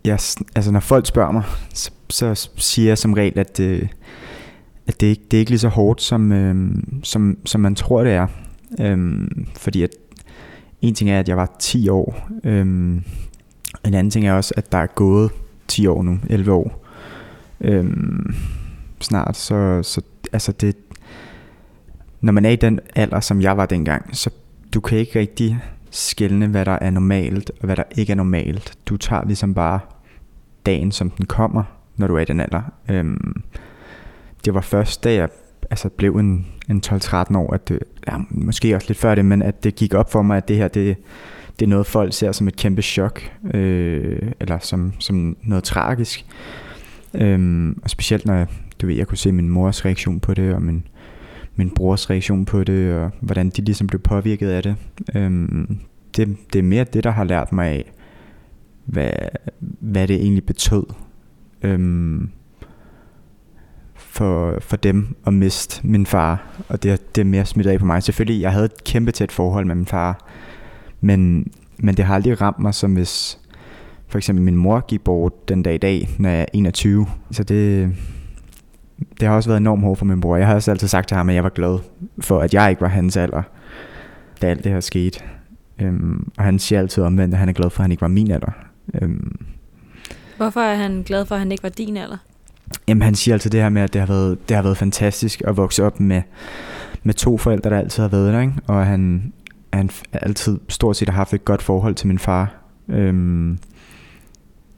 jeg, 0.05 0.18
altså 0.55 0.70
når 0.70 0.81
folk 0.81 1.07
spørger 1.07 1.33
mig, 1.33 1.42
så, 1.74 1.90
så 2.11 2.51
siger 2.57 2.88
jeg 2.88 2.98
som 2.98 3.12
regel, 3.12 3.38
at, 3.38 3.61
øh, 3.61 3.88
at 4.87 5.01
det, 5.01 5.07
ikke, 5.07 5.22
det 5.31 5.37
er 5.37 5.38
ikke 5.38 5.51
lige 5.51 5.59
så 5.59 5.68
hårdt, 5.68 6.03
som, 6.03 6.33
øh, 6.33 6.83
som, 7.03 7.38
som 7.44 7.61
man 7.61 7.74
tror, 7.74 8.05
det 8.05 8.12
er. 8.12 8.27
Øhm, 8.81 9.46
fordi 9.57 9.83
at 9.83 9.90
en 10.83 10.94
ting 10.94 11.11
er, 11.11 11.18
at 11.20 11.29
jeg 11.29 11.37
var 11.37 11.57
10 11.59 11.88
år. 11.88 12.29
Øhm, 12.44 13.03
en 13.87 13.94
anden 13.94 14.11
ting 14.11 14.27
er 14.27 14.33
også, 14.33 14.55
at 14.57 14.72
der 14.72 14.79
er 14.79 14.87
gået 14.87 15.31
10 15.68 15.87
år 15.87 16.03
nu, 16.03 16.18
11 16.31 16.53
år. 16.53 16.85
Øhm, 17.61 18.35
snart, 19.01 19.37
så, 19.37 19.83
så 19.83 20.01
altså 20.33 20.53
det, 20.53 20.77
når 22.20 22.33
man 22.33 22.44
er 22.44 22.50
i 22.50 22.57
den 22.57 22.81
alder, 22.94 23.20
som 23.20 23.42
jeg 23.42 23.57
var 23.57 23.66
dengang, 23.66 24.16
så 24.16 24.31
du 24.74 24.81
kan 24.81 24.98
ikke 24.98 25.18
rigtig 25.18 25.61
skelne, 25.90 26.46
hvad 26.46 26.64
der 26.64 26.78
er 26.81 26.90
normalt 26.90 27.50
og 27.50 27.66
hvad 27.66 27.76
der 27.76 27.83
ikke 27.96 28.11
er 28.11 28.16
normalt. 28.16 28.78
Du 28.87 28.96
tager 28.96 29.24
ligesom 29.24 29.54
bare 29.54 29.81
dagen, 30.66 30.92
som 30.92 31.11
den 31.11 31.26
kommer, 31.26 31.62
når 31.96 32.07
du 32.07 32.16
er 32.16 32.20
i 32.20 32.24
den 32.24 32.40
alder. 32.40 32.62
Øhm, 32.88 33.42
det 34.44 34.54
var 34.54 34.61
først, 34.61 35.04
da 35.04 35.14
jeg 35.14 35.28
altså, 35.70 35.88
blev 35.88 36.16
en, 36.16 36.46
en 36.70 36.83
12-13 36.87 37.37
år, 37.37 37.54
at 37.54 37.68
det, 37.68 37.78
ja, 38.09 38.16
måske 38.31 38.74
også 38.74 38.88
lidt 38.88 38.98
før 38.98 39.14
det, 39.14 39.24
men 39.24 39.42
at 39.42 39.64
det 39.64 39.74
gik 39.74 39.94
op 39.94 40.12
for 40.12 40.22
mig, 40.22 40.37
at 40.37 40.48
det 40.48 40.57
her, 40.57 40.68
det, 40.68 40.96
det 41.59 41.64
er 41.64 41.68
noget, 41.68 41.87
folk 41.87 42.14
ser 42.14 42.33
som 42.33 42.48
et 42.48 42.57
kæmpe 42.57 42.83
chok, 42.83 43.31
øh, 43.54 44.33
eller 44.40 44.59
som, 44.59 44.92
som 44.98 45.37
noget 45.42 45.64
tragisk. 45.64 46.26
Øhm, 47.14 47.81
og 47.83 47.90
specielt 47.90 48.26
når 48.26 48.35
jeg, 48.35 48.46
du 48.83 48.87
ved, 48.87 48.94
jeg 48.94 49.07
kunne 49.07 49.18
se 49.18 49.33
min 49.33 49.48
mors 49.48 49.85
reaktion 49.85 50.20
på 50.20 50.35
det, 50.35 50.54
og 50.54 50.62
min, 50.62 50.87
min 51.59 51.71
brors 51.71 52.11
reaktion 52.11 52.44
på 52.44 52.64
det, 52.64 52.94
og 52.94 53.11
hvordan 53.21 53.51
de 53.51 53.62
ligesom 53.62 53.87
blev 53.87 54.01
påvirket 54.01 54.49
af 54.49 54.62
det. 54.62 54.77
Øhm, 55.14 55.79
det, 56.16 56.37
det 56.53 56.59
er 56.59 56.62
mere 56.62 56.85
det, 56.85 57.05
der 57.05 57.11
har 57.11 57.25
lært 57.25 57.53
mig 57.53 57.66
af, 57.68 57.92
hvad, 58.85 59.11
hvad 59.81 60.09
det 60.09 60.16
egentlig 60.16 60.47
betød 60.47 60.85
øhm, 61.62 62.31
for, 63.94 64.59
for 64.61 64.77
dem 64.77 65.16
at 65.27 65.35
miste 65.35 65.87
min 65.87 66.07
far. 66.07 66.47
Og 66.68 66.83
det, 66.83 67.14
det 67.14 67.21
er 67.21 67.25
mere 67.25 67.44
smidt 67.44 67.66
af 67.66 67.79
på 67.79 67.87
mig. 67.87 68.03
Selvfølgelig, 68.03 68.40
jeg 68.40 68.53
havde 68.53 68.64
et 68.64 68.85
kæmpe 68.85 69.12
tæt 69.12 69.33
forhold 69.33 69.66
med 69.66 69.75
min 69.75 69.87
far, 69.87 70.27
men, 71.01 71.53
men 71.79 71.97
det 71.97 72.05
har 72.05 72.14
aldrig 72.14 72.40
ramt 72.40 72.59
mig 72.59 72.75
som 72.75 72.94
hvis 72.94 73.38
for 74.09 74.18
eksempel 74.18 74.44
min 74.44 74.57
mor 74.57 74.87
gik 74.87 75.05
bort 75.05 75.49
den 75.49 75.62
dag 75.62 75.75
i 75.75 75.79
dag, 75.79 76.09
når 76.18 76.29
jeg 76.29 76.40
er 76.40 76.47
21. 76.53 77.07
Så 77.31 77.44
det, 77.44 77.94
det 79.20 79.28
har 79.28 79.37
også 79.37 79.48
været 79.48 79.61
enormt 79.61 79.82
hårdt 79.82 79.98
for 79.98 80.06
min 80.06 80.20
bror. 80.20 80.37
Jeg 80.37 80.46
har 80.46 80.54
også 80.54 80.70
altid 80.70 80.88
sagt 80.88 81.08
til 81.08 81.16
ham, 81.16 81.28
at 81.28 81.34
jeg 81.34 81.44
var 81.44 81.50
glad 81.50 81.78
for, 82.20 82.40
at 82.40 82.54
jeg 82.54 82.70
ikke 82.70 82.82
var 82.82 82.88
hans 82.88 83.16
alder, 83.16 83.42
da 84.42 84.46
alt 84.46 84.64
det 84.64 84.72
her 84.72 84.80
skete. 84.80 85.20
Øhm, 85.80 86.30
og 86.38 86.44
han 86.44 86.58
siger 86.58 86.78
altid 86.78 87.02
omvendt, 87.02 87.34
at 87.34 87.38
han 87.40 87.48
er 87.48 87.52
glad 87.52 87.70
for, 87.70 87.80
at 87.80 87.84
han 87.84 87.90
ikke 87.90 88.00
var 88.00 88.08
min 88.08 88.30
alder. 88.30 88.50
Øhm, 89.02 89.37
Hvorfor 90.37 90.61
er 90.61 90.74
han 90.74 91.02
glad 91.02 91.26
for, 91.26 91.34
at 91.34 91.38
han 91.38 91.52
ikke 91.52 91.62
var 91.62 91.68
din 91.68 91.96
alder? 91.96 92.16
Jamen 92.88 93.02
han 93.02 93.14
siger 93.14 93.34
altid 93.34 93.50
det 93.50 93.61
her 93.61 93.68
med, 93.68 93.82
at 93.82 93.92
det 93.92 94.00
har 94.00 94.06
været, 94.06 94.48
det 94.48 94.56
har 94.56 94.62
været 94.62 94.76
fantastisk 94.76 95.42
at 95.44 95.56
vokse 95.56 95.84
op 95.84 96.00
med, 96.00 96.22
med 97.02 97.14
to 97.14 97.38
forældre, 97.38 97.70
der 97.70 97.78
altid 97.78 98.02
har 98.02 98.08
været 98.08 98.32
der, 98.32 98.40
ikke? 98.40 98.52
og 98.66 98.87
han, 98.87 99.32
han 99.72 99.90
altid 100.12 100.58
stort 100.68 100.96
set 100.96 101.08
har 101.08 101.16
haft 101.16 101.34
et 101.34 101.44
godt 101.44 101.62
forhold 101.62 101.94
til 101.94 102.08
min 102.08 102.18
far. 102.18 102.54
Øhm, 102.88 103.58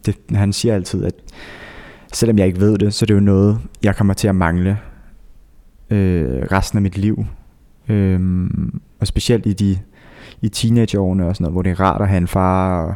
det, 0.06 0.16
han 0.34 0.52
siger 0.52 0.74
altid, 0.74 1.04
at 1.04 1.14
selvom 2.12 2.38
jeg 2.38 2.46
ikke 2.46 2.60
ved 2.60 2.78
det, 2.78 2.94
så 2.94 3.06
det 3.06 3.10
er 3.14 3.18
jo 3.18 3.24
noget, 3.24 3.58
jeg 3.82 3.96
kommer 3.96 4.14
til 4.14 4.28
at 4.28 4.34
mangle 4.34 4.78
øh, 5.90 6.42
resten 6.52 6.78
af 6.78 6.82
mit 6.82 6.98
liv. 6.98 7.24
Øh, 7.88 8.50
og 9.00 9.06
specielt 9.06 9.46
i 9.46 9.52
de 9.52 9.78
i 10.42 10.48
teenageårene 10.48 11.26
og 11.26 11.36
sådan 11.36 11.44
noget, 11.44 11.54
hvor 11.54 11.62
det 11.62 11.70
er 11.70 11.80
rart 11.80 12.00
at 12.00 12.08
have 12.08 12.18
en 12.18 12.28
far 12.28 12.82
og 12.82 12.94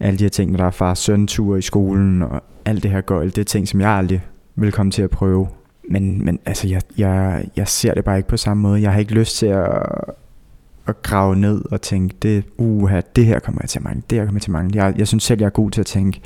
alle 0.00 0.18
de 0.18 0.24
her 0.24 0.28
ting, 0.28 0.50
når 0.50 0.56
der 0.56 0.64
er 0.64 0.70
far 0.70 0.94
søn 0.94 1.28
i 1.58 1.62
skolen 1.62 2.22
og 2.22 2.42
alt 2.64 2.82
det 2.82 2.90
her 2.90 3.00
gøjl, 3.00 3.26
det 3.28 3.38
er 3.38 3.44
ting, 3.44 3.68
som 3.68 3.80
jeg 3.80 3.90
aldrig 3.90 4.26
vil 4.56 4.72
komme 4.72 4.92
til 4.92 5.02
at 5.02 5.10
prøve. 5.10 5.48
Men, 5.90 6.24
men 6.24 6.38
altså, 6.46 6.68
jeg, 6.68 6.82
jeg, 6.98 7.44
jeg 7.56 7.68
ser 7.68 7.94
det 7.94 8.04
bare 8.04 8.16
ikke 8.16 8.28
på 8.28 8.36
samme 8.36 8.62
måde. 8.62 8.82
Jeg 8.82 8.92
har 8.92 9.00
ikke 9.00 9.14
lyst 9.14 9.36
til 9.36 9.46
at, 9.46 9.68
at 10.86 11.02
grave 11.02 11.36
ned 11.36 11.62
og 11.70 11.82
tænke, 11.82 12.14
det, 12.22 12.44
uha, 12.58 13.00
det 13.16 13.26
her 13.26 13.38
kommer 13.38 13.60
jeg 13.62 13.68
til 13.68 13.78
at 13.78 13.84
mangle, 13.84 14.02
det 14.10 14.18
her 14.18 14.24
kommer 14.24 14.38
jeg 14.38 14.42
til 14.42 14.50
at 14.50 14.52
mangle. 14.52 14.84
Jeg, 14.84 14.94
jeg 14.98 15.08
synes 15.08 15.24
selv, 15.24 15.40
jeg 15.40 15.46
er 15.46 15.50
god 15.50 15.70
til 15.70 15.80
at 15.80 15.86
tænke, 15.86 16.20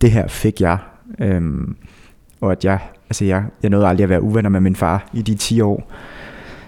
det 0.00 0.10
her 0.10 0.28
fik 0.28 0.60
jeg. 0.60 0.78
Øhm, 1.18 1.76
og 2.40 2.52
at 2.52 2.64
jeg, 2.64 2.78
altså 3.10 3.24
jeg, 3.24 3.44
jeg 3.62 3.70
nåede 3.70 3.88
aldrig 3.88 4.02
at 4.04 4.10
være 4.10 4.22
uvenner 4.22 4.50
med 4.50 4.60
min 4.60 4.76
far 4.76 5.04
i 5.12 5.22
de 5.22 5.34
10 5.34 5.60
år. 5.60 5.92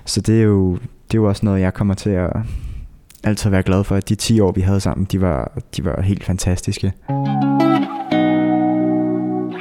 Så 0.05 0.21
det 0.21 0.39
er 0.39 0.43
jo, 0.43 0.73
det 0.75 1.15
er 1.15 1.19
jo 1.19 1.25
også 1.25 1.47
noget, 1.47 1.61
jeg 1.61 1.75
kommer 1.75 1.95
til 1.95 2.11
at 2.11 2.31
altid 3.25 3.51
være 3.51 3.63
glad 3.63 3.85
for, 3.85 3.97
at 3.97 4.09
de 4.09 4.15
10 4.15 4.41
år, 4.41 4.53
vi 4.53 4.61
havde 4.61 4.81
sammen, 4.81 5.05
de 5.05 5.21
var, 5.21 5.53
de 5.77 5.85
var 5.85 6.01
helt 6.01 6.25
fantastiske. 6.25 6.93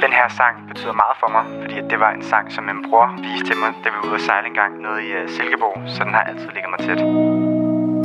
Den 0.04 0.12
her 0.18 0.28
sang 0.38 0.56
betyder 0.68 0.92
meget 1.02 1.16
for 1.22 1.30
mig, 1.36 1.44
fordi 1.62 1.74
det 1.90 1.98
var 2.04 2.10
en 2.12 2.22
sang, 2.22 2.52
som 2.52 2.64
min 2.64 2.80
bror 2.90 3.06
viste 3.22 3.46
til 3.48 3.56
mig, 3.62 3.70
da 3.84 3.88
vi 3.92 3.96
var 4.02 4.06
ude 4.08 4.14
at 4.14 4.20
sejle 4.20 4.46
en 4.48 4.54
gang 4.54 4.72
nede 4.84 4.98
i 5.06 5.08
uh, 5.18 5.30
Silkeborg, 5.34 5.76
så 5.94 6.04
den 6.04 6.12
har 6.16 6.22
altid 6.30 6.48
ligget 6.54 6.70
mig 6.74 6.80
tæt. 6.86 7.00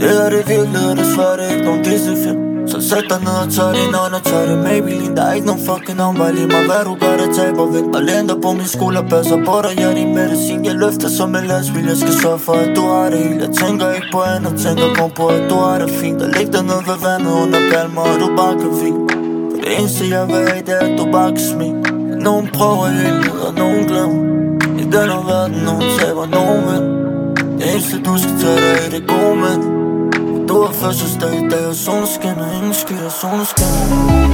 Det 0.02 0.12
er 0.24 0.30
det 0.36 0.44
virkelig, 0.54 0.84
og 0.92 0.96
det 1.00 1.08
svarer 1.13 1.36
det 1.39 1.46
ikke 1.54 1.65
nogen 1.65 1.84
Disney-film 1.84 2.49
så 2.71 2.89
sæt 2.89 3.05
dig 3.10 3.19
ned 3.27 3.38
og 3.43 3.49
tør 3.55 3.71
din 3.79 3.93
ånd 4.03 4.13
og 4.17 4.23
tør 4.29 4.43
det 4.49 4.58
Maybelline 4.67 5.15
Der 5.15 5.23
er 5.29 5.34
ikke 5.34 5.47
nogen 5.47 5.63
fucking 5.69 6.01
om, 6.01 6.15
bare 6.15 6.34
lige 6.36 6.47
mig 6.55 6.63
hvad 6.69 6.84
du 6.89 6.93
gør, 7.03 7.15
det 7.21 7.29
taber 7.38 7.65
vind 7.73 7.95
Og 7.95 8.01
læn 8.10 8.25
på 8.43 8.49
min 8.60 8.69
skulder, 8.75 9.03
passer 9.13 9.39
på 9.47 9.55
dig, 9.63 9.71
jeg 9.79 9.89
er 9.91 9.95
din 9.99 10.12
medicin 10.19 10.65
Jeg 10.65 10.75
løfter 10.84 11.10
som 11.17 11.36
en 11.39 11.45
lastbil, 11.51 11.86
jeg 11.93 11.97
skal 12.03 12.13
sørge 12.23 12.39
for, 12.39 12.53
at 12.65 12.71
du 12.77 12.84
har 12.93 13.10
det 13.12 13.19
hele 13.25 13.39
Jeg 13.45 13.51
tænker 13.62 13.88
ikke 13.97 14.10
på 14.15 14.19
andet, 14.34 14.53
tænker 14.65 14.88
kun 14.99 15.12
på, 15.19 15.25
at 15.38 15.43
du 15.49 15.55
har 15.65 15.77
det 15.82 15.91
fint 15.99 16.21
Og 16.25 16.29
læg 16.36 16.47
dig 16.55 16.63
ned 16.71 16.82
ved 16.89 16.97
vandet 17.05 17.34
under 17.41 17.62
palmer, 17.71 18.03
og 18.12 18.15
du 18.23 18.27
bare 18.39 18.55
kan 18.62 18.71
hvile 18.79 19.01
For 19.51 19.58
det 19.63 19.71
eneste 19.79 20.03
jeg 20.15 20.23
vil 20.32 20.41
have, 20.49 20.62
det 20.67 20.75
er, 20.79 20.86
at 20.89 20.93
du 20.99 21.05
bare 21.15 21.32
kan 21.38 21.45
smile 21.53 21.79
Nogen 22.27 22.45
prøver 22.58 22.86
helt 22.99 23.19
ned, 23.25 23.39
og 23.47 23.53
nogen 23.62 23.82
glemmer 23.89 24.19
I 24.82 24.84
den 24.95 25.08
her 25.13 25.23
verden, 25.32 25.58
nogen 25.69 25.86
taber, 25.97 26.25
nogen 26.38 26.62
vind 26.69 26.88
Det 27.58 27.65
eneste 27.71 27.95
du 28.08 28.13
skal 28.23 28.36
tage 28.41 28.60
dig 28.63 28.71
af, 28.84 28.88
det 28.93 29.01
gode 29.12 29.36
med 29.43 29.79
du 30.50 30.62
har 30.62 30.74
fødselsdag 30.74 31.34
i 31.36 31.50
dag, 31.50 31.68
og 31.68 31.76
solen 31.76 32.08
skinner 32.08 32.54
Ingen 32.58 32.74
skyer, 32.74 33.10
solen 33.10 33.46
skinner 33.46 34.29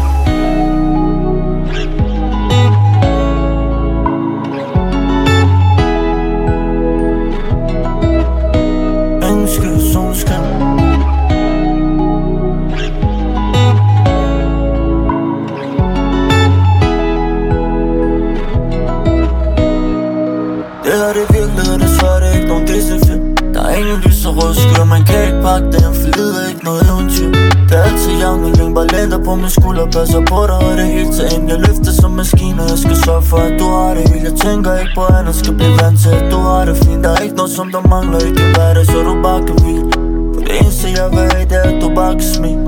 ingen 23.80 24.00
lys 24.06 24.26
og 24.30 24.34
rød 24.38 24.54
skyer, 24.62 24.86
man 24.96 25.04
kan 25.10 25.20
ikke 25.28 25.42
pakke 25.48 25.68
det. 25.74 25.82
Han 25.88 25.96
forlider 26.04 26.42
ikke 26.50 26.64
noget 26.68 26.82
eventyr. 26.90 27.32
Det 27.70 27.76
er 27.80 27.84
altid 27.90 28.14
jævn 28.22 28.44
og 28.48 28.52
længe, 28.58 28.74
bare 28.78 28.88
lænder 28.96 29.20
på 29.28 29.32
min 29.42 29.52
skulder. 29.58 29.86
Passer 29.96 30.22
på 30.32 30.40
dig 30.50 30.58
og 30.68 30.74
det 30.80 30.88
hele 30.94 31.10
til 31.16 31.26
end 31.36 31.44
Jeg 31.52 31.60
løfter 31.66 31.92
som 32.02 32.12
maskiner, 32.20 32.64
jeg 32.72 32.80
skal 32.84 32.98
sørge 33.06 33.24
for 33.30 33.40
at 33.48 33.54
du 33.60 33.68
har 33.76 33.92
det 33.98 34.04
hele 34.10 34.24
Jeg 34.30 34.36
tænker 34.46 34.72
ikke 34.82 34.94
på 34.98 35.04
andet, 35.18 35.36
skal 35.42 35.54
blive 35.60 35.74
vant 35.82 35.98
til 36.04 36.14
at 36.20 36.26
du 36.34 36.40
har 36.48 36.62
det 36.68 36.78
fint. 36.84 37.04
Der 37.04 37.12
er 37.16 37.22
ikke 37.26 37.38
noget 37.42 37.52
som 37.58 37.68
der 37.76 37.82
mangler 37.94 38.20
i 38.30 38.32
din 38.40 38.50
hverdag, 38.56 38.86
så 38.92 38.98
du 39.10 39.14
bare 39.28 39.42
kan 39.48 39.58
hvile. 39.64 39.88
For 40.34 40.42
det 40.48 40.54
eneste 40.62 40.88
jeg 41.00 41.08
vil 41.16 41.26
have, 41.34 41.46
det 41.52 41.58
er 41.64 41.68
at 41.72 41.78
du 41.84 41.88
bare 42.00 42.14
kan 42.20 42.30
smile. 42.36 42.62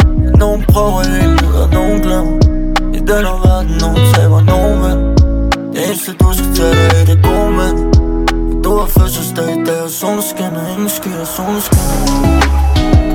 Nogen 0.44 0.62
prøver 0.74 1.00
hele 1.12 1.34
livet, 1.40 1.60
og 1.64 1.70
nogen 1.78 1.98
glemmer. 2.06 2.36
I 2.98 3.00
den 3.10 3.24
her 3.30 3.38
verden, 3.46 3.72
nogen 3.84 4.02
taber, 4.14 4.42
nogen 4.52 4.78
vinder 4.84 5.08
Det 5.74 5.82
eneste 5.88 6.12
du 6.22 6.28
skal 6.38 6.50
tage 6.58 6.74
dig 6.80 6.90
i 7.02 7.06
det 7.10 7.18
gode 7.24 7.36
mænd 7.36 7.37
har 8.80 8.88
fødselsdag 8.88 9.52
i 9.52 9.64
dag, 9.66 9.84
og 9.84 9.90
solen 9.90 10.22
skinner 10.22 10.68
Ingen 10.74 10.90
skyer, 10.90 11.26
solen 11.26 11.62
skinner 11.62 11.98
Ingen 12.04 12.22
skyer, 12.22 12.46
solen 12.46 12.98
skinner 12.98 13.07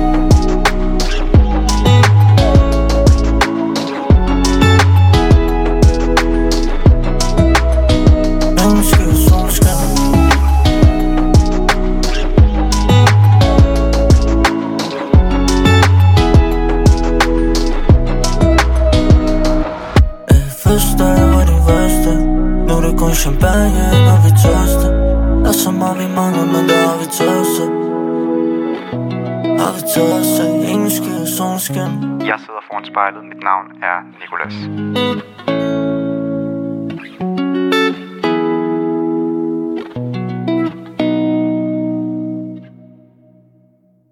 Vi 29.93 29.99
tørste, 29.99 30.43
ingen 30.71 30.89
skyer 30.89 31.25
solskin 31.25 31.91
Jeg 32.27 32.39
sidder 32.39 32.63
foran 32.67 32.85
spejlet. 32.85 33.23
Mit 33.25 33.43
navn 33.43 33.65
er 33.83 33.97
Nikolas. 34.19 34.53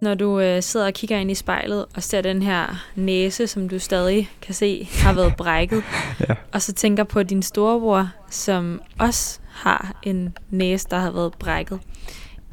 Når 0.02 0.14
du 0.14 0.40
øh, 0.40 0.64
sidder 0.64 0.86
og 0.86 0.94
kigger 0.94 1.18
ind 1.18 1.32
i 1.32 1.36
spejlet 1.36 1.86
og 1.96 2.04
ser 2.04 2.22
den 2.22 2.42
her 2.42 2.66
næse, 2.96 3.48
som 3.48 3.70
du 3.70 3.80
stadig 3.80 4.30
kan 4.42 4.54
se 4.54 4.88
har 5.04 5.14
været 5.14 5.34
brækket, 5.38 5.84
Ja. 6.30 6.36
og 6.54 6.62
så 6.62 6.74
tænker 6.74 7.04
på 7.04 7.24
din 7.24 7.44
storebror, 7.44 8.10
som 8.30 8.82
også 9.00 9.40
har 9.52 9.92
en 10.04 10.38
næse, 10.50 10.88
der 10.92 10.98
har 10.98 11.12
været 11.12 11.34
brækket. 11.40 11.80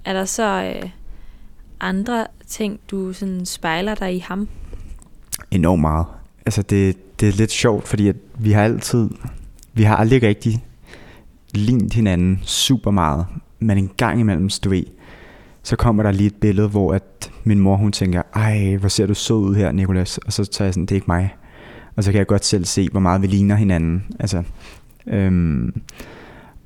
Er 0.04 0.12
der 0.12 0.24
så 0.24 0.72
øh, 0.82 0.90
andre 1.80 2.26
ting, 2.46 2.80
du 2.90 3.12
sådan 3.12 3.46
spejler 3.46 3.94
dig 3.94 4.16
i 4.16 4.18
ham? 4.18 4.48
enormt 5.50 5.80
meget. 5.80 6.06
Altså 6.46 6.62
det, 6.62 6.96
det 7.20 7.28
er 7.28 7.32
lidt 7.32 7.50
sjovt, 7.50 7.88
fordi 7.88 8.08
at 8.08 8.16
vi 8.38 8.52
har 8.52 8.62
altid, 8.62 9.10
vi 9.74 9.82
har 9.82 9.96
aldrig 9.96 10.22
rigtig 10.22 10.64
lignet 11.54 11.92
hinanden 11.92 12.40
super 12.42 12.90
meget, 12.90 13.26
men 13.58 13.78
en 13.78 13.90
gang 13.96 14.20
imellem, 14.20 14.50
du 14.64 14.70
ved, 14.70 14.84
så 15.62 15.76
kommer 15.76 16.02
der 16.02 16.10
lige 16.10 16.26
et 16.26 16.34
billede, 16.34 16.68
hvor 16.68 16.94
at 16.94 17.30
min 17.44 17.60
mor, 17.60 17.76
hun 17.76 17.92
tænker, 17.92 18.22
ej, 18.34 18.76
hvor 18.76 18.88
ser 18.88 19.06
du 19.06 19.14
så 19.14 19.34
ud 19.34 19.54
her, 19.54 19.72
Nikolas? 19.72 20.18
Og 20.18 20.32
så 20.32 20.44
tager 20.44 20.66
jeg 20.66 20.74
sådan, 20.74 20.86
det 20.86 20.90
er 20.90 20.96
ikke 20.96 21.06
mig. 21.08 21.34
Og 21.96 22.04
så 22.04 22.12
kan 22.12 22.18
jeg 22.18 22.26
godt 22.26 22.44
selv 22.44 22.64
se, 22.64 22.88
hvor 22.88 23.00
meget 23.00 23.22
vi 23.22 23.26
ligner 23.26 23.56
hinanden. 23.56 24.04
Altså, 24.20 24.42
øhm, 25.06 25.82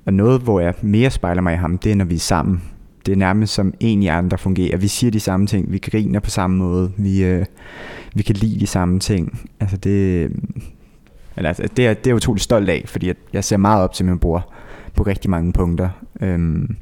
og 0.06 0.14
noget, 0.14 0.40
hvor 0.40 0.60
jeg 0.60 0.74
mere 0.82 1.10
spejler 1.10 1.42
mig 1.42 1.54
i 1.54 1.56
ham, 1.56 1.78
det 1.78 1.92
er, 1.92 1.96
når 1.96 2.04
vi 2.04 2.14
er 2.14 2.18
sammen. 2.18 2.62
Det 3.07 3.12
er 3.12 3.16
nærmest 3.16 3.55
som 3.55 3.74
en 3.80 4.00
hjerne, 4.00 4.30
der 4.30 4.36
fungerer. 4.36 4.76
Vi 4.76 4.88
siger 4.88 5.11
de 5.11 5.20
samme 5.20 5.46
ting, 5.46 5.72
vi 5.72 5.78
griner 5.78 6.20
på 6.20 6.30
samme 6.30 6.57
måde, 6.57 6.92
vi, 6.96 7.24
øh, 7.24 7.44
vi 8.14 8.22
kan 8.22 8.36
lide 8.36 8.61
de 8.61 8.66
samme 8.66 9.00
ting. 9.00 9.50
Altså 9.61 9.76
det, 9.76 10.30
eller, 11.36 11.48
altså, 11.48 11.62
det, 11.76 11.86
er, 11.86 11.94
det 11.94 12.07
er 12.07 12.11
jeg 12.11 12.14
utroligt 12.14 12.44
stolt 12.44 12.68
af, 12.68 12.84
fordi 12.86 13.07
jeg, 13.07 13.14
jeg 13.32 13.44
ser 13.44 13.57
meget 13.57 13.84
op 13.84 13.92
til 13.92 14.07
min 14.07 14.18
bror 14.18 14.53
på 14.94 15.03
rigtig 15.03 15.30
mange 15.30 15.53
punkter. 15.53 15.88
Øhm, 16.20 16.76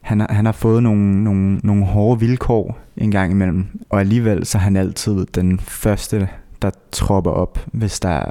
han, 0.00 0.20
har, 0.20 0.32
han 0.32 0.44
har 0.44 0.52
fået 0.52 0.82
nogle, 0.82 1.24
nogle, 1.24 1.60
nogle 1.64 1.84
hårde 1.84 2.20
vilkår 2.20 2.78
en 2.96 3.10
gang 3.10 3.32
imellem, 3.32 3.66
og 3.90 4.00
alligevel 4.00 4.46
så 4.46 4.58
er 4.58 4.62
han 4.62 4.76
altid 4.76 5.26
den 5.26 5.58
første, 5.58 6.28
der 6.62 6.70
tropper 6.92 7.30
op, 7.30 7.66
hvis 7.72 8.00
der, 8.00 8.30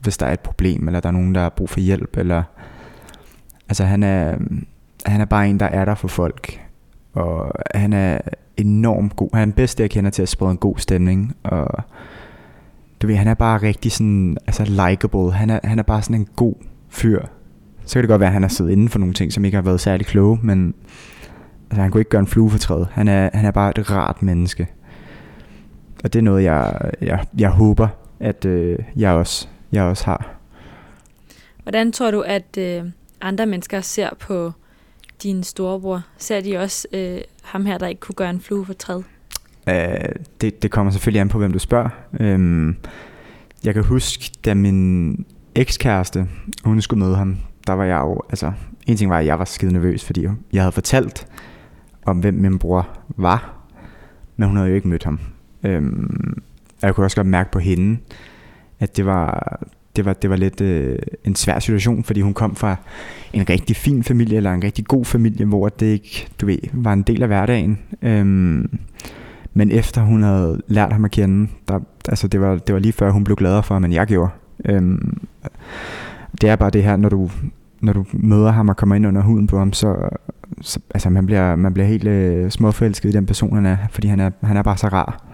hvis 0.00 0.16
der 0.16 0.26
er 0.26 0.32
et 0.32 0.40
problem, 0.40 0.88
eller 0.88 1.00
der 1.00 1.08
er 1.08 1.12
nogen, 1.12 1.34
der 1.34 1.40
har 1.40 1.48
brug 1.48 1.70
for 1.70 1.80
hjælp, 1.80 2.16
eller 2.16 2.42
altså 3.68 3.84
han 3.84 4.02
er, 4.02 4.36
han 5.06 5.20
er 5.20 5.24
bare 5.24 5.48
en, 5.48 5.60
der 5.60 5.66
er 5.66 5.84
der 5.84 5.94
for 5.94 6.08
folk, 6.08 6.60
og 7.12 7.52
han 7.74 7.92
er 7.92 8.18
enormt 8.56 9.16
god. 9.16 9.28
Han 9.32 9.40
er 9.40 9.44
den 9.44 9.52
bedste, 9.52 9.82
jeg 9.82 9.90
kender 9.90 10.10
til 10.10 10.22
at 10.22 10.28
sprede 10.28 10.50
en 10.50 10.56
god 10.56 10.78
stemning, 10.78 11.36
og 11.42 11.82
du 13.02 13.06
ved, 13.06 13.16
han 13.16 13.28
er 13.28 13.34
bare 13.34 13.62
rigtig 13.62 13.92
sådan, 13.92 14.36
altså 14.46 14.64
likable. 14.64 15.32
Han 15.32 15.50
er, 15.50 15.60
han 15.64 15.78
er 15.78 15.82
bare 15.82 16.02
sådan 16.02 16.16
en 16.16 16.28
god 16.36 16.54
fyr. 16.88 17.22
Så 17.84 17.94
kan 17.94 18.02
det 18.02 18.08
godt 18.08 18.20
være, 18.20 18.28
at 18.28 18.32
han 18.32 18.42
har 18.42 18.48
siddet 18.48 18.70
inden 18.70 18.88
for 18.88 18.98
nogle 18.98 19.14
ting, 19.14 19.32
som 19.32 19.44
ikke 19.44 19.54
har 19.54 19.62
været 19.62 19.80
særlig 19.80 20.06
kloge, 20.06 20.38
men 20.42 20.74
altså, 21.70 21.82
han 21.82 21.90
kunne 21.90 22.00
ikke 22.00 22.10
gøre 22.10 22.20
en 22.20 22.26
flue 22.26 22.50
for 22.50 22.58
træet. 22.58 22.88
Han 22.92 23.08
er, 23.08 23.30
han 23.34 23.44
er 23.44 23.50
bare 23.50 23.78
et 23.78 23.90
rart 23.90 24.22
menneske. 24.22 24.66
Og 26.04 26.12
det 26.12 26.18
er 26.18 26.22
noget, 26.22 26.44
jeg, 26.44 26.90
jeg, 27.00 27.26
jeg 27.38 27.50
håber, 27.50 27.88
at 28.20 28.44
øh, 28.44 28.78
jeg, 28.96 29.12
også, 29.12 29.48
jeg 29.72 29.82
også 29.84 30.04
har. 30.04 30.34
Hvordan 31.62 31.92
tror 31.92 32.10
du, 32.10 32.20
at 32.20 32.58
øh, 32.58 32.84
andre 33.20 33.46
mennesker 33.46 33.80
ser 33.80 34.08
på 34.20 34.52
din 35.22 35.42
storebror? 35.42 36.02
Ser 36.18 36.40
de 36.40 36.56
også 36.56 36.88
øh, 36.92 37.20
ham 37.42 37.66
her, 37.66 37.78
der 37.78 37.86
ikke 37.86 38.00
kunne 38.00 38.14
gøre 38.14 38.30
en 38.30 38.40
flue 38.40 38.66
for 38.66 38.72
træd? 38.72 39.02
Uh, 39.66 39.74
det, 40.40 40.62
det 40.62 40.70
kommer 40.70 40.92
selvfølgelig 40.92 41.20
an 41.20 41.28
på, 41.28 41.38
hvem 41.38 41.52
du 41.52 41.58
spørger. 41.58 41.88
Um, 42.20 42.76
jeg 43.64 43.74
kan 43.74 43.84
huske, 43.84 44.30
da 44.44 44.54
min 44.54 45.26
ekskæreste, 45.54 46.28
hun 46.64 46.80
skulle 46.80 47.04
møde 47.04 47.16
ham, 47.16 47.36
der 47.66 47.72
var 47.72 47.84
jeg 47.84 48.00
jo, 48.00 48.20
altså, 48.28 48.52
en 48.86 48.96
ting 48.96 49.10
var, 49.10 49.18
at 49.18 49.26
jeg 49.26 49.38
var 49.38 49.44
skide 49.44 49.72
nervøs, 49.72 50.04
fordi 50.04 50.26
jeg 50.52 50.62
havde 50.62 50.72
fortalt 50.72 51.26
om, 52.06 52.18
hvem 52.18 52.34
min 52.34 52.58
bror 52.58 52.88
var, 53.08 53.66
men 54.36 54.48
hun 54.48 54.56
havde 54.56 54.68
jo 54.68 54.74
ikke 54.74 54.88
mødt 54.88 55.04
ham. 55.04 55.20
Um, 55.64 56.42
og 56.82 56.86
jeg 56.86 56.94
kunne 56.94 57.06
også 57.06 57.16
godt 57.16 57.26
mærke 57.26 57.50
på 57.50 57.58
hende, 57.58 57.98
at 58.80 58.96
det 58.96 59.06
var, 59.06 59.60
det 59.96 60.04
var, 60.04 60.12
det 60.12 60.30
var 60.30 60.36
lidt 60.36 60.60
øh, 60.60 60.98
en 61.24 61.34
svær 61.34 61.58
situation, 61.58 62.04
fordi 62.04 62.20
hun 62.20 62.34
kom 62.34 62.56
fra 62.56 62.76
en 63.32 63.48
rigtig 63.48 63.76
fin 63.76 64.02
familie, 64.02 64.36
eller 64.36 64.52
en 64.52 64.64
rigtig 64.64 64.84
god 64.86 65.04
familie, 65.04 65.46
hvor 65.46 65.68
det 65.68 65.86
ikke, 65.86 66.28
du 66.40 66.46
ved, 66.46 66.58
var 66.72 66.92
en 66.92 67.02
del 67.02 67.22
af 67.22 67.28
hverdagen. 67.28 67.78
Øhm, 68.02 68.78
men 69.54 69.70
efter 69.70 70.02
hun 70.02 70.22
havde 70.22 70.62
lært 70.66 70.92
ham 70.92 71.04
at 71.04 71.10
kende, 71.10 71.50
der, 71.68 71.80
altså 72.08 72.28
det 72.28 72.40
var, 72.40 72.56
det 72.56 72.72
var 72.74 72.78
lige 72.78 72.92
før 72.92 73.10
hun 73.10 73.24
blev 73.24 73.36
gladere 73.36 73.62
for 73.62 73.74
ham, 73.74 73.84
end 73.84 73.94
jeg 73.94 74.06
gjorde. 74.06 74.30
Øhm, 74.64 75.20
det 76.40 76.50
er 76.50 76.56
bare 76.56 76.70
det 76.70 76.82
her, 76.82 76.96
når 76.96 77.08
du, 77.08 77.30
når 77.80 77.92
du 77.92 78.04
møder 78.12 78.50
ham 78.50 78.68
og 78.68 78.76
kommer 78.76 78.94
ind 78.94 79.06
under 79.06 79.22
huden 79.22 79.46
på 79.46 79.58
ham, 79.58 79.72
så, 79.72 80.08
så 80.60 80.80
altså 80.94 81.10
man 81.10 81.26
bliver, 81.26 81.56
man 81.56 81.74
bliver 81.74 81.86
helt 81.86 82.06
øh, 82.06 82.50
småforelsket 82.50 83.08
i 83.08 83.12
den 83.12 83.26
person, 83.26 83.54
han 83.54 83.66
er, 83.66 83.76
fordi 83.90 84.08
han 84.08 84.20
er, 84.20 84.30
han 84.42 84.56
er 84.56 84.62
bare 84.62 84.76
så 84.76 84.88
rar. 84.88 85.24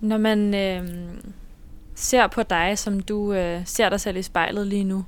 Når 0.00 0.18
man 0.18 0.54
øh, 0.54 0.88
ser 2.02 2.26
på 2.26 2.42
dig, 2.42 2.78
som 2.78 3.00
du 3.00 3.32
øh, 3.32 3.60
ser 3.64 3.88
dig 3.88 4.00
selv 4.00 4.16
i 4.16 4.22
spejlet 4.22 4.66
lige 4.66 4.84
nu, 4.84 5.04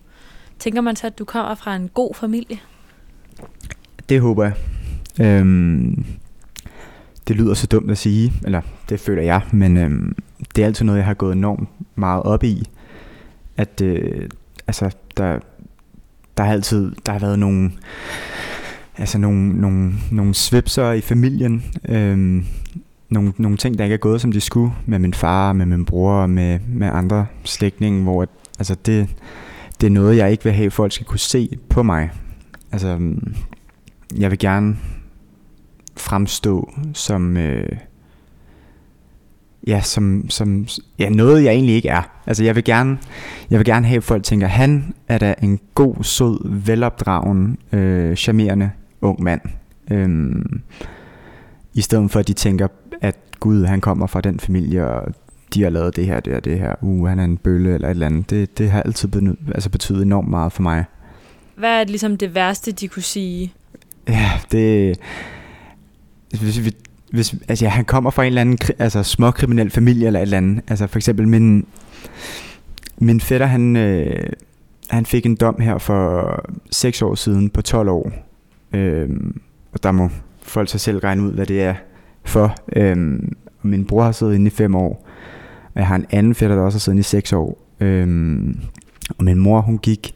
tænker 0.58 0.80
man 0.80 0.96
så, 0.96 1.06
at 1.06 1.18
du 1.18 1.24
kommer 1.24 1.54
fra 1.54 1.76
en 1.76 1.88
god 1.88 2.14
familie? 2.14 2.58
Det 4.08 4.20
håber 4.20 4.44
jeg. 4.44 4.54
Øhm, 5.20 6.04
det 7.28 7.36
lyder 7.36 7.54
så 7.54 7.66
dumt 7.66 7.90
at 7.90 7.98
sige, 7.98 8.32
eller 8.44 8.60
det 8.88 9.00
føler 9.00 9.22
jeg, 9.22 9.40
men 9.52 9.76
øhm, 9.76 10.16
det 10.56 10.62
er 10.62 10.66
altid 10.66 10.84
noget, 10.84 10.98
jeg 10.98 11.06
har 11.06 11.14
gået 11.14 11.32
enormt 11.32 11.68
meget 11.94 12.22
op 12.22 12.44
i. 12.44 12.68
At 13.56 13.80
øh, 13.80 14.28
altså, 14.66 14.90
der, 15.16 15.38
der 16.36 16.44
har 16.44 16.52
altid 16.52 16.92
der 17.06 17.12
har 17.12 17.18
været 17.18 17.38
nogle, 17.38 17.72
altså 18.98 19.18
nogle, 19.18 19.60
nogle, 19.60 19.92
nogle 20.10 20.34
svipser 20.34 20.92
i 20.92 21.00
familien. 21.00 21.64
Øhm, 21.88 22.46
nogle, 23.14 23.32
nogle 23.38 23.56
ting, 23.56 23.78
der 23.78 23.84
ikke 23.84 23.94
er 23.94 23.98
gået, 23.98 24.20
som 24.20 24.32
de 24.32 24.40
skulle, 24.40 24.72
med 24.86 24.98
min 24.98 25.14
far, 25.14 25.52
med 25.52 25.66
min 25.66 25.84
bror 25.84 26.26
med, 26.26 26.58
med 26.68 26.90
andre 26.92 27.26
slægtninge, 27.44 28.02
hvor 28.02 28.22
at, 28.22 28.28
altså 28.58 28.74
det, 28.86 29.08
det 29.80 29.86
er 29.86 29.90
noget, 29.90 30.16
jeg 30.16 30.30
ikke 30.30 30.44
vil 30.44 30.52
have, 30.52 30.66
at 30.66 30.72
folk 30.72 30.92
skal 30.92 31.06
kunne 31.06 31.18
se 31.18 31.58
på 31.68 31.82
mig. 31.82 32.10
Altså, 32.72 32.96
mm, 32.96 33.34
jeg 34.18 34.30
vil 34.30 34.38
gerne 34.38 34.76
fremstå 35.96 36.72
som 36.92 37.36
øh, 37.36 37.68
ja 39.66 39.80
som 39.80 40.30
som 40.30 40.66
ja 40.98 41.08
noget 41.08 41.44
jeg 41.44 41.52
egentlig 41.52 41.74
ikke 41.74 41.88
er. 41.88 42.02
Altså 42.26 42.44
jeg 42.44 42.54
vil 42.56 42.64
gerne 42.64 42.98
jeg 43.50 43.58
vil 43.58 43.66
gerne 43.66 43.86
have 43.86 43.96
at 43.96 44.04
folk 44.04 44.24
tænker 44.24 44.46
han 44.46 44.94
er 45.08 45.18
da 45.18 45.34
en 45.42 45.60
god 45.74 45.94
sød 46.02 46.64
velopdragen 46.64 47.58
øh, 47.72 48.16
charmerende 48.16 48.70
ung 49.00 49.22
mand. 49.22 49.40
Øhm, 49.90 50.60
I 51.74 51.80
stedet 51.80 52.10
for 52.10 52.20
at 52.20 52.28
de 52.28 52.32
tænker 52.32 52.68
at 53.00 53.16
gud 53.40 53.64
han 53.64 53.80
kommer 53.80 54.06
fra 54.06 54.20
den 54.20 54.40
familie 54.40 54.86
og 54.86 55.14
de 55.54 55.62
har 55.62 55.70
lavet 55.70 55.96
det 55.96 56.06
her 56.06 56.20
det 56.20 56.32
her 56.32 56.40
det 56.40 56.58
her. 56.58 56.74
Uh 56.80 57.08
han 57.08 57.18
er 57.18 57.24
en 57.24 57.36
bølle 57.36 57.74
eller 57.74 57.88
et 57.88 57.90
eller 57.90 58.06
andet. 58.06 58.30
Det 58.30 58.58
det 58.58 58.70
har 58.70 58.82
altid 58.82 59.08
benyt, 59.08 59.38
altså 59.54 59.70
betydet 59.70 60.02
enormt 60.02 60.28
meget 60.28 60.52
for 60.52 60.62
mig. 60.62 60.84
Hvad 61.56 61.80
er 61.80 61.84
ligesom 61.84 62.16
det 62.16 62.34
værste, 62.34 62.72
de 62.72 62.88
kunne 62.88 63.02
sige? 63.02 63.52
Ja, 64.08 64.30
det... 64.52 64.98
Hvis, 66.40 66.64
vi, 66.64 66.72
hvis, 67.10 67.34
altså, 67.48 67.64
ja, 67.64 67.68
han 67.68 67.84
kommer 67.84 68.10
fra 68.10 68.22
en 68.22 68.26
eller 68.26 68.40
anden 68.40 68.58
altså, 68.78 69.02
småkriminel 69.02 69.70
familie 69.70 70.06
eller 70.06 70.20
et 70.20 70.22
eller 70.22 70.36
andet. 70.36 70.64
Altså 70.68 70.86
for 70.86 70.98
eksempel 70.98 71.28
min, 71.28 71.66
min 72.98 73.20
fætter, 73.20 73.46
han, 73.46 73.76
øh, 73.76 74.30
han 74.90 75.06
fik 75.06 75.26
en 75.26 75.36
dom 75.36 75.60
her 75.60 75.78
for 75.78 76.44
6 76.70 77.02
år 77.02 77.14
siden 77.14 77.50
på 77.50 77.62
12 77.62 77.88
år. 77.88 78.12
Øhm, 78.72 79.40
og 79.72 79.82
der 79.82 79.92
må 79.92 80.10
folk 80.42 80.68
sig 80.68 80.80
selv 80.80 80.98
regne 80.98 81.22
ud, 81.22 81.32
hvad 81.32 81.46
det 81.46 81.62
er 81.62 81.74
for. 82.24 82.54
Øhm, 82.76 83.36
og 83.62 83.68
min 83.68 83.84
bror 83.84 84.02
har 84.02 84.12
siddet 84.12 84.34
inde 84.34 84.46
i 84.46 84.50
5 84.50 84.74
år. 84.74 85.08
Og 85.74 85.80
jeg 85.80 85.86
har 85.86 85.96
en 85.96 86.06
anden 86.10 86.34
fætter, 86.34 86.56
der 86.56 86.62
også 86.62 86.76
har 86.76 86.80
siddet 86.80 86.94
inde 86.94 87.00
i 87.00 87.02
6 87.02 87.32
år. 87.32 87.58
Øhm, 87.80 88.60
og 89.18 89.24
min 89.24 89.38
mor, 89.38 89.60
hun 89.60 89.78
gik 89.78 90.14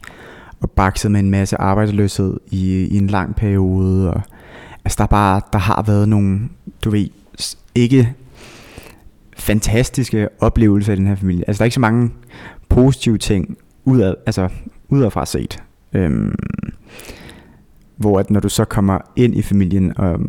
og 0.61 0.71
baksede 0.71 1.13
med 1.13 1.19
en 1.19 1.31
masse 1.31 1.57
arbejdsløshed 1.57 2.39
i, 2.51 2.87
i 2.91 2.97
en 2.97 3.07
lang 3.07 3.35
periode. 3.35 4.13
Og, 4.13 4.21
altså 4.85 4.95
der, 4.97 5.05
bare, 5.05 5.41
der 5.53 5.59
har 5.59 5.83
været 5.87 6.09
nogle, 6.09 6.39
du 6.85 6.89
ved, 6.89 7.07
ikke 7.75 8.13
fantastiske 9.37 10.27
oplevelser 10.39 10.93
i 10.93 10.95
den 10.95 11.07
her 11.07 11.15
familie. 11.15 11.43
Altså 11.47 11.57
der 11.57 11.63
er 11.63 11.65
ikke 11.65 11.73
så 11.73 11.79
mange 11.79 12.11
positive 12.69 13.17
ting 13.17 13.57
udad, 13.85 14.15
altså 14.25 14.49
udadfra 14.89 15.25
set. 15.25 15.63
Øhm, 15.93 16.35
hvor 17.95 18.19
at 18.19 18.29
når 18.29 18.39
du 18.39 18.49
så 18.49 18.65
kommer 18.65 18.97
ind 19.15 19.35
i 19.35 19.41
familien 19.41 19.97
og, 19.97 20.19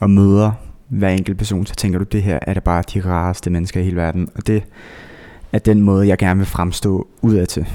og 0.00 0.10
møder 0.10 0.52
hver 0.88 1.08
enkelt 1.08 1.38
person, 1.38 1.66
så 1.66 1.74
tænker 1.74 1.98
du, 1.98 2.04
det 2.04 2.22
her 2.22 2.38
er 2.42 2.54
det 2.54 2.62
bare 2.62 2.82
de 2.94 3.00
rareste 3.00 3.50
mennesker 3.50 3.80
i 3.80 3.84
hele 3.84 3.96
verden. 3.96 4.28
Og 4.34 4.46
det, 4.46 4.62
er 5.52 5.58
den 5.58 5.80
måde, 5.80 6.08
jeg 6.08 6.18
gerne 6.18 6.38
vil 6.38 6.46
fremstå 6.46 7.08
udadtil. 7.22 7.66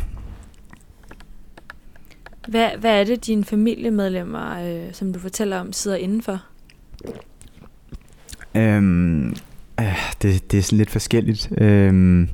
Hvad, 2.47 2.69
hvad 2.79 2.99
er 2.99 3.03
det, 3.03 3.25
dine 3.25 3.43
familiemedlemmer, 3.43 4.63
øh, 4.63 4.93
som 4.93 5.13
du 5.13 5.19
fortæller 5.19 5.59
om, 5.59 5.73
sidder 5.73 5.97
indenfor? 5.97 6.41
Øhm, 8.55 9.29
øh, 9.79 10.13
det, 10.21 10.51
det 10.51 10.57
er 10.57 10.61
sådan 10.61 10.77
lidt 10.77 10.89
forskelligt. 10.89 11.51
Øhm, 11.57 12.29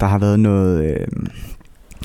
der 0.00 0.06
har 0.06 0.18
været 0.18 0.40
noget, 0.40 0.84
øh, 0.84 1.06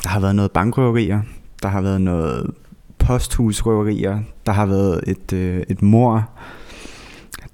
der 0.02 0.08
har 0.08 0.20
været 0.20 0.36
noget 0.36 0.52
bankrøverier, 0.52 1.20
der 1.62 1.68
har 1.68 1.80
været 1.80 2.00
noget 2.00 2.50
posthusrøverier, 2.98 4.20
der 4.46 4.52
har 4.52 4.66
været 4.66 5.00
et, 5.06 5.32
øh, 5.32 5.62
et 5.68 5.82
mor, 5.82 6.30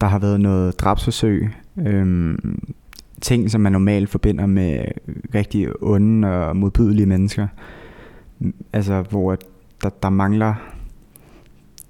der 0.01 0.07
har 0.07 0.19
været 0.19 0.41
noget 0.41 0.81
drabsforsøg, 0.81 1.51
øhm, 1.79 2.59
ting 3.21 3.51
som 3.51 3.61
man 3.61 3.73
normalt 3.73 4.11
forbinder 4.11 4.47
med 4.47 4.85
rigtig 5.35 5.83
onde 5.83 6.29
og 6.29 6.57
modbydelige 6.57 7.07
mennesker. 7.07 7.47
Altså 8.73 9.03
hvor 9.03 9.39
der, 9.83 9.91
der 10.03 10.11
mangler 10.11 10.55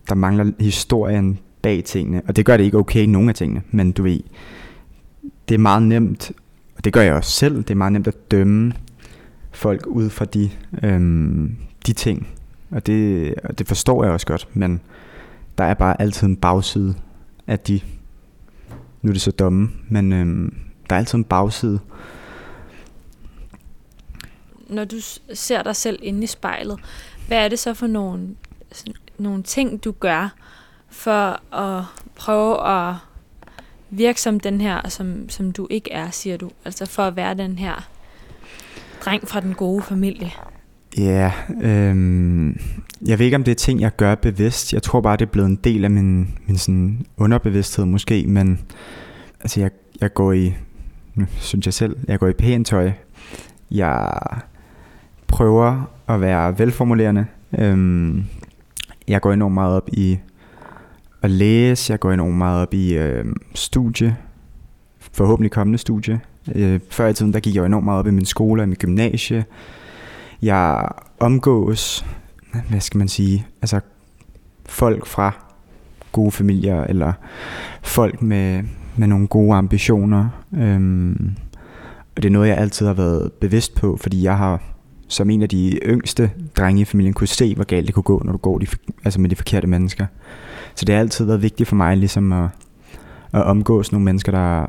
der 0.09 0.15
mangler 0.15 0.53
historien 0.61 1.39
bag 1.63 1.85
tingene, 1.85 2.23
og 2.29 2.37
det 2.37 2.47
gør 2.47 2.57
det 2.57 2.65
ikke 2.65 2.79
okay 2.79 3.05
nogle 3.05 3.29
af 3.29 3.35
tingene, 3.35 3.63
men 3.71 3.93
du 3.93 4.03
ved, 4.03 4.21
det 5.49 5.55
er 5.55 5.59
meget 5.59 5.83
nemt, 5.83 6.33
og 6.77 6.85
det 6.85 6.93
gør 6.93 7.01
jeg 7.01 7.15
også 7.15 7.31
selv, 7.31 7.57
det 7.57 7.71
er 7.71 7.75
meget 7.75 7.93
nemt 7.93 8.09
at 8.09 8.31
dømme 8.31 8.73
folk 9.53 9.87
ud 9.87 10.11
fra 10.11 10.25
de, 10.25 10.51
øhm, 10.83 11.57
de 11.87 11.93
ting, 11.93 12.29
og 12.71 12.87
det, 12.87 13.35
og 13.45 13.59
det 13.59 13.69
forstår 13.69 14.05
jeg 14.05 14.13
også 14.13 14.27
godt, 14.27 14.49
men 14.55 14.81
der 15.59 15.65
er 15.65 15.75
bare 15.75 16.01
altid 16.01 16.27
en 16.27 16.37
bagside 16.37 16.95
af 17.47 17.59
de, 17.59 17.81
nu 19.03 19.09
er 19.09 19.13
det 19.13 19.23
så 19.23 19.31
domme, 19.31 19.71
men 19.89 20.13
øhm, 20.13 20.55
der 20.91 20.97
er 20.97 20.99
altid 21.01 21.19
en 21.19 21.25
bagside. 21.25 21.81
Når 24.69 24.85
du 24.85 24.97
ser 25.35 25.63
dig 25.63 25.77
selv 25.77 25.99
inde 26.03 26.23
i 26.23 26.27
spejlet, 26.27 26.81
hvad 27.27 27.39
er 27.45 27.49
det 27.49 27.59
så 27.59 27.75
for 27.75 27.87
nogle, 27.87 28.37
nogle 29.19 29.43
ting, 29.43 29.85
du 29.85 29.93
gør 29.93 30.35
for 30.89 31.55
at 31.55 31.85
prøve 32.15 32.69
at 32.69 32.95
virke 33.91 34.21
som 34.21 34.41
den 34.41 34.61
her, 34.61 34.89
som, 34.89 35.29
som 35.29 35.53
du 35.53 35.67
ikke 35.71 35.93
er, 35.93 36.11
siger 36.11 36.37
du? 36.37 36.51
Altså 36.65 36.87
for 36.87 37.03
at 37.03 37.17
være 37.17 37.35
den 37.35 37.59
her 37.59 37.89
dreng 39.05 39.29
fra 39.29 39.41
den 39.41 39.55
gode 39.55 39.83
familie. 39.83 40.31
Ja, 40.99 41.33
øhm, 41.63 42.61
jeg 43.07 43.19
ved 43.19 43.25
ikke, 43.25 43.37
om 43.37 43.45
det 43.45 43.51
er 43.51 43.57
ting, 43.57 43.81
jeg 43.81 43.97
gør 43.97 44.15
bevidst. 44.15 44.73
Jeg 44.73 44.83
tror 44.83 45.01
bare, 45.01 45.17
det 45.17 45.27
er 45.27 45.31
blevet 45.31 45.49
en 45.49 45.59
del 45.65 45.85
af 45.85 45.91
min, 45.91 46.29
min 46.47 46.57
sådan 46.57 47.07
underbevidsthed 47.17 47.85
måske, 47.85 48.25
men 48.29 48.61
altså, 49.41 49.61
jeg, 49.61 49.71
jeg 50.01 50.15
går 50.15 50.33
i, 50.33 50.55
synes 51.39 51.67
jeg 51.67 51.75
selv, 51.75 51.97
jeg 52.09 52.19
går 52.19 52.29
i 52.29 52.33
pænt 52.33 52.67
tøj. 52.67 52.91
Jeg 53.71 54.13
prøver 55.27 55.91
at 56.09 56.21
være 56.21 56.59
velformulerende. 56.59 57.27
Øhm, 57.59 58.25
jeg 59.09 59.21
går 59.21 59.33
enormt 59.33 59.55
meget 59.55 59.77
op 59.77 59.89
i 59.93 60.19
at 61.23 61.31
læse. 61.31 61.93
Jeg 61.93 62.01
går 62.01 62.13
enormt 62.13 62.37
meget 62.37 62.63
op 62.63 62.75
i 62.75 62.93
øh, 62.93 63.25
studie. 63.55 64.17
Forhåbentlig 65.13 65.51
kommende 65.51 65.79
studie. 65.79 66.21
Øh, 66.55 66.81
før 66.91 67.09
i 67.09 67.15
tiden, 67.15 67.33
der 67.33 67.41
gik 67.41 67.55
jeg 67.55 67.67
enormt 67.67 67.85
meget 67.85 67.99
op 67.99 68.07
i 68.07 68.11
min 68.11 68.25
skole 68.25 68.63
og 68.63 68.69
min 68.69 68.77
gymnasie. 68.77 69.45
Jeg 70.43 70.89
omgås, 71.21 72.07
hvad 72.69 72.81
skal 72.81 72.99
man 72.99 73.09
sige, 73.09 73.47
altså 73.63 73.81
folk 74.67 75.07
fra 75.07 75.33
gode 76.13 76.31
familier, 76.31 76.85
eller 76.85 77.13
folk 77.83 78.23
med, 78.23 78.63
med 78.97 79.09
nogle 79.09 79.27
gode 79.27 79.55
ambitioner. 79.55 80.29
Øhm, 80.55 81.37
og 82.17 82.23
det 82.23 82.29
er 82.29 82.33
noget, 82.33 82.49
jeg 82.49 82.59
altid 82.59 82.87
har 82.87 82.95
været 82.95 83.33
bevidst 83.33 83.75
på, 83.75 83.97
fordi 84.01 84.23
jeg 84.23 84.37
har 84.37 84.63
som 85.09 85.31
en 85.31 85.43
af 85.43 85.49
de 85.49 85.79
yngste 85.83 86.31
drenge 86.57 86.83
i 86.83 86.85
familien 86.85 87.15
kunne 87.15 87.27
se, 87.27 87.55
hvor 87.55 87.65
galt 87.65 87.87
det 87.87 87.95
kunne 87.95 88.03
gå, 88.03 88.23
når 88.25 88.33
du 88.33 88.39
går 88.39 88.59
de, 88.59 88.67
altså 89.05 89.21
med 89.21 89.31
de 89.31 89.37
forkerte 89.37 89.67
mennesker. 89.67 90.07
Så 90.75 90.85
det 90.85 90.95
har 90.95 91.01
altid 91.01 91.25
været 91.25 91.43
vigtigt 91.43 91.69
for 91.69 91.77
mig 91.77 91.97
ligesom 91.97 92.33
at, 92.33 92.49
at 93.33 93.45
omgås 93.45 93.93
nogle 93.93 94.05
mennesker, 94.05 94.33
der, 94.33 94.67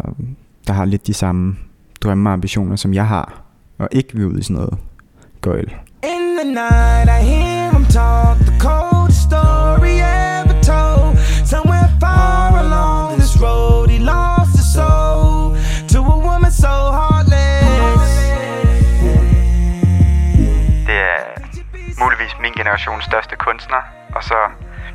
der 0.67 0.73
har 0.73 0.85
lidt 0.85 1.07
de 1.07 1.13
samme 1.13 1.55
drømme 2.01 2.29
og 2.29 2.33
ambitioner, 2.33 2.75
som 2.75 2.93
jeg 2.93 3.07
har, 3.07 3.43
og 3.77 3.87
ikke 3.91 4.15
vil 4.15 4.25
ud 4.25 4.39
i 4.39 4.43
sådan 4.43 4.55
noget 4.55 4.77
gøjl. 5.41 5.69
In 6.03 6.23
the 6.39 6.45
night 6.45 7.07
I 7.17 7.21
hear 7.31 7.71
him 7.71 7.85
talk 7.85 8.37
the 8.49 8.55
cold 8.67 9.11
story 9.25 9.95
ever 10.01 10.57
told 10.71 11.17
Somewhere 11.45 11.89
far 11.99 12.49
along 12.65 13.19
this 13.19 13.35
road 13.45 13.89
he 13.89 13.99
lost 13.99 14.51
his 14.59 14.73
soul 14.73 15.55
To 15.93 15.99
a 16.15 16.17
woman 16.27 16.51
so 16.51 16.73
heartless 16.99 18.11
Det 20.89 20.99
er 21.15 21.23
muligvis 22.03 22.33
min 22.41 22.53
generations 22.53 23.03
største 23.05 23.35
kunstner, 23.35 23.81
og 24.15 24.23
så 24.23 24.35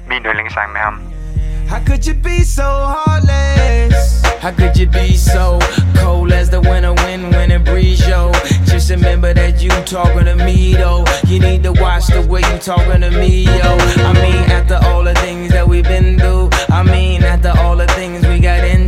min 0.09 0.23
yndlingssang 0.27 0.73
med 0.73 0.81
ham. 0.81 1.16
How 1.69 1.81
could 1.81 2.07
you 2.07 2.14
be 2.14 2.43
so 2.43 2.62
heartless? 2.62 4.23
How 4.41 4.53
could 4.53 4.77
you 4.77 4.87
be 4.87 5.17
so 5.17 5.59
cold 5.97 6.33
as 6.33 6.49
the 6.49 6.61
winter 6.61 6.95
wind 6.95 7.33
when 7.33 7.51
it 7.51 7.64
breeze, 7.64 8.07
yo? 8.07 8.33
Just 8.67 8.91
remember 8.91 9.35
that 9.35 9.61
you 9.61 9.71
talking 9.85 10.27
to 10.27 10.37
me, 10.37 10.75
though. 10.75 11.05
You 11.27 11.41
need 11.41 11.64
to 11.64 11.73
watch 11.73 12.07
the 12.07 12.23
way 12.23 12.41
you 12.41 12.59
talking 12.59 13.01
to 13.01 13.11
me, 13.11 13.45
yo. 13.45 13.77
I 14.11 14.12
mean, 14.14 14.51
after 14.51 14.79
all 14.85 15.03
the 15.03 15.14
things 15.14 15.51
that 15.51 15.67
we've 15.67 15.85
been 15.85 16.19
through, 16.19 16.51
I 16.69 16.85
mean, 16.85 17.25
after 17.25 17.53
all 17.59 17.77
the 17.77 17.89
things 17.89 18.25
we 18.27 18.39
got 18.39 18.62
into. 18.64 18.86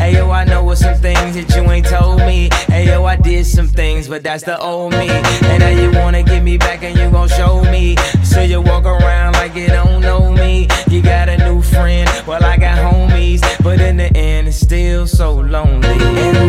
Hey, 0.00 0.14
yo, 0.14 0.30
I 0.30 0.44
know 0.44 0.64
what 0.64 0.78
some 0.78 0.96
things 0.96 1.34
that 1.34 1.54
you 1.54 1.70
ain't 1.70 1.84
told 1.84 2.20
me. 2.20 2.48
Hey, 2.68 2.86
yo, 2.86 3.04
I 3.04 3.16
did 3.16 3.44
some 3.44 3.68
things, 3.68 4.08
but 4.08 4.22
that's 4.22 4.42
the 4.42 4.58
old 4.58 4.92
me. 4.92 5.10
And 5.10 5.58
now 5.60 5.68
you 5.68 5.90
wanna 5.92 6.22
get 6.22 6.42
me 6.42 6.56
back 6.56 6.82
and 6.82 6.98
you 6.98 7.10
gon' 7.10 7.28
show 7.28 7.62
me. 7.64 7.96
So 8.24 8.40
you 8.40 8.62
walk 8.62 8.86
around 8.86 9.34
like 9.34 9.54
you 9.54 9.66
don't 9.66 10.00
know 10.00 10.32
me. 10.32 10.68
You 10.88 11.02
got 11.02 11.28
a 11.28 11.36
new 11.36 11.60
friend, 11.60 12.08
well, 12.26 12.42
I 12.42 12.56
got 12.56 12.78
homies. 12.78 13.42
But 13.62 13.78
in 13.82 13.98
the 13.98 14.10
end, 14.16 14.48
it's 14.48 14.56
still 14.56 15.06
so 15.06 15.34
lonely. 15.34 15.90
In 15.90 16.39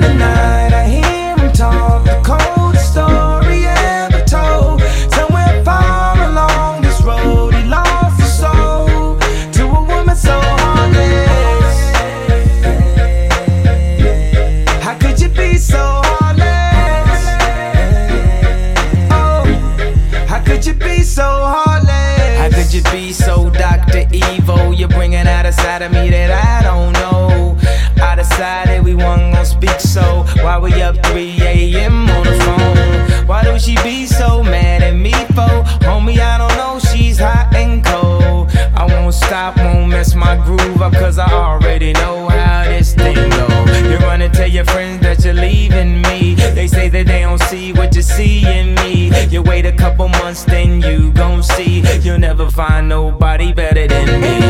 months, 50.32 50.44
then 50.46 50.82
you 50.82 51.12
gon' 51.12 51.44
see. 51.44 51.84
You'll 52.02 52.20
never 52.20 52.50
find 52.50 52.88
nobody 52.88 53.52
better 53.54 53.88
than 53.88 54.22
me. 54.22 54.41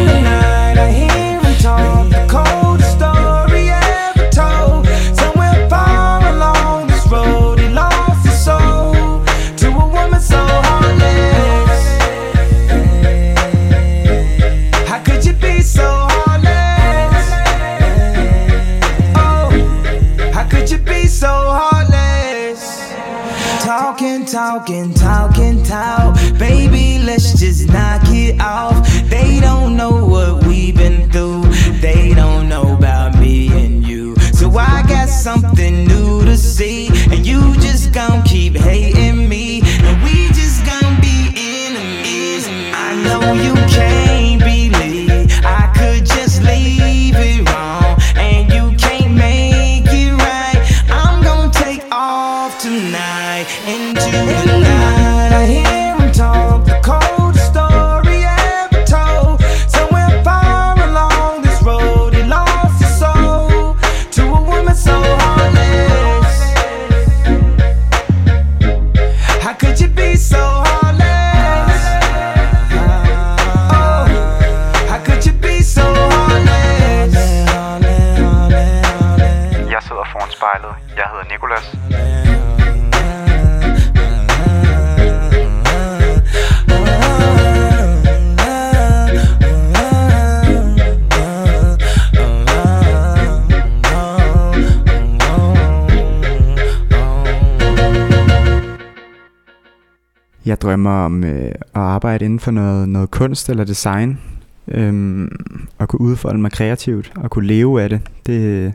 Drømmer 100.72 101.06
om 101.06 101.24
øh, 101.24 101.46
at 101.52 101.56
arbejde 101.74 102.26
inden 102.26 102.40
for 102.40 102.52
noget, 102.52 102.90
noget 102.90 103.12
kunst 103.12 103.50
eller 103.50 103.64
design. 103.64 104.20
Øhm, 104.68 105.30
og 105.78 105.90
kunne 105.90 106.02
udfolde 106.02 106.42
mig 106.42 106.52
kreativt 106.52 107.12
og 107.16 107.30
kunne 107.30 107.48
leve 107.48 107.82
af 107.82 107.90
det. 107.90 108.02
Det 108.26 108.66
er 108.66 108.72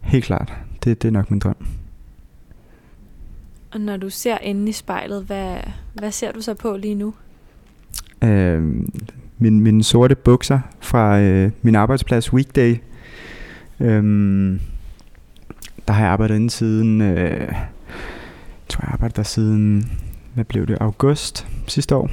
helt 0.00 0.24
klart. 0.24 0.52
Det, 0.84 1.02
det 1.02 1.08
er 1.08 1.12
nok 1.12 1.30
min 1.30 1.38
drøm. 1.40 1.56
Og 3.72 3.80
når 3.80 3.96
du 3.96 4.10
ser 4.10 4.38
inde 4.38 4.68
i 4.68 4.72
spejlet, 4.72 5.24
hvad, 5.24 5.56
hvad 5.94 6.12
ser 6.12 6.32
du 6.32 6.40
så 6.40 6.54
på 6.54 6.76
lige 6.76 6.94
nu? 6.94 7.14
Øh, 8.24 8.62
min, 9.38 9.60
mine 9.60 9.84
sorte 9.84 10.14
bukser 10.14 10.60
fra 10.80 11.20
øh, 11.20 11.50
min 11.62 11.74
arbejdsplads 11.74 12.32
Weekday. 12.32 12.76
Øh, 13.80 14.02
der 15.88 15.92
har 15.92 16.02
jeg 16.02 16.12
arbejdet 16.12 16.36
inde 16.36 16.50
siden, 16.50 17.00
øh, 17.00 17.40
jeg 17.40 17.68
tror 18.68 18.82
jeg 18.82 18.92
arbejdet 18.92 19.16
der 19.16 19.22
siden, 19.22 19.90
hvad 20.34 20.44
blev 20.44 20.66
det, 20.66 20.78
august 20.80 21.46
sidste 21.66 21.96
år. 21.96 22.10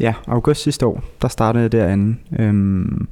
Ja, 0.00 0.14
august 0.26 0.62
sidste 0.62 0.86
år, 0.86 1.04
der 1.22 1.28
startede 1.28 1.62
jeg 1.62 1.72
derinde. 1.72 2.16
Øhm, 2.38 3.08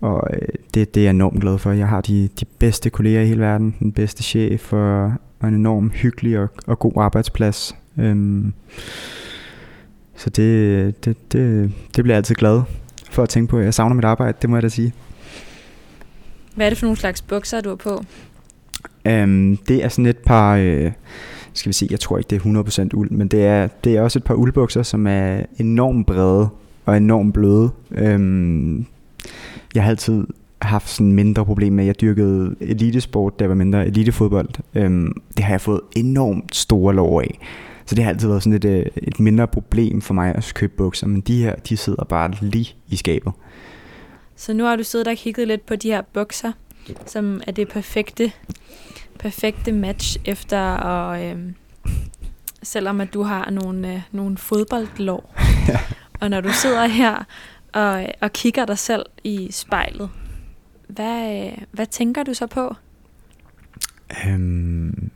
og 0.00 0.28
øh, 0.32 0.48
det, 0.74 0.94
det 0.94 1.00
er 1.00 1.04
jeg 1.04 1.10
enormt 1.10 1.40
glad 1.40 1.58
for. 1.58 1.72
Jeg 1.72 1.88
har 1.88 2.00
de, 2.00 2.28
de 2.40 2.44
bedste 2.44 2.90
kolleger 2.90 3.20
i 3.20 3.26
hele 3.26 3.40
verden, 3.40 3.76
den 3.78 3.92
bedste 3.92 4.22
chef 4.22 4.72
og, 4.72 5.12
og 5.40 5.48
en 5.48 5.54
enorm 5.54 5.90
hyggelig 5.90 6.38
og, 6.38 6.48
og 6.66 6.78
god 6.78 6.92
arbejdsplads. 6.96 7.76
Øhm, 7.98 8.52
så 10.16 10.30
det, 10.30 11.04
det, 11.04 11.32
det, 11.32 11.72
det 11.96 12.04
bliver 12.04 12.14
jeg 12.14 12.16
altid 12.16 12.34
glad 12.34 12.62
for 13.10 13.22
at 13.22 13.28
tænke 13.28 13.50
på. 13.50 13.58
Jeg 13.58 13.74
savner 13.74 13.94
mit 13.94 14.04
arbejde, 14.04 14.38
det 14.42 14.50
må 14.50 14.56
jeg 14.56 14.62
da 14.62 14.68
sige. 14.68 14.92
Hvad 16.54 16.66
er 16.66 16.70
det 16.70 16.78
for 16.78 16.86
nogle 16.86 16.96
slags 16.96 17.22
bukser, 17.22 17.60
du 17.60 17.68
har 17.68 17.76
på? 17.76 18.04
Um, 19.08 19.56
det 19.68 19.84
er 19.84 19.88
sådan 19.88 20.06
et 20.06 20.18
par, 20.18 20.56
øh, 20.56 20.92
skal 21.54 21.68
vi 21.68 21.72
se, 21.72 21.86
jeg 21.90 22.00
tror 22.00 22.18
ikke 22.18 22.28
det 22.28 22.36
er 22.36 22.84
100% 22.86 22.88
uld, 22.94 23.10
men 23.10 23.28
det 23.28 23.44
er, 23.44 23.66
det 23.66 23.96
er 23.96 24.02
også 24.02 24.18
et 24.18 24.24
par 24.24 24.34
uldbukser, 24.34 24.82
som 24.82 25.06
er 25.06 25.42
enormt 25.58 26.06
brede 26.06 26.48
og 26.86 26.96
enormt 26.96 27.34
bløde. 27.34 27.70
Um, 28.14 28.86
jeg 29.74 29.82
har 29.82 29.90
altid 29.90 30.26
haft 30.62 30.88
sådan 30.88 31.12
mindre 31.12 31.44
problem 31.44 31.72
med, 31.72 31.84
at 31.84 31.86
jeg 31.86 32.00
dyrkede 32.00 32.54
elitesport, 32.60 33.38
da 33.38 33.42
jeg 33.42 33.48
var 33.48 33.54
mindre 33.54 33.86
elitefodbold. 33.86 34.48
Um, 34.76 35.22
det 35.36 35.44
har 35.44 35.52
jeg 35.52 35.60
fået 35.60 35.80
enormt 35.96 36.56
store 36.56 36.94
lov 36.94 37.20
af. 37.20 37.38
Så 37.86 37.94
det 37.94 38.04
har 38.04 38.10
altid 38.10 38.28
været 38.28 38.42
sådan 38.42 38.56
et, 38.56 38.64
øh, 38.64 38.86
et 38.96 39.20
mindre 39.20 39.46
problem 39.46 40.00
for 40.00 40.14
mig 40.14 40.34
at 40.34 40.52
købe 40.54 40.72
bukser, 40.76 41.06
men 41.06 41.20
de 41.20 41.42
her, 41.42 41.54
de 41.54 41.76
sidder 41.76 42.04
bare 42.04 42.30
lige 42.40 42.74
i 42.88 42.96
skabet. 42.96 43.32
Så 44.36 44.52
nu 44.52 44.64
har 44.64 44.76
du 44.76 44.82
siddet 44.82 45.08
og 45.08 45.16
kigget 45.16 45.48
lidt 45.48 45.66
på 45.66 45.76
de 45.76 45.88
her 45.88 46.02
bukser, 46.12 46.52
som 47.06 47.40
er 47.46 47.52
det 47.52 47.68
perfekte, 47.68 48.32
perfekte 49.22 49.72
match 49.72 50.18
efter 50.24 50.58
at, 50.58 51.36
øh, 51.36 51.52
selvom 52.62 53.00
at 53.00 53.14
du 53.14 53.22
har 53.22 53.50
nogle, 53.50 53.94
øh, 53.94 54.00
nogle 54.12 54.36
fodboldlår. 54.36 55.34
og 56.20 56.30
når 56.30 56.40
du 56.40 56.48
sidder 56.52 56.86
her 56.86 57.24
og, 57.72 58.06
og 58.20 58.32
kigger 58.32 58.64
dig 58.64 58.78
selv 58.78 59.06
i 59.24 59.48
spejlet, 59.50 60.10
hvad, 60.88 61.46
øh, 61.46 61.58
hvad 61.72 61.86
tænker 61.86 62.22
du 62.22 62.34
så 62.34 62.46
på? 62.46 62.74
Øhm, 64.26 65.10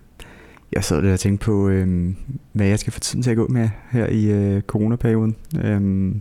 jeg 0.72 0.84
sad 0.84 1.02
lidt 1.02 1.12
og 1.12 1.20
tænkte 1.20 1.44
på, 1.44 1.68
øhm, 1.68 2.16
hvad 2.52 2.66
jeg 2.66 2.78
skal 2.78 2.92
få 2.92 3.00
tiden 3.00 3.22
til 3.22 3.30
at 3.30 3.36
gå 3.36 3.46
med 3.48 3.68
her 3.90 4.06
i 4.06 4.24
øh, 4.24 4.62
coronaperioden. 4.62 5.36
Øhm, 5.64 6.20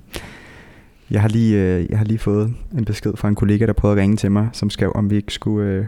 jeg, 1.10 1.22
har 1.22 1.30
lige, 1.30 1.58
øh, 1.58 1.90
jeg 1.90 1.98
har 1.98 2.06
lige 2.06 2.20
fået 2.20 2.54
en 2.78 2.86
besked 2.86 3.14
fra 3.18 3.28
en 3.28 3.36
kollega, 3.36 3.66
der 3.66 3.74
prøvede 3.74 3.98
at 4.00 4.02
ringe 4.02 4.18
til 4.18 4.32
mig, 4.32 4.50
som 4.54 4.70
skrev, 4.70 4.92
om 4.96 5.10
vi 5.10 5.16
ikke 5.16 5.34
skulle 5.34 5.70
øh, 5.70 5.86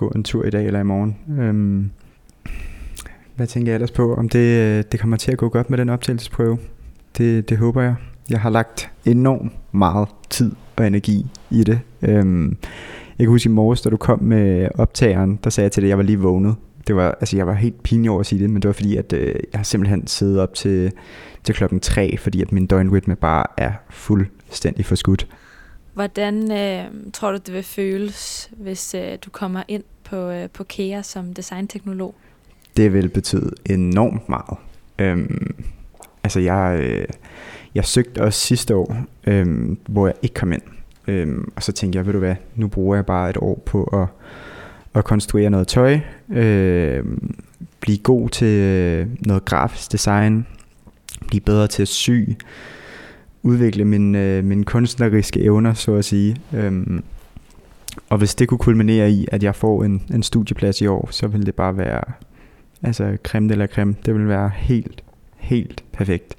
gå 0.00 0.08
en 0.08 0.24
tur 0.24 0.44
i 0.44 0.50
dag 0.50 0.66
eller 0.66 0.80
i 0.80 0.84
morgen. 0.84 1.16
Øhm, 1.40 1.90
hvad 3.36 3.46
tænker 3.46 3.72
jeg 3.72 3.74
ellers 3.74 3.90
på? 3.90 4.14
Om 4.14 4.28
det, 4.28 4.78
øh, 4.78 4.84
det 4.92 5.00
kommer 5.00 5.16
til 5.16 5.32
at 5.32 5.38
gå 5.38 5.48
godt 5.48 5.70
med 5.70 5.78
den 5.78 5.88
optagelsesprøve? 5.88 6.58
Det, 7.18 7.48
det 7.48 7.58
håber 7.58 7.82
jeg. 7.82 7.94
Jeg 8.30 8.40
har 8.40 8.50
lagt 8.50 8.90
enormt 9.04 9.52
meget 9.72 10.08
tid 10.30 10.52
og 10.76 10.86
energi 10.86 11.26
i 11.50 11.64
det. 11.64 11.80
Øhm, 12.02 12.56
jeg 13.18 13.26
kan 13.26 13.28
huske 13.28 13.48
i 13.48 13.52
morges, 13.52 13.80
da 13.80 13.90
du 13.90 13.96
kom 13.96 14.22
med 14.22 14.68
optageren, 14.74 15.38
der 15.44 15.50
sagde 15.50 15.64
jeg 15.64 15.72
til 15.72 15.82
dig, 15.82 15.86
at 15.86 15.90
jeg 15.90 15.98
var 15.98 16.04
lige 16.04 16.18
vågnet 16.18 16.56
det 16.86 16.96
var, 16.96 17.16
altså 17.20 17.36
jeg 17.36 17.46
var 17.46 17.54
helt 17.54 17.82
pinlig 17.82 18.10
over 18.10 18.20
at 18.20 18.26
sige 18.26 18.42
det, 18.42 18.50
men 18.50 18.62
det 18.62 18.68
var 18.68 18.72
fordi, 18.72 18.96
at 18.96 19.12
øh, 19.12 19.26
jeg 19.26 19.58
har 19.58 19.62
simpelthen 19.62 20.06
siddet 20.06 20.40
op 20.40 20.54
til, 20.54 20.92
til 21.44 21.54
klokken 21.54 21.80
3, 21.80 22.16
fordi 22.16 22.42
at 22.42 22.52
min 22.52 22.66
døgnrytme 22.66 23.16
bare 23.16 23.44
er 23.56 23.72
fuldstændig 23.90 24.86
forskudt. 24.86 25.26
Hvordan 25.94 26.52
øh, 26.52 26.84
tror 27.12 27.30
du, 27.30 27.38
det 27.46 27.54
vil 27.54 27.62
føles, 27.62 28.50
hvis 28.56 28.94
øh, 28.94 29.18
du 29.24 29.30
kommer 29.30 29.62
ind 29.68 29.82
på, 30.04 30.30
øh, 30.30 30.48
på 30.50 30.64
KEA 30.64 31.02
som 31.02 31.34
designteknolog? 31.34 32.14
Det 32.76 32.92
vil 32.92 33.08
betyde 33.08 33.50
enormt 33.66 34.28
meget. 34.28 34.58
Øhm, 34.98 35.54
altså 36.24 36.40
jeg, 36.40 36.80
øh, 36.82 37.06
jeg 37.74 37.84
søgte 37.84 38.22
også 38.22 38.40
sidste 38.40 38.76
år, 38.76 38.96
øh, 39.24 39.76
hvor 39.88 40.06
jeg 40.06 40.16
ikke 40.22 40.34
kom 40.34 40.52
ind. 40.52 40.62
Øhm, 41.06 41.52
og 41.56 41.62
så 41.62 41.72
tænkte 41.72 41.96
jeg, 41.96 42.06
ved 42.06 42.12
du 42.12 42.18
hvad, 42.18 42.36
nu 42.54 42.68
bruger 42.68 42.96
jeg 42.96 43.06
bare 43.06 43.30
et 43.30 43.36
år 43.36 43.62
på 43.66 43.84
at 43.84 44.08
at 44.94 45.04
konstruere 45.04 45.50
noget 45.50 45.68
tøj, 45.68 46.00
øh, 46.30 47.04
blive 47.80 47.98
god 47.98 48.28
til 48.28 48.46
øh, 48.46 49.06
noget 49.26 49.44
grafisk 49.44 49.92
design, 49.92 50.46
blive 51.26 51.40
bedre 51.40 51.66
til 51.66 51.82
at 51.82 51.88
sy, 51.88 52.20
udvikle 53.42 53.84
min, 53.84 54.14
øh, 54.14 54.44
mine 54.44 54.64
kunstneriske 54.64 55.42
evner, 55.42 55.74
så 55.74 55.94
at 55.94 56.04
sige. 56.04 56.36
Øhm, 56.52 57.02
og 58.08 58.18
hvis 58.18 58.34
det 58.34 58.48
kunne 58.48 58.58
kulminere 58.58 59.10
i, 59.10 59.26
at 59.32 59.42
jeg 59.42 59.54
får 59.54 59.84
en, 59.84 60.02
en 60.14 60.22
studieplads 60.22 60.80
i 60.80 60.86
år, 60.86 61.08
så 61.10 61.26
vil 61.26 61.46
det 61.46 61.54
bare 61.54 61.76
være 61.76 62.02
altså 62.82 63.16
creme 63.24 63.52
eller 63.52 63.66
creme. 63.66 63.96
Det 64.06 64.14
vil 64.14 64.28
være 64.28 64.50
helt, 64.54 65.04
helt 65.36 65.84
perfekt. 65.92 66.36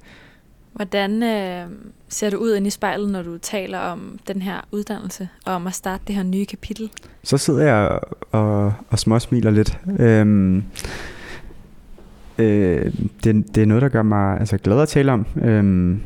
Hvordan 0.74 1.24
øh, 1.24 1.66
ser 2.10 2.30
du 2.30 2.38
ud 2.38 2.56
ind 2.56 2.68
i 2.68 2.70
spejlet, 2.70 3.10
når 3.10 3.22
du 3.22 3.38
taler 3.38 3.80
om 3.80 4.20
den 4.28 4.42
her 4.42 4.62
uddannelse, 4.72 5.30
og 5.46 5.54
om 5.54 5.68
at 5.68 5.74
starte 5.74 6.04
det 6.08 6.16
her 6.16 6.24
nye 6.24 6.46
kapitel? 6.46 6.90
Så 7.24 7.38
sidder 7.38 7.64
jeg 7.64 8.00
og, 8.32 8.74
og 8.90 9.00
småsmiler 9.00 9.52
lidt. 9.52 9.80
Øhm, 10.00 10.64
øh, 12.38 12.94
det, 13.24 13.56
det 13.56 13.64
er 13.64 13.66
noget, 13.66 13.82
der 13.82 13.90
gør 13.90 14.04
mig 14.04 14.40
altså, 14.40 14.58
glad 14.58 14.82
at 14.82 14.90
tale 14.90 15.12
om. 15.12 15.26
Øhm, 15.42 16.02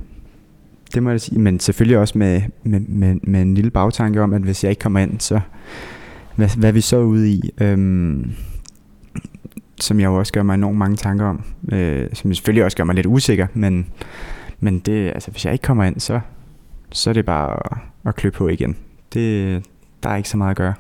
det 0.93 1.03
må 1.03 1.09
jeg 1.09 1.21
sige. 1.21 1.39
Men 1.39 1.59
selvfølgelig 1.59 1.97
også 1.97 2.17
med, 2.17 2.41
med, 2.63 2.79
med, 2.79 3.15
med 3.23 3.41
en 3.41 3.53
lille 3.53 3.71
bagtanke 3.71 4.21
om, 4.21 4.33
at 4.33 4.41
hvis 4.41 4.63
jeg 4.63 4.69
ikke 4.69 4.79
kommer 4.79 4.99
ind, 4.99 5.19
så 5.19 5.39
hvad, 6.35 6.49
hvad 6.57 6.71
vi 6.71 6.81
så 6.81 6.99
ude 6.99 7.29
i. 7.29 7.51
Øhm, 7.61 8.31
som 9.79 9.99
jeg 9.99 10.05
jo 10.05 10.15
også 10.15 10.33
gør 10.33 10.43
mig 10.43 10.53
enormt 10.53 10.77
mange 10.77 10.95
tanker 10.95 11.25
om. 11.25 11.43
Øh, 11.71 12.07
som 12.13 12.33
selvfølgelig 12.33 12.63
også 12.65 12.77
gør 12.77 12.83
mig 12.83 12.95
lidt 12.95 13.07
usikker, 13.07 13.47
men 13.53 13.87
men 14.59 14.79
det, 14.79 15.07
altså, 15.07 15.31
hvis 15.31 15.45
jeg 15.45 15.53
ikke 15.53 15.63
kommer 15.63 15.83
ind, 15.83 15.99
så, 15.99 16.19
så 16.91 17.09
er 17.09 17.13
det 17.13 17.25
bare 17.25 17.53
at, 17.53 17.77
at 18.05 18.15
klø 18.15 18.29
på 18.29 18.47
igen. 18.47 18.77
Det, 19.13 19.63
der 20.03 20.09
er 20.09 20.15
ikke 20.15 20.29
så 20.29 20.37
meget 20.37 20.51
at 20.51 20.57
gøre. 20.57 20.73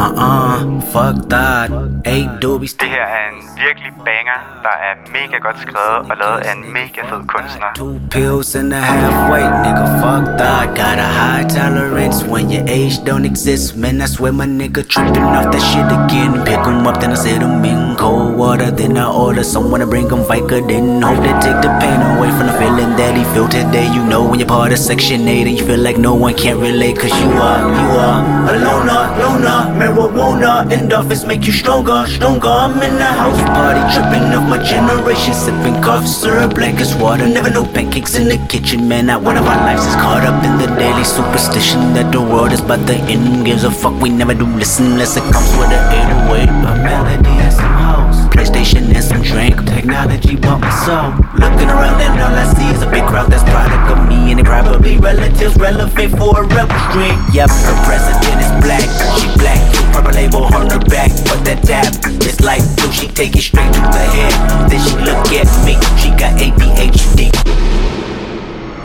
Uh-uh, 0.00 0.80
fuck 0.92 1.28
that. 1.28 1.68
Hey, 2.06 2.24
doobies. 2.42 2.72
Det 2.80 2.88
her 2.88 3.06
er 3.18 3.26
en 3.32 3.40
virkelig 3.66 3.92
banger, 4.08 4.38
der 4.66 4.76
er 4.88 4.92
mega 5.16 5.36
godt 5.46 5.58
skrevet 5.64 5.98
og 6.10 6.16
lavet 6.22 6.38
af 6.48 6.52
en 6.56 6.62
mega 6.78 7.00
fed 7.10 7.22
kunstner. 7.32 7.68
Two 7.80 7.96
pills 8.14 8.54
and 8.60 8.72
a 8.72 8.80
halfway, 8.92 9.44
nigga, 9.64 9.84
fuck 10.02 10.24
that. 10.40 10.66
Got 10.80 10.98
a 11.06 11.08
high 11.20 11.44
tolerance 11.56 12.18
when 12.32 12.44
your 12.54 12.64
age 12.78 12.96
don't 13.08 13.26
exist. 13.32 13.64
Man, 13.82 13.96
I 14.04 14.06
swear 14.14 14.32
my 14.32 14.48
nigga 14.60 14.82
tripping 14.92 15.28
off 15.38 15.46
that 15.52 15.64
shit 15.70 15.90
again. 16.00 16.30
Pick 16.48 16.62
him 16.68 16.86
up, 16.88 16.96
then 17.00 17.12
I 17.16 17.18
set 17.24 17.42
him 17.46 17.64
in 17.72 17.80
cold 18.02 18.30
water. 18.42 18.70
Then 18.80 18.96
I 18.96 19.06
order 19.24 19.44
someone 19.54 19.80
to 19.84 19.86
bring 19.94 20.08
him. 20.14 20.22
Then 20.70 21.02
hope 21.02 21.20
they 21.26 21.34
take 21.44 21.60
the 21.64 21.70
pain 21.82 22.00
away 22.10 22.30
from 22.36 22.46
the 22.50 22.56
feeling 22.60 22.90
that 23.00 23.12
he 23.18 23.24
feel 23.34 23.48
today. 23.58 23.86
You 23.96 24.02
know 24.10 24.22
when 24.28 24.38
you're 24.40 24.48
part 24.48 24.72
of 24.72 24.78
Section 24.78 25.28
8 25.28 25.46
and 25.48 25.58
you 25.58 25.64
feel 25.70 25.82
like 25.88 25.98
no 26.08 26.14
one 26.14 26.34
can 26.42 26.56
relate. 26.68 26.96
Cause 27.02 27.14
you 27.22 27.30
are, 27.48 27.60
you 27.80 27.88
are 28.06 28.18
a 28.50 28.54
loner, 28.66 29.02
loner, 29.20 29.60
marijuana. 29.90 30.68
Endorphins 30.70 31.26
make 31.26 31.46
you 31.46 31.52
stronger, 31.52 32.06
stronger. 32.06 32.48
I'm 32.48 32.82
in 32.82 32.94
the 32.96 33.04
house 33.04 33.40
party, 33.42 33.82
tripping 33.94 34.32
off 34.34 34.48
my 34.48 34.62
generation, 34.62 35.34
sipping 35.34 35.82
cough 35.82 36.06
syrup 36.06 36.56
like 36.56 36.80
it's 36.80 36.94
water. 36.94 37.26
Never 37.26 37.50
no 37.50 37.64
pancakes 37.64 38.16
in 38.16 38.28
the 38.28 38.38
kitchen, 38.48 38.88
man. 38.88 39.06
Not 39.06 39.22
one 39.22 39.36
of 39.36 39.46
our 39.46 39.56
lives 39.56 39.86
is 39.86 39.94
caught 39.94 40.24
up 40.24 40.42
in 40.44 40.58
the 40.58 40.66
daily 40.76 41.04
superstition 41.04 41.94
that 41.94 42.12
the 42.12 42.20
world 42.20 42.52
is 42.52 42.60
but 42.60 42.86
the 42.86 42.94
end. 42.94 43.44
Gives 43.44 43.64
a 43.64 43.70
fuck, 43.70 44.00
we 44.00 44.10
never 44.10 44.34
do 44.34 44.46
listen 44.46 44.86
unless 44.92 45.16
it 45.16 45.24
comes 45.32 45.50
with 45.58 45.70
an 45.70 45.82
808, 46.30 46.48
a 46.48 46.52
oh 46.52 46.76
melody 46.82 47.34
and 47.40 47.52
some 47.52 47.76
house. 47.86 48.28
PlayStation 48.34 48.94
and 48.94 49.04
some 49.04 49.22
drink, 49.22 49.56
technology 49.66 50.36
bump 50.36 50.62
my 50.62 50.70
soul. 50.84 51.12
Looking 51.38 51.68
around 51.68 52.00
and 52.00 52.20
all 52.20 52.34
I 52.34 52.46
see 52.54 52.68
is 52.74 52.82
a 52.82 52.90
big 52.90 53.04
crowd 53.06 53.30
that's 53.30 53.44
product 53.44 53.90
of 53.90 54.08
me 54.08 54.30
and 54.30 54.40
it 54.40 54.46
probably 54.46 54.98
relatives 54.98 55.56
relevant 55.56 56.10
for 56.18 56.40
a 56.40 56.44
rebel 56.46 56.78
stream. 56.90 57.16
Yep, 57.32 57.50
her 57.50 57.76
president 57.84 58.38
is 58.44 58.50
black, 58.64 58.86
she 59.18 59.26
black, 59.38 59.60
purple 60.02 60.20
label 60.20 60.44
on 60.44 60.70
her 60.70 60.78
back, 60.86 61.10
but 61.24 61.44
that 61.44 61.62
dab 61.62 61.92
is 62.22 62.40
like 62.40 62.62
blue. 62.76 62.92
She 62.92 63.08
take 63.08 63.36
it 63.36 63.42
straight 63.42 63.72
to 63.72 63.80
the 63.80 64.06
head, 64.16 64.70
then 64.70 64.80
she 64.80 64.96
look 65.04 65.26
at 65.32 65.48
me. 65.64 65.74
She 66.00 66.10
got 66.10 66.38
ADHD. 66.40 67.30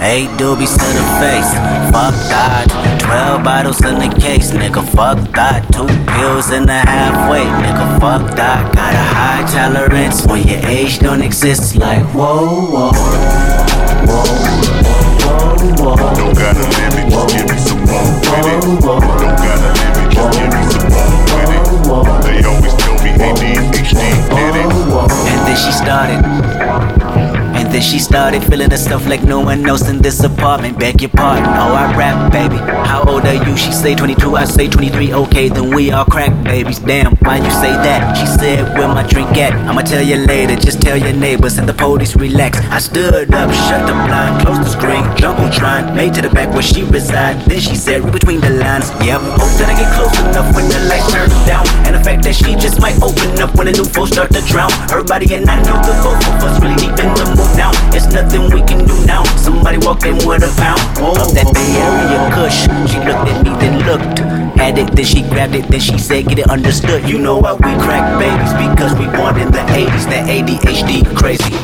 Eight 0.02 0.30
doobies 0.38 0.76
to 0.76 0.88
the 0.98 1.06
face, 1.20 1.52
fuck 1.92 2.16
that. 2.30 2.68
Twelve 3.00 3.44
bottles 3.44 3.84
in 3.84 3.96
the 3.96 4.10
case, 4.20 4.52
nigga, 4.52 4.84
fuck 4.96 5.18
that. 5.32 5.64
Two 5.72 5.88
pills 6.14 6.52
in 6.52 6.66
the 6.66 6.74
halfway, 6.74 7.46
nigga, 7.64 8.00
fuck 8.00 8.36
that. 8.36 8.76
Got 8.76 8.94
a 8.94 9.06
high 9.16 9.46
tolerance 9.52 10.26
when 10.26 10.48
your 10.48 10.60
age 10.68 11.00
don't 11.00 11.22
exist. 11.22 11.76
Like 11.78 12.04
whoa, 12.14 12.46
whoa, 12.46 12.92
whoa, 14.06 14.26
whoa, 14.76 15.36
whoa. 15.80 16.16
Don't 16.16 16.36
got 16.36 16.56
a 16.56 16.66
limit, 16.76 17.10
just 17.10 17.36
give 17.36 17.48
me 17.50 17.58
some 17.58 17.80
more. 17.86 18.06
Don't 18.22 18.82
got 18.82 19.60
a 19.60 19.72
limit, 19.80 20.12
just 20.14 20.38
give 20.38 20.50
me 20.54 20.62
some 20.72 20.90
more 20.92 21.05
always 22.46 22.74
tell 22.76 22.96
me 23.04 23.12
ADHD 23.18 24.02
did 24.30 24.56
it. 24.56 24.70
And 25.32 25.42
then 25.48 25.58
she 25.58 25.72
started. 25.72 26.22
And 27.56 27.72
then 27.72 27.82
she 27.82 28.00
started 28.00 28.44
feeling 28.44 28.70
stuff 28.76 29.08
like 29.08 29.24
no 29.24 29.40
one 29.40 29.66
else 29.66 29.88
in 29.88 30.00
this 30.02 30.22
apartment. 30.24 30.78
Beg 30.78 31.02
your 31.02 31.10
pardon, 31.10 31.46
oh 31.46 31.74
I 31.74 31.96
rap, 31.96 32.32
baby. 32.32 32.58
How 32.58 33.04
old 33.08 33.26
are 33.26 33.34
you? 33.34 33.56
She 33.56 33.72
say 33.72 33.96
22, 33.96 34.36
I 34.36 34.44
say 34.44 34.68
23. 34.68 35.14
Okay, 35.14 35.48
then 35.48 35.74
we 35.74 35.92
all 35.92 36.04
crack 36.04 36.32
babies. 36.44 36.80
Damn, 36.80 37.16
why 37.18 37.38
you 37.38 37.50
say 37.52 37.72
that? 37.72 38.18
She 38.18 38.26
said, 38.26 38.78
where 38.78 38.90
my 38.90 39.04
drink 39.08 39.38
at? 39.38 39.54
I'ma 39.54 39.82
tell 39.82 40.04
you 40.04 40.18
later. 40.18 40.56
Just 40.58 40.82
tell 40.82 40.98
your 40.98 41.14
neighbors 41.14 41.58
and 41.58 41.68
the 41.68 41.74
police 41.74 42.16
relax. 42.16 42.60
I 42.70 42.80
stood 42.80 43.34
up, 43.34 43.50
shut 43.70 43.88
the 43.88 43.94
blind, 43.94 44.46
closed 44.46 44.62
the 44.62 44.70
screen, 44.70 45.04
jumbotron, 45.16 45.96
made 45.96 46.14
to 46.16 46.22
the 46.22 46.30
back 46.30 46.54
where 46.54 46.62
she 46.62 46.84
reside. 46.84 47.40
Then 47.46 47.62
she 47.62 47.76
said, 47.76 48.04
read 48.04 48.14
between 48.14 48.42
the 48.42 48.50
lines. 48.50 48.92
Yep, 49.00 49.22
oh, 49.24 49.32
hope 49.40 49.58
that 49.60 49.70
I 49.72 49.76
get 49.80 49.90
close 49.96 50.20
enough 50.20 50.54
when 50.54 50.68
the 50.68 50.80
lights 50.90 51.12
turn 51.12 51.30
down 51.48 51.85
the 51.96 52.04
fact 52.04 52.24
that 52.24 52.36
she 52.36 52.56
just 52.56 52.82
might 52.82 52.98
open 53.02 53.40
up 53.40 53.56
when 53.56 53.68
the 53.68 53.74
new 53.74 53.86
foes 53.86 54.12
start 54.12 54.32
to 54.32 54.42
drown. 54.44 54.72
Her 54.92 55.04
body 55.04 55.34
and 55.36 55.48
I 55.48 55.56
know 55.64 55.80
the 55.80 55.96
both 56.04 56.20
of 56.28 56.44
us 56.44 56.60
really 56.60 56.76
deep 56.76 56.98
in 57.00 57.10
the 57.16 57.26
mood 57.32 57.52
now. 57.56 57.72
It's 57.96 58.12
nothing 58.12 58.52
we 58.52 58.62
can 58.68 58.84
do 58.84 58.96
now. 59.06 59.24
Somebody 59.40 59.78
walk 59.80 60.04
in 60.04 60.20
with 60.28 60.44
a 60.44 60.52
pound. 60.60 60.82
Oh, 61.00 61.16
that 61.32 61.48
Bay 61.56 61.72
Area 61.80 62.20
Kush. 62.36 62.68
She 62.92 63.00
looked 63.00 63.28
at 63.32 63.40
me, 63.44 63.52
then 63.64 63.76
looked. 63.88 64.20
Had 64.60 64.78
it, 64.78 64.92
then 64.96 65.06
she 65.06 65.22
grabbed 65.22 65.56
it, 65.56 65.68
then 65.68 65.80
she 65.80 65.98
said, 65.98 66.28
get 66.28 66.40
it 66.40 66.50
understood. 66.50 67.08
You 67.08 67.20
know 67.20 67.38
why 67.38 67.54
we 67.54 67.72
crack 67.80 68.04
babies? 68.20 68.52
Because 68.56 68.92
we 69.00 69.06
born 69.16 69.40
in 69.40 69.52
the 69.52 69.64
80s, 69.72 70.06
that 70.12 70.28
ADHD 70.28 71.04
crazy. 71.16 71.56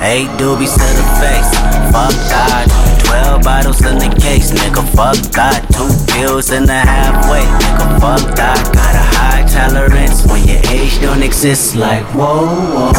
Hey, 0.00 0.28
do 0.36 0.56
we 0.56 0.66
set 0.66 0.96
a 0.96 1.04
face, 1.20 1.50
fuck 1.92 2.12
dodge. 2.28 2.93
12 3.14 3.42
bottles 3.44 3.78
in 3.86 3.94
the 3.98 4.10
case, 4.20 4.50
nigga. 4.50 4.82
Fuck 4.98 5.14
God. 5.30 5.62
Two 5.70 5.86
pills 6.12 6.50
in 6.50 6.66
the 6.66 6.74
halfway, 6.74 7.46
nigga. 7.62 8.00
Fuck 8.02 8.34
God. 8.36 8.58
Got 8.74 8.94
a 8.98 9.06
high 9.14 9.44
tolerance 9.46 10.26
when 10.26 10.42
your 10.48 10.58
age 10.74 11.00
don't 11.00 11.22
exist. 11.22 11.76
Like, 11.76 12.02
whoa, 12.06 12.42
whoa. 12.74 12.92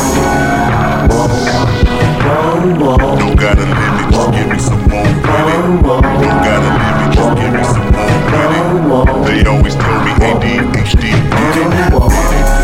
Whoa, 2.24 2.48
whoa. 2.80 3.20
Don't 3.20 3.36
gotta 3.36 3.68
live 3.68 4.00
it, 4.00 4.08
just 4.16 4.32
give 4.32 4.48
me 4.48 4.58
some 4.58 4.88
more 4.88 5.12
credit. 5.20 5.84
Don't 5.84 6.40
gotta 6.48 6.72
live 6.80 7.00
it, 7.04 7.12
just 7.16 7.36
give 7.36 7.52
me 7.52 7.64
some 7.76 7.92
more 7.92 8.16
credit. 8.32 8.64
They 9.28 9.44
always 9.52 9.76
tell 9.76 10.00
me 10.06 10.12
ADHD, 10.32 11.04
get 11.52 11.60
it, 11.60 11.76
get 11.76 11.92
it, 11.92 11.92
get 11.92 12.24
it. 12.36 12.56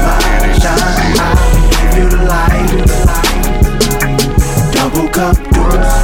Double 4.71 5.07
cup, 5.09 5.35
double 5.51 5.83
cup. 5.83 6.00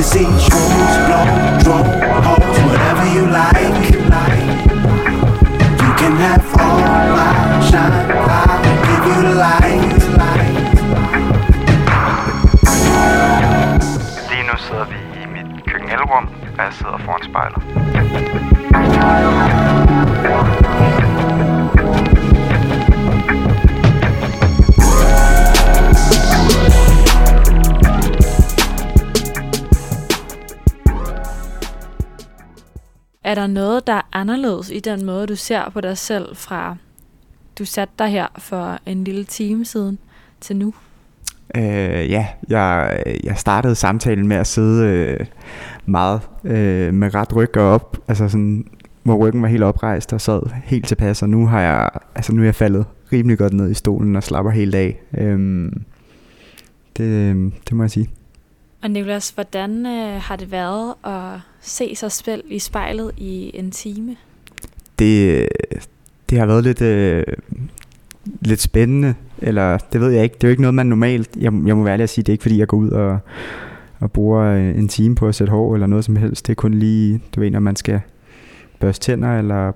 Ecstasy, 0.00 0.24
shrooms, 0.24 0.94
blow, 1.06 1.26
drop, 1.62 1.86
holes, 2.24 2.58
whatever 2.64 3.06
you 3.12 3.24
like. 3.26 3.76
You 5.82 5.92
can 6.00 6.14
have 6.16 6.44
all 6.58 6.80
my 7.16 7.60
shine. 7.68 8.08
I'll 8.08 8.62
give 8.86 9.04
you 9.08 9.18
the 9.28 9.34
light. 9.44 10.00
Lige 14.30 14.42
nu 14.42 14.54
sidder 14.58 14.84
vi 14.84 14.96
i 15.22 15.26
mit 15.26 15.64
køkkenelrum, 15.66 16.28
og 16.58 16.64
jeg 16.64 16.72
sidder 16.72 16.98
foran 17.04 17.22
spejlet. 17.22 17.62
Er 33.30 33.34
der 33.34 33.46
noget, 33.46 33.86
der 33.86 33.92
er 33.92 34.08
anderledes 34.12 34.70
i 34.70 34.80
den 34.80 35.06
måde, 35.06 35.26
du 35.26 35.36
ser 35.36 35.70
på 35.70 35.80
dig 35.80 35.98
selv 35.98 36.36
fra 36.36 36.76
du 37.58 37.64
satte 37.64 37.94
dig 37.98 38.08
her 38.08 38.26
for 38.38 38.78
en 38.86 39.04
lille 39.04 39.24
time 39.24 39.64
siden 39.64 39.98
til 40.40 40.56
nu? 40.56 40.74
Øh, 41.54 42.10
ja, 42.10 42.26
jeg, 42.48 43.02
jeg 43.24 43.36
startede 43.36 43.74
samtalen 43.74 44.28
med 44.28 44.36
at 44.36 44.46
sidde 44.46 44.86
øh, 44.86 45.26
meget 45.86 46.20
øh, 46.44 46.94
med 46.94 47.14
ret 47.14 47.36
ryg 47.36 47.56
og 47.56 47.62
op, 47.62 47.96
altså 48.08 48.28
sådan, 48.28 48.66
hvor 49.02 49.16
ryggen 49.16 49.42
var 49.42 49.48
helt 49.48 49.62
oprejst 49.62 50.12
og 50.12 50.20
sad 50.20 50.42
helt 50.64 50.86
tilpas, 50.86 51.22
og 51.22 51.28
nu 51.28 51.46
har 51.46 51.60
jeg, 51.60 51.90
altså 52.14 52.34
nu 52.34 52.40
er 52.40 52.44
jeg 52.44 52.54
faldet 52.54 52.84
rimelig 53.12 53.38
godt 53.38 53.52
ned 53.52 53.70
i 53.70 53.74
stolen 53.74 54.16
og 54.16 54.22
slapper 54.22 54.50
helt 54.50 54.74
af. 54.74 55.00
Øh, 55.18 55.72
det, 56.96 57.04
øhm, 57.04 57.52
det 57.68 57.76
må 57.76 57.82
jeg 57.82 57.90
sige. 57.90 58.08
Og 58.82 58.90
Niklas, 58.90 59.30
hvordan 59.30 59.86
øh, 59.86 60.20
har 60.20 60.36
det 60.36 60.52
været 60.52 60.94
at 61.04 61.40
se 61.60 61.94
sig 61.94 62.12
selv 62.12 62.44
i 62.48 62.58
spejlet 62.58 63.12
i 63.16 63.50
en 63.54 63.70
time? 63.70 64.16
Det, 64.98 65.48
det 66.30 66.38
har 66.38 66.46
været 66.46 66.64
lidt, 66.64 66.82
øh, 66.82 67.24
lidt 68.40 68.60
spændende, 68.60 69.14
eller 69.38 69.78
det 69.78 70.00
ved 70.00 70.10
jeg 70.10 70.24
ikke. 70.24 70.34
Det 70.34 70.44
er 70.44 70.48
jo 70.48 70.50
ikke 70.50 70.62
noget, 70.62 70.74
man 70.74 70.86
normalt... 70.86 71.36
Jeg, 71.36 71.52
jeg 71.66 71.76
må 71.76 71.82
være 71.82 71.92
ærlig 71.92 72.02
at 72.02 72.10
sige, 72.10 72.22
det 72.22 72.28
er 72.28 72.34
ikke 72.34 72.42
fordi, 72.42 72.58
jeg 72.58 72.68
går 72.68 72.76
ud 72.76 72.90
og, 72.90 73.18
og 74.00 74.12
bruger 74.12 74.42
øh, 74.42 74.78
en 74.78 74.88
time 74.88 75.14
på 75.14 75.28
at 75.28 75.34
sætte 75.34 75.50
hår 75.50 75.74
eller 75.74 75.86
noget 75.86 76.04
som 76.04 76.16
helst. 76.16 76.46
Det 76.46 76.52
er 76.52 76.54
kun 76.54 76.74
lige, 76.74 77.20
du 77.34 77.40
ved, 77.40 77.50
når 77.50 77.60
man 77.60 77.76
skal 77.76 78.00
børste 78.78 79.04
tænder 79.04 79.38
eller 79.38 79.72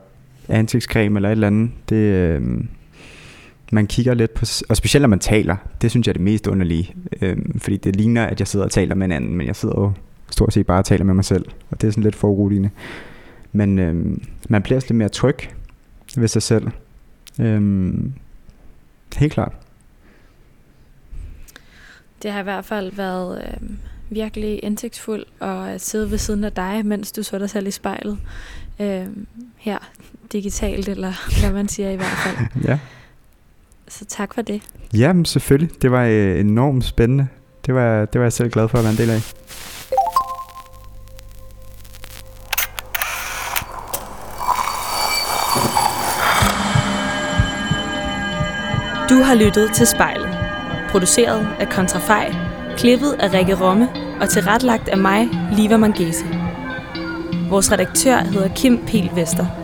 ansigtscreme 0.48 1.18
eller 1.18 1.28
et 1.28 1.32
eller 1.32 1.46
andet. 1.46 1.70
Det, 1.88 1.96
øh, 1.96 2.42
man 3.72 3.86
kigger 3.86 4.14
lidt 4.14 4.34
på, 4.34 4.46
og 4.68 4.76
specielt 4.76 5.02
når 5.02 5.08
man 5.08 5.18
taler, 5.18 5.56
det 5.82 5.90
synes 5.90 6.06
jeg 6.06 6.10
er 6.10 6.14
det 6.14 6.22
mest 6.22 6.46
underlige, 6.46 6.94
øh, 7.20 7.36
fordi 7.58 7.76
det 7.76 7.96
ligner, 7.96 8.26
at 8.26 8.40
jeg 8.40 8.48
sidder 8.48 8.64
og 8.64 8.72
taler 8.72 8.94
med 8.94 9.04
en 9.04 9.12
anden, 9.12 9.34
men 9.34 9.46
jeg 9.46 9.56
sidder 9.56 9.80
jo 9.80 9.92
stort 10.30 10.52
set 10.52 10.66
bare 10.66 10.78
og 10.78 10.84
taler 10.84 11.04
med 11.04 11.14
mig 11.14 11.24
selv, 11.24 11.44
og 11.70 11.80
det 11.80 11.86
er 11.86 11.90
sådan 11.90 12.04
lidt 12.04 12.14
foruroligende. 12.14 12.70
Men 13.52 13.78
øh, 13.78 14.16
man 14.48 14.62
bliver 14.62 14.80
lidt 14.80 14.96
mere 14.96 15.08
tryg 15.08 15.36
ved 16.16 16.28
sig 16.28 16.42
selv. 16.42 16.68
Øh, 17.40 17.92
helt 19.16 19.32
klart. 19.32 19.52
Det 22.22 22.32
har 22.32 22.40
i 22.40 22.42
hvert 22.42 22.64
fald 22.64 22.92
været 22.92 23.42
øh, 23.48 23.68
virkelig 24.10 24.64
indsigtsfuldt 24.64 25.28
at 25.42 25.80
sidde 25.80 26.10
ved 26.10 26.18
siden 26.18 26.44
af 26.44 26.52
dig, 26.52 26.86
mens 26.86 27.12
du 27.12 27.22
så 27.22 27.38
dig 27.38 27.50
selv 27.50 27.66
i 27.66 27.70
spejlet. 27.70 28.18
Øh, 28.80 29.06
her 29.56 29.78
digitalt, 30.32 30.88
eller 30.88 31.12
hvad 31.40 31.52
man 31.52 31.68
siger 31.68 31.90
i 31.90 31.96
hvert 31.96 32.18
fald. 32.26 32.64
ja. 32.64 32.78
Så 33.98 34.04
tak 34.04 34.34
for 34.34 34.42
det. 34.42 34.62
Jamen 34.94 35.24
selvfølgelig. 35.24 35.82
Det 35.82 35.90
var 35.90 36.04
øh, 36.04 36.40
enormt 36.40 36.84
spændende. 36.84 37.28
Det 37.66 37.74
var, 37.74 38.04
det 38.04 38.18
var 38.18 38.24
jeg 38.24 38.32
selv 38.32 38.50
glad 38.50 38.68
for 38.68 38.78
at 38.78 38.84
være 38.84 38.92
en 38.92 38.98
del 38.98 39.10
af. 39.10 39.20
Du 49.08 49.22
har 49.22 49.34
lyttet 49.34 49.72
til 49.74 49.86
Spejlet. 49.86 50.28
Produceret 50.90 51.48
af 51.60 51.68
Kontrafej, 51.68 52.34
klippet 52.76 53.12
af 53.12 53.32
Rikke 53.32 53.54
Romme 53.60 53.88
og 54.20 54.28
tilretlagt 54.28 54.88
af 54.88 54.98
mig, 54.98 55.28
Liva 55.52 55.76
Mangesi. 55.76 56.24
Vores 57.48 57.72
redaktør 57.72 58.16
hedder 58.16 58.54
Kim 58.54 58.78
Pil 58.86 59.10
Vester. 59.14 59.63